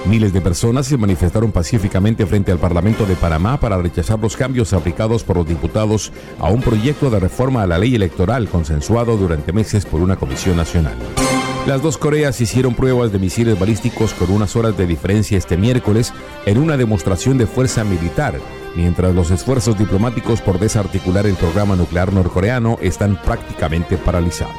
Miles 0.05 0.35
de 0.35 0.43
personas 0.43 0.87
se 0.87 0.99
manifestaron 0.99 1.51
pacíficamente 1.53 2.27
frente 2.27 2.53
al 2.53 2.59
Parlamento 2.59 3.07
de 3.07 3.17
Panamá 3.17 3.59
para 3.59 3.79
rechazar 3.79 4.19
los 4.19 4.37
cambios 4.37 4.75
aplicados 4.75 5.25
por 5.25 5.37
los 5.37 5.49
diputados 5.49 6.13
a 6.41 6.51
un 6.51 6.61
proyecto 6.61 7.09
de 7.09 7.21
reforma 7.21 7.63
a 7.63 7.67
la 7.67 7.79
ley 7.79 7.95
electoral 7.95 8.49
consensuado 8.49 9.17
durante 9.17 9.53
meses 9.53 9.87
por 9.87 10.03
una 10.03 10.17
comisión 10.17 10.57
nacional. 10.57 10.97
Las 11.67 11.81
dos 11.81 11.97
Coreas 11.97 12.39
hicieron 12.43 12.75
pruebas 12.75 13.11
de 13.11 13.19
misiles 13.19 13.59
balísticos 13.59 14.13
con 14.13 14.31
unas 14.31 14.55
horas 14.55 14.77
de 14.77 14.87
diferencia 14.87 15.39
este 15.39 15.57
miércoles 15.57 16.13
en 16.45 16.59
una 16.59 16.77
demostración 16.77 17.39
de 17.39 17.47
fuerza 17.47 17.85
militar, 17.85 18.39
mientras 18.77 19.15
los 19.15 19.31
esfuerzos 19.31 19.79
diplomáticos 19.79 20.43
por 20.43 20.59
desarticular 20.59 21.27
el 21.27 21.37
programa 21.37 21.75
nuclear 21.75 22.13
norcoreano 22.13 22.79
están 22.83 23.17
prácticamente 23.17 23.97
paralizados. 23.97 24.55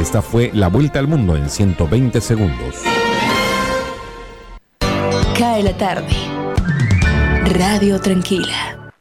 Esta 0.00 0.22
fue 0.22 0.50
la 0.54 0.68
vuelta 0.68 1.00
al 1.00 1.06
mundo 1.06 1.36
en 1.36 1.50
120 1.50 2.18
segundos. 2.22 2.76
Cae 5.38 5.62
la 5.62 5.76
tarde. 5.76 6.08
Radio 7.58 8.00
Tranquila. 8.00 8.92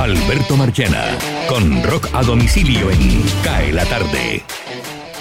Alberto 0.00 0.56
Marchena 0.56 1.04
con 1.48 1.84
rock 1.84 2.08
a 2.12 2.22
domicilio 2.22 2.90
en 2.90 3.22
Cae 3.44 3.72
la 3.72 3.84
tarde. 3.84 4.44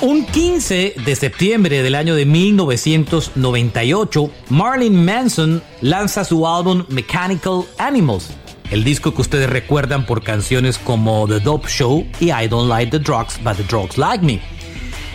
Un 0.01 0.25
15 0.25 0.95
de 1.05 1.15
septiembre 1.15 1.81
del 1.81 1.95
año 1.95 2.15
de 2.15 2.25
1998, 2.25 4.29
Marilyn 4.49 5.05
Manson 5.05 5.63
lanza 5.79 6.25
su 6.25 6.45
álbum 6.45 6.83
Mechanical 6.89 7.61
Animals, 7.77 8.31
el 8.71 8.83
disco 8.83 9.13
que 9.13 9.21
ustedes 9.21 9.49
recuerdan 9.49 10.05
por 10.05 10.21
canciones 10.21 10.77
como 10.77 11.25
The 11.29 11.39
Dope 11.39 11.69
Show 11.69 12.05
y 12.19 12.25
I 12.25 12.49
Don't 12.49 12.67
Like 12.67 12.91
the 12.91 12.99
Drugs, 12.99 13.39
but 13.41 13.55
the 13.55 13.63
Drugs 13.63 13.97
Like 13.97 14.25
Me. 14.25 14.41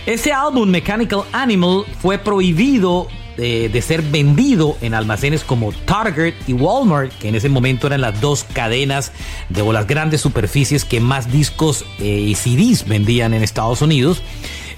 Ese 0.06 0.32
álbum 0.32 0.70
Mechanical 0.70 1.24
Animal 1.32 1.84
fue 2.00 2.16
prohibido 2.16 3.06
de, 3.36 3.68
de, 3.68 3.82
ser 3.82 4.00
vendido 4.00 4.78
en 4.80 4.94
almacenes 4.94 5.44
como 5.44 5.72
Target 5.72 6.32
y 6.46 6.54
Walmart, 6.54 7.12
que 7.18 7.28
en 7.28 7.34
ese 7.34 7.50
momento 7.50 7.86
eran 7.86 8.00
las 8.00 8.18
dos 8.20 8.44
cadenas 8.44 9.12
de 9.50 9.60
o 9.60 9.72
las 9.72 9.86
grandes 9.86 10.22
superficies 10.22 10.86
que 10.86 11.00
más 11.00 11.30
discos 11.30 11.84
eh, 11.98 12.06
y 12.06 12.34
CDs 12.34 12.88
vendían 12.88 13.34
en 13.34 13.42
Estados 13.42 13.82
Unidos. 13.82 14.22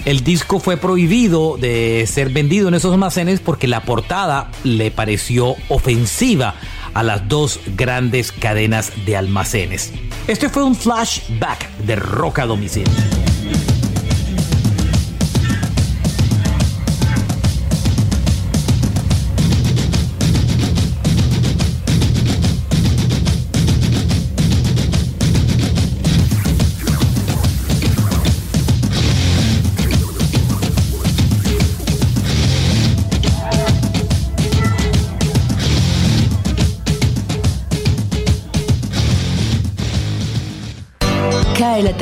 El 0.04 0.24
disco 0.24 0.58
fue 0.58 0.76
prohibido 0.76 1.56
de 1.56 2.04
ser 2.08 2.30
vendido 2.30 2.66
en 2.66 2.74
esos 2.74 2.92
almacenes 2.92 3.38
porque 3.38 3.68
la 3.68 3.82
portada 3.82 4.50
le 4.64 4.90
pareció 4.90 5.54
ofensiva 5.68 6.56
a 6.92 7.04
las 7.04 7.28
dos 7.28 7.60
grandes 7.76 8.32
cadenas 8.32 8.92
de 9.06 9.16
almacenes. 9.16 9.92
Este 10.26 10.48
fue 10.48 10.64
un 10.64 10.74
flashback 10.74 11.76
de 11.78 11.96
Roca 11.96 12.46
Domicilio. 12.46 13.21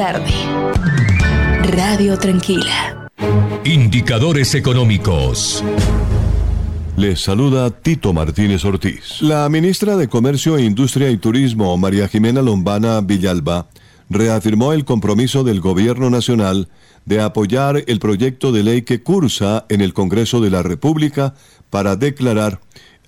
Tarde. 0.01 0.33
Radio 1.77 2.19
Tranquila. 2.19 3.11
Indicadores 3.67 4.55
económicos. 4.55 5.63
Les 6.97 7.21
saluda 7.21 7.69
Tito 7.71 8.15
Martínez 8.15 8.65
Ortiz. 8.65 9.21
La 9.21 9.47
ministra 9.51 9.99
de 9.99 10.09
Comercio, 10.09 10.59
Industria 10.59 11.11
y 11.11 11.19
Turismo, 11.19 11.77
María 11.77 12.09
Jimena 12.09 12.41
Lombana 12.41 13.03
Villalba, 13.03 13.67
reafirmó 14.09 14.73
el 14.73 14.87
compromiso 14.87 15.45
del 15.45 15.61
Gobierno 15.61 16.09
Nacional 16.09 16.69
de 17.05 17.21
apoyar 17.21 17.85
el 17.87 17.99
proyecto 17.99 18.53
de 18.53 18.63
ley 18.63 18.81
que 18.81 19.03
cursa 19.03 19.67
en 19.69 19.83
el 19.83 19.93
Congreso 19.93 20.41
de 20.41 20.49
la 20.49 20.63
República 20.63 21.35
para 21.69 21.97
declarar 21.97 22.61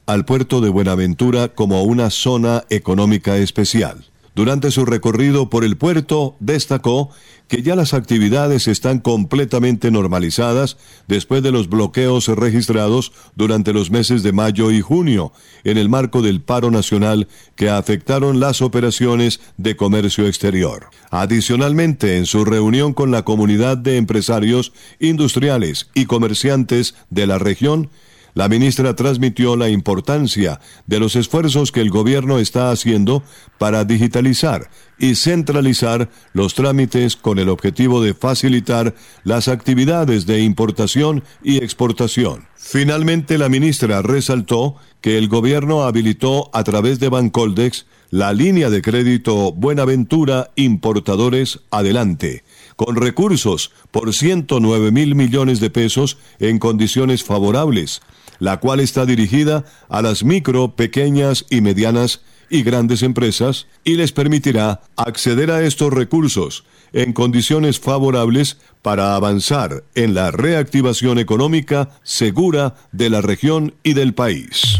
al 0.04 0.26
puerto 0.26 0.60
de 0.60 0.68
Buenaventura 0.68 1.48
como 1.48 1.84
una 1.84 2.10
zona 2.10 2.64
económica 2.68 3.38
especial. 3.38 4.11
Durante 4.34 4.70
su 4.70 4.86
recorrido 4.86 5.50
por 5.50 5.62
el 5.62 5.76
puerto, 5.76 6.36
destacó 6.40 7.10
que 7.48 7.62
ya 7.62 7.76
las 7.76 7.92
actividades 7.92 8.66
están 8.66 8.98
completamente 8.98 9.90
normalizadas 9.90 10.78
después 11.06 11.42
de 11.42 11.52
los 11.52 11.68
bloqueos 11.68 12.28
registrados 12.28 13.12
durante 13.36 13.74
los 13.74 13.90
meses 13.90 14.22
de 14.22 14.32
mayo 14.32 14.70
y 14.70 14.80
junio, 14.80 15.32
en 15.64 15.76
el 15.76 15.90
marco 15.90 16.22
del 16.22 16.40
paro 16.40 16.70
nacional 16.70 17.28
que 17.56 17.68
afectaron 17.68 18.40
las 18.40 18.62
operaciones 18.62 19.40
de 19.58 19.76
comercio 19.76 20.26
exterior. 20.26 20.86
Adicionalmente, 21.10 22.16
en 22.16 22.24
su 22.24 22.46
reunión 22.46 22.94
con 22.94 23.10
la 23.10 23.24
comunidad 23.24 23.76
de 23.76 23.98
empresarios, 23.98 24.72
industriales 24.98 25.90
y 25.92 26.06
comerciantes 26.06 26.94
de 27.10 27.26
la 27.26 27.38
región, 27.38 27.90
la 28.34 28.48
ministra 28.48 28.96
transmitió 28.96 29.56
la 29.56 29.68
importancia 29.68 30.60
de 30.86 31.00
los 31.00 31.16
esfuerzos 31.16 31.70
que 31.70 31.80
el 31.80 31.90
gobierno 31.90 32.38
está 32.38 32.70
haciendo 32.70 33.22
para 33.58 33.84
digitalizar 33.84 34.70
y 34.98 35.16
centralizar 35.16 36.08
los 36.32 36.54
trámites 36.54 37.16
con 37.16 37.38
el 37.38 37.48
objetivo 37.48 38.02
de 38.02 38.14
facilitar 38.14 38.94
las 39.24 39.48
actividades 39.48 40.26
de 40.26 40.40
importación 40.40 41.24
y 41.42 41.58
exportación. 41.58 42.46
Finalmente, 42.56 43.38
la 43.38 43.48
ministra 43.48 44.00
resaltó 44.00 44.76
que 45.00 45.18
el 45.18 45.28
gobierno 45.28 45.82
habilitó 45.82 46.48
a 46.54 46.62
través 46.62 47.00
de 47.00 47.08
Bancoldex 47.08 47.86
la 48.10 48.32
línea 48.32 48.70
de 48.70 48.82
crédito 48.82 49.52
Buenaventura 49.52 50.50
Importadores 50.54 51.60
Adelante, 51.70 52.44
con 52.76 52.94
recursos 52.94 53.72
por 53.90 54.14
109 54.14 54.92
mil 54.92 55.14
millones 55.14 55.60
de 55.60 55.70
pesos 55.70 56.18
en 56.38 56.58
condiciones 56.58 57.24
favorables 57.24 58.00
la 58.42 58.58
cual 58.58 58.80
está 58.80 59.06
dirigida 59.06 59.64
a 59.88 60.02
las 60.02 60.24
micro, 60.24 60.74
pequeñas 60.74 61.46
y 61.48 61.60
medianas 61.60 62.22
y 62.50 62.64
grandes 62.64 63.04
empresas 63.04 63.68
y 63.84 63.94
les 63.94 64.10
permitirá 64.10 64.80
acceder 64.96 65.52
a 65.52 65.62
estos 65.62 65.92
recursos 65.92 66.64
en 66.92 67.12
condiciones 67.12 67.78
favorables 67.78 68.58
para 68.82 69.14
avanzar 69.14 69.84
en 69.94 70.14
la 70.14 70.32
reactivación 70.32 71.20
económica 71.20 71.90
segura 72.02 72.74
de 72.90 73.10
la 73.10 73.20
región 73.20 73.74
y 73.84 73.94
del 73.94 74.12
país. 74.12 74.76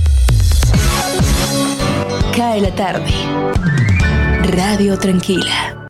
Cae 2.35 2.63
la 2.63 2.75
tarde. 2.75 3.13
Radio 4.57 4.99
Tranquila. 4.99 5.82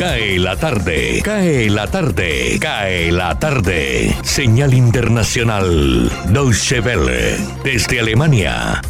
Cae 0.00 0.38
la 0.38 0.56
tarde, 0.56 1.20
cae 1.22 1.68
la 1.68 1.86
tarde, 1.86 2.56
cae 2.58 3.12
la 3.12 3.38
tarde. 3.38 4.16
Señal 4.22 4.72
internacional, 4.72 6.10
Deutsche 6.30 6.80
Welle, 6.80 7.36
desde 7.62 8.00
Alemania. 8.00 8.80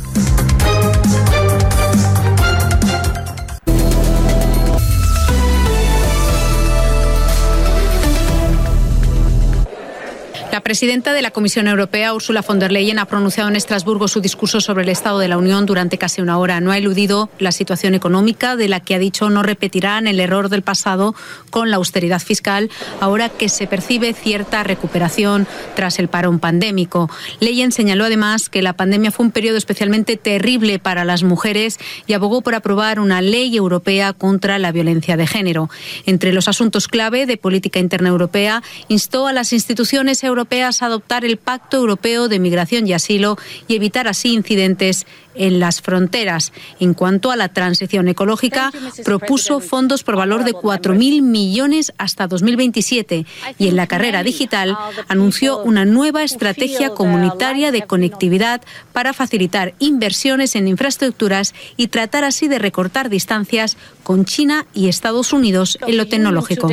La 10.52 10.62
presidenta 10.62 11.12
de 11.12 11.22
la 11.22 11.30
Comisión 11.30 11.68
Europea, 11.68 12.12
Ursula 12.12 12.42
von 12.42 12.58
der 12.58 12.72
Leyen, 12.72 12.98
ha 12.98 13.04
pronunciado 13.04 13.48
en 13.48 13.54
Estrasburgo 13.54 14.08
su 14.08 14.20
discurso 14.20 14.60
sobre 14.60 14.82
el 14.82 14.88
Estado 14.88 15.20
de 15.20 15.28
la 15.28 15.38
Unión 15.38 15.64
durante 15.64 15.96
casi 15.96 16.22
una 16.22 16.38
hora. 16.38 16.60
No 16.60 16.72
ha 16.72 16.78
eludido 16.78 17.30
la 17.38 17.52
situación 17.52 17.94
económica, 17.94 18.56
de 18.56 18.68
la 18.68 18.80
que 18.80 18.96
ha 18.96 18.98
dicho 18.98 19.30
no 19.30 19.44
repetirán 19.44 20.08
el 20.08 20.18
error 20.18 20.48
del 20.48 20.62
pasado 20.62 21.14
con 21.50 21.70
la 21.70 21.76
austeridad 21.76 22.20
fiscal, 22.20 22.68
ahora 22.98 23.28
que 23.28 23.48
se 23.48 23.68
percibe 23.68 24.12
cierta 24.12 24.64
recuperación 24.64 25.46
tras 25.76 26.00
el 26.00 26.08
parón 26.08 26.40
pandémico. 26.40 27.08
Leyen 27.38 27.70
señaló 27.70 28.06
además 28.06 28.48
que 28.48 28.60
la 28.60 28.72
pandemia 28.72 29.12
fue 29.12 29.26
un 29.26 29.32
periodo 29.32 29.56
especialmente 29.56 30.16
terrible 30.16 30.80
para 30.80 31.04
las 31.04 31.22
mujeres 31.22 31.78
y 32.08 32.14
abogó 32.14 32.42
por 32.42 32.56
aprobar 32.56 32.98
una 32.98 33.22
ley 33.22 33.56
europea 33.56 34.14
contra 34.14 34.58
la 34.58 34.72
violencia 34.72 35.16
de 35.16 35.28
género. 35.28 35.70
Entre 36.06 36.32
los 36.32 36.48
asuntos 36.48 36.88
clave 36.88 37.26
de 37.26 37.36
política 37.36 37.78
interna 37.78 38.08
europea, 38.08 38.64
instó 38.88 39.28
a 39.28 39.32
las 39.32 39.52
instituciones 39.52 40.24
europeas 40.24 40.39
europeas 40.40 40.80
adoptar 40.82 41.26
el 41.26 41.36
Pacto 41.36 41.76
Europeo 41.76 42.28
de 42.28 42.38
Migración 42.38 42.86
y 42.86 42.94
Asilo 42.94 43.36
y 43.68 43.74
evitar 43.74 44.08
así 44.08 44.32
incidentes 44.32 45.06
en 45.34 45.60
las 45.60 45.82
fronteras. 45.82 46.52
En 46.80 46.94
cuanto 46.94 47.30
a 47.30 47.36
la 47.36 47.48
transición 47.48 48.08
ecológica, 48.08 48.72
propuso 49.04 49.60
fondos 49.60 50.02
por 50.02 50.16
valor 50.16 50.44
de 50.44 50.54
4.000 50.54 51.20
millones 51.20 51.92
hasta 51.98 52.26
2027 52.26 53.26
y 53.58 53.68
en 53.68 53.76
la 53.76 53.86
carrera 53.86 54.22
digital 54.22 54.78
anunció 55.08 55.58
una 55.58 55.84
nueva 55.84 56.22
estrategia 56.22 56.90
comunitaria 56.90 57.70
de 57.70 57.82
conectividad 57.82 58.62
para 58.94 59.12
facilitar 59.12 59.74
inversiones 59.78 60.56
en 60.56 60.68
infraestructuras 60.68 61.54
y 61.76 61.88
tratar 61.88 62.24
así 62.24 62.48
de 62.48 62.58
recortar 62.58 63.10
distancias 63.10 63.76
con 64.02 64.24
China 64.24 64.66
y 64.72 64.88
Estados 64.88 65.34
Unidos 65.34 65.78
en 65.86 65.98
lo 65.98 66.08
tecnológico. 66.08 66.70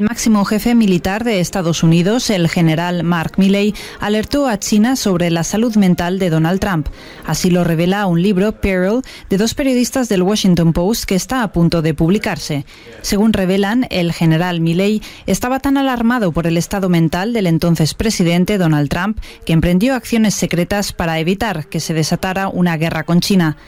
El 0.00 0.06
máximo 0.06 0.46
jefe 0.46 0.74
militar 0.74 1.24
de 1.24 1.40
Estados 1.40 1.82
Unidos, 1.82 2.30
el 2.30 2.48
general 2.48 3.04
Mark 3.04 3.34
Milley, 3.36 3.74
alertó 4.00 4.48
a 4.48 4.58
China 4.58 4.96
sobre 4.96 5.30
la 5.30 5.44
salud 5.44 5.76
mental 5.76 6.18
de 6.18 6.30
Donald 6.30 6.58
Trump. 6.58 6.88
Así 7.26 7.50
lo 7.50 7.64
revela 7.64 8.06
un 8.06 8.22
libro, 8.22 8.52
Peril, 8.52 9.02
de 9.28 9.36
dos 9.36 9.52
periodistas 9.52 10.08
del 10.08 10.22
Washington 10.22 10.72
Post 10.72 11.04
que 11.04 11.16
está 11.16 11.42
a 11.42 11.52
punto 11.52 11.82
de 11.82 11.92
publicarse. 11.92 12.64
Según 13.02 13.34
revelan, 13.34 13.86
el 13.90 14.14
general 14.14 14.62
Milley 14.62 15.02
estaba 15.26 15.60
tan 15.60 15.76
alarmado 15.76 16.32
por 16.32 16.46
el 16.46 16.56
estado 16.56 16.88
mental 16.88 17.34
del 17.34 17.46
entonces 17.46 17.92
presidente 17.92 18.56
Donald 18.56 18.88
Trump 18.88 19.20
que 19.44 19.52
emprendió 19.52 19.94
acciones 19.94 20.34
secretas 20.34 20.94
para 20.94 21.18
evitar 21.18 21.66
que 21.66 21.78
se 21.78 21.92
desatara 21.92 22.48
una 22.48 22.78
guerra 22.78 23.02
con 23.02 23.20
China. 23.20 23.58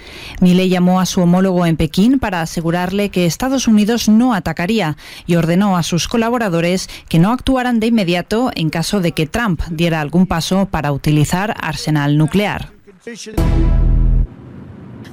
Milley 0.41 0.71
llamó 0.71 0.99
a 0.99 1.05
su 1.05 1.21
homólogo 1.21 1.67
en 1.67 1.77
Pekín 1.77 2.19
para 2.19 2.41
asegurarle 2.41 3.11
que 3.11 3.27
Estados 3.27 3.69
Unidos 3.69 4.09
no 4.09 4.33
atacaría 4.33 4.97
y 5.27 5.35
ordenó 5.35 5.77
a 5.77 5.83
sus 5.83 6.09
colaboradores 6.09 6.22
colaboradores 6.23 6.89
que 7.09 7.19
no 7.19 7.33
actuaran 7.33 7.81
de 7.81 7.89
inmediato 7.89 8.53
en 8.55 8.71
caso 8.71 9.01
de 9.01 9.11
que 9.11 9.27
Trump 9.27 9.61
diera 9.73 10.01
algún 10.01 10.29
paso 10.29 10.67
para 10.67 10.93
utilizar 10.93 11.53
arsenal 11.59 12.17
nuclear. 12.17 12.71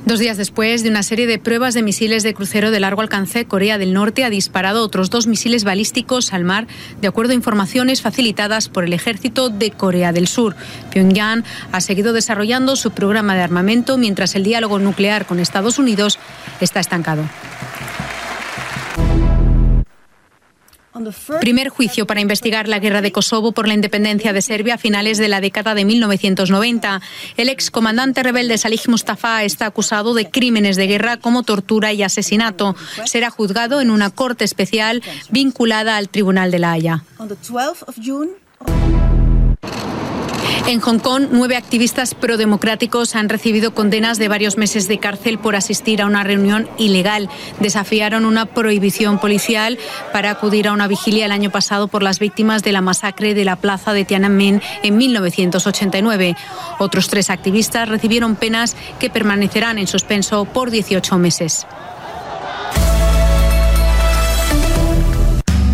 Dos 0.06 0.20
días 0.20 0.38
después 0.38 0.84
de 0.84 0.90
una 0.90 1.02
serie 1.02 1.26
de 1.26 1.40
pruebas 1.40 1.74
de 1.74 1.82
misiles 1.82 2.22
de 2.22 2.36
crucero 2.36 2.70
de 2.70 2.80
largo 2.80 3.02
alcance, 3.02 3.46
Corea 3.46 3.80
del 3.80 3.92
Norte 3.92 4.24
ha 4.24 4.30
disparado 4.30 4.84
otros 4.84 5.10
dos 5.10 5.26
misiles 5.26 5.64
balísticos 5.64 6.32
al 6.32 6.44
mar, 6.44 6.68
de 7.02 7.08
acuerdo 7.08 7.32
a 7.32 7.36
informaciones 7.36 8.04
facilitadas 8.04 8.70
por 8.70 8.84
el 8.84 8.94
ejército 8.94 9.50
de 9.50 9.72
Corea 9.72 10.12
del 10.14 10.28
Sur. 10.28 10.56
Pyongyang 10.92 11.44
ha 11.72 11.82
seguido 11.82 12.14
desarrollando 12.14 12.76
su 12.76 12.92
programa 12.92 13.34
de 13.34 13.42
armamento 13.42 13.98
mientras 13.98 14.36
el 14.36 14.44
diálogo 14.44 14.78
nuclear 14.78 15.26
con 15.26 15.40
Estados 15.40 15.80
Unidos 15.80 16.20
está 16.62 16.80
estancado. 16.80 17.24
Primer 21.40 21.70
juicio 21.70 22.08
para 22.08 22.20
investigar 22.20 22.68
la 22.68 22.80
guerra 22.80 23.02
de 23.02 23.12
Kosovo 23.12 23.52
por 23.52 23.68
la 23.68 23.74
independencia 23.74 24.34
de 24.34 24.42
Serbia 24.42 24.76
a 24.76 24.78
finales 24.78 25.18
de 25.18 25.28
la 25.28 25.40
década 25.40 25.76
de 25.76 25.86
1990. 25.86 27.02
El 27.38 27.50
excomandante 27.50 28.24
rebelde 28.24 28.58
Salih 28.58 28.82
Mustafa 28.88 29.44
está 29.44 29.68
acusado 29.68 30.14
de 30.14 30.30
crímenes 30.30 30.78
de 30.78 30.88
guerra 30.88 31.18
como 31.18 31.44
tortura 31.44 31.94
y 31.94 32.04
asesinato. 32.04 32.76
Será 33.06 33.30
juzgado 33.30 33.82
en 33.82 33.92
una 33.92 34.10
corte 34.10 34.44
especial 34.44 35.04
vinculada 35.30 35.98
al 35.98 36.10
Tribunal 36.10 36.52
de 36.52 36.60
la 36.60 36.72
Haya. 36.72 37.04
En 40.68 40.82
Hong 40.82 41.00
Kong, 41.00 41.30
nueve 41.32 41.56
activistas 41.56 42.14
prodemocráticos 42.14 43.16
han 43.16 43.28
recibido 43.28 43.74
condenas 43.74 44.20
de 44.20 44.28
varios 44.28 44.56
meses 44.58 44.88
de 44.88 45.00
cárcel 45.00 45.40
por 45.40 45.56
asistir 45.56 46.00
a 46.00 46.06
una 46.06 46.24
reunión 46.24 46.70
ilegal. 46.78 47.28
Desafiaron 47.60 48.24
una 48.24 48.46
prohibición 48.46 49.20
policial 49.20 49.80
para 50.14 50.30
acudir 50.30 50.68
a 50.68 50.74
una 50.74 50.88
vigilia 50.88 51.26
el 51.26 51.32
año 51.32 51.50
pasado 51.50 51.88
por 51.88 52.04
las 52.04 52.20
víctimas 52.20 52.62
de 52.62 52.72
la 52.72 52.82
masacre 52.82 53.34
de 53.34 53.46
la 53.46 53.56
plaza 53.56 53.94
de 53.94 54.06
Tiananmen 54.06 54.62
en 54.84 54.98
1989. 54.98 56.36
Otros 56.78 57.08
tres 57.08 57.32
activistas 57.32 57.90
recibieron 57.90 58.36
penas 58.36 58.76
que 59.00 59.10
permanecerán 59.10 59.80
en 59.80 59.88
suspenso 59.88 60.46
por 60.46 60.70
18 60.70 61.18
meses. 61.18 61.66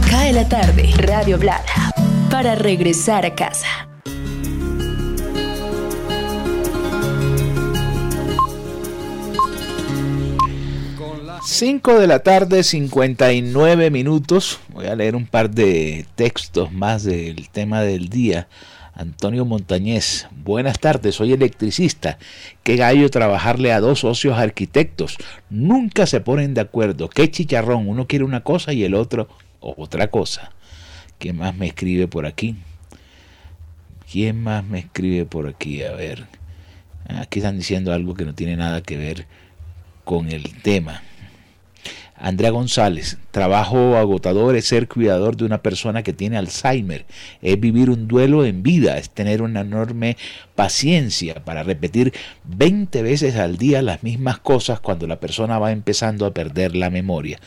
Cae 0.10 0.32
la 0.32 0.48
tarde, 0.48 0.94
Radio 0.98 1.38
Blada, 1.38 1.92
para 2.30 2.56
regresar 2.56 3.26
a 3.26 3.36
casa. 3.36 3.90
5 11.46 12.00
de 12.00 12.08
la 12.08 12.24
tarde, 12.24 12.64
59 12.64 13.92
minutos. 13.92 14.60
Voy 14.70 14.88
a 14.88 14.96
leer 14.96 15.16
un 15.16 15.28
par 15.28 15.52
de 15.52 16.08
textos 16.16 16.72
más 16.74 17.04
del 17.04 17.50
tema 17.50 17.82
del 17.82 18.10
día. 18.10 18.48
Antonio 18.96 19.46
Montañez, 19.46 20.28
buenas 20.44 20.80
tardes, 20.80 21.14
soy 21.14 21.34
electricista. 21.34 22.18
Qué 22.64 22.78
gallo 22.78 23.12
trabajarle 23.12 23.72
a 23.72 23.80
dos 23.80 24.00
socios 24.00 24.40
arquitectos. 24.40 25.18
Nunca 25.52 26.08
se 26.08 26.20
ponen 26.20 26.56
de 26.56 26.62
acuerdo. 26.62 27.10
Qué 27.10 27.30
chicharrón. 27.30 27.88
Uno 27.88 28.08
quiere 28.08 28.26
una 28.26 28.42
cosa 28.42 28.74
y 28.74 28.84
el 28.84 28.96
otro 28.96 29.30
otra 29.60 30.08
cosa. 30.08 30.52
¿Quién 31.20 31.38
más 31.38 31.56
me 31.56 31.68
escribe 31.68 32.08
por 32.08 32.26
aquí? 32.26 32.56
¿Quién 34.12 34.42
más 34.42 34.64
me 34.66 34.80
escribe 34.80 35.26
por 35.26 35.48
aquí? 35.48 35.84
A 35.84 35.92
ver. 35.92 36.26
Aquí 37.08 37.38
están 37.38 37.58
diciendo 37.58 37.94
algo 37.94 38.16
que 38.16 38.26
no 38.26 38.34
tiene 38.34 38.58
nada 38.58 38.82
que 38.82 38.98
ver 38.98 39.28
con 40.06 40.32
el 40.32 40.60
tema. 40.64 41.04
Andrea 42.18 42.50
González, 42.52 43.18
trabajo 43.32 43.98
agotador 43.98 44.56
es 44.56 44.66
ser 44.66 44.88
cuidador 44.88 45.36
de 45.36 45.44
una 45.44 45.58
persona 45.58 46.02
que 46.02 46.14
tiene 46.14 46.38
Alzheimer, 46.38 47.06
es 47.42 47.60
vivir 47.60 47.90
un 47.90 48.08
duelo 48.08 48.46
en 48.46 48.64
vida, 48.64 48.98
es 48.98 49.10
tener 49.10 49.42
una 49.42 49.62
enorme 49.62 50.16
paciencia 50.56 51.44
para 51.44 51.64
repetir 51.64 52.14
20 52.46 53.02
veces 53.02 53.36
al 53.36 53.58
día 53.58 53.82
las 53.82 54.02
mismas 54.02 54.40
cosas 54.40 54.80
cuando 54.80 55.08
la 55.08 55.20
persona 55.20 55.60
va 55.60 55.74
empezando 55.74 56.26
a 56.26 56.34
perder 56.34 56.76
la 56.76 56.90
memoria. 56.90 57.40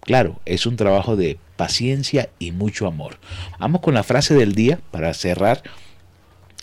Claro, 0.00 0.40
es 0.46 0.66
un 0.66 0.74
trabajo 0.74 1.14
de 1.14 1.38
paciencia 1.56 2.28
y 2.40 2.50
mucho 2.50 2.88
amor. 2.88 3.18
Vamos 3.60 3.82
con 3.82 3.94
la 3.94 4.02
frase 4.02 4.34
del 4.34 4.54
día 4.54 4.80
para 4.90 5.14
cerrar. 5.14 5.62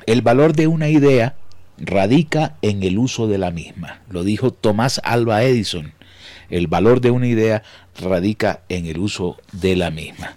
El 0.07 0.21
valor 0.21 0.53
de 0.53 0.67
una 0.67 0.89
idea 0.89 1.35
radica 1.77 2.55
en 2.61 2.83
el 2.83 2.97
uso 2.97 3.27
de 3.27 3.37
la 3.37 3.51
misma. 3.51 4.01
Lo 4.09 4.23
dijo 4.23 4.51
Tomás 4.51 4.99
Alba 5.03 5.43
Edison 5.43 5.94
el 6.49 6.67
valor 6.67 7.01
de 7.01 7.11
una 7.11 7.27
idea 7.27 7.63
radica 7.99 8.61
en 8.69 8.85
el 8.85 8.99
uso 8.99 9.37
de 9.51 9.75
la 9.75 9.91
misma. 9.91 10.35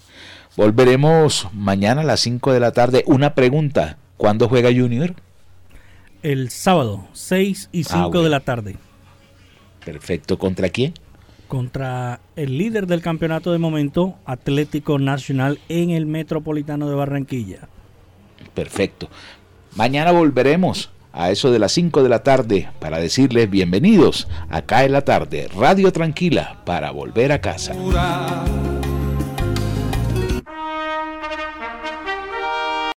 Volveremos 0.56 1.48
mañana 1.52 2.00
a 2.00 2.04
las 2.04 2.20
5 2.20 2.52
de 2.52 2.60
la 2.60 2.72
tarde. 2.72 3.04
Una 3.06 3.34
pregunta, 3.34 3.96
¿cuándo 4.16 4.48
juega 4.48 4.70
Junior? 4.74 5.14
El 6.22 6.50
sábado, 6.50 7.06
6 7.12 7.68
y 7.70 7.84
5 7.84 8.10
ah, 8.12 8.22
de 8.22 8.28
la 8.28 8.40
tarde. 8.40 8.76
Perfecto, 9.84 10.36
¿contra 10.36 10.68
quién? 10.68 10.94
Contra 11.46 12.20
el 12.34 12.58
líder 12.58 12.86
del 12.86 13.02
campeonato 13.02 13.52
de 13.52 13.58
momento, 13.58 14.16
Atlético 14.24 14.98
Nacional 14.98 15.60
en 15.68 15.90
el 15.90 16.06
Metropolitano 16.06 16.88
de 16.88 16.94
Barranquilla. 16.96 17.68
Perfecto. 18.54 19.08
Mañana 19.76 20.10
volveremos 20.10 20.90
a 21.18 21.32
eso 21.32 21.50
de 21.50 21.58
las 21.58 21.72
5 21.72 22.04
de 22.04 22.08
la 22.08 22.22
tarde 22.22 22.68
para 22.78 22.98
decirles 22.98 23.50
bienvenidos 23.50 24.28
acá 24.48 24.84
en 24.84 24.92
la 24.92 25.02
tarde, 25.02 25.48
Radio 25.54 25.92
Tranquila 25.92 26.60
para 26.64 26.92
volver 26.92 27.32
a 27.32 27.40
casa. 27.40 27.74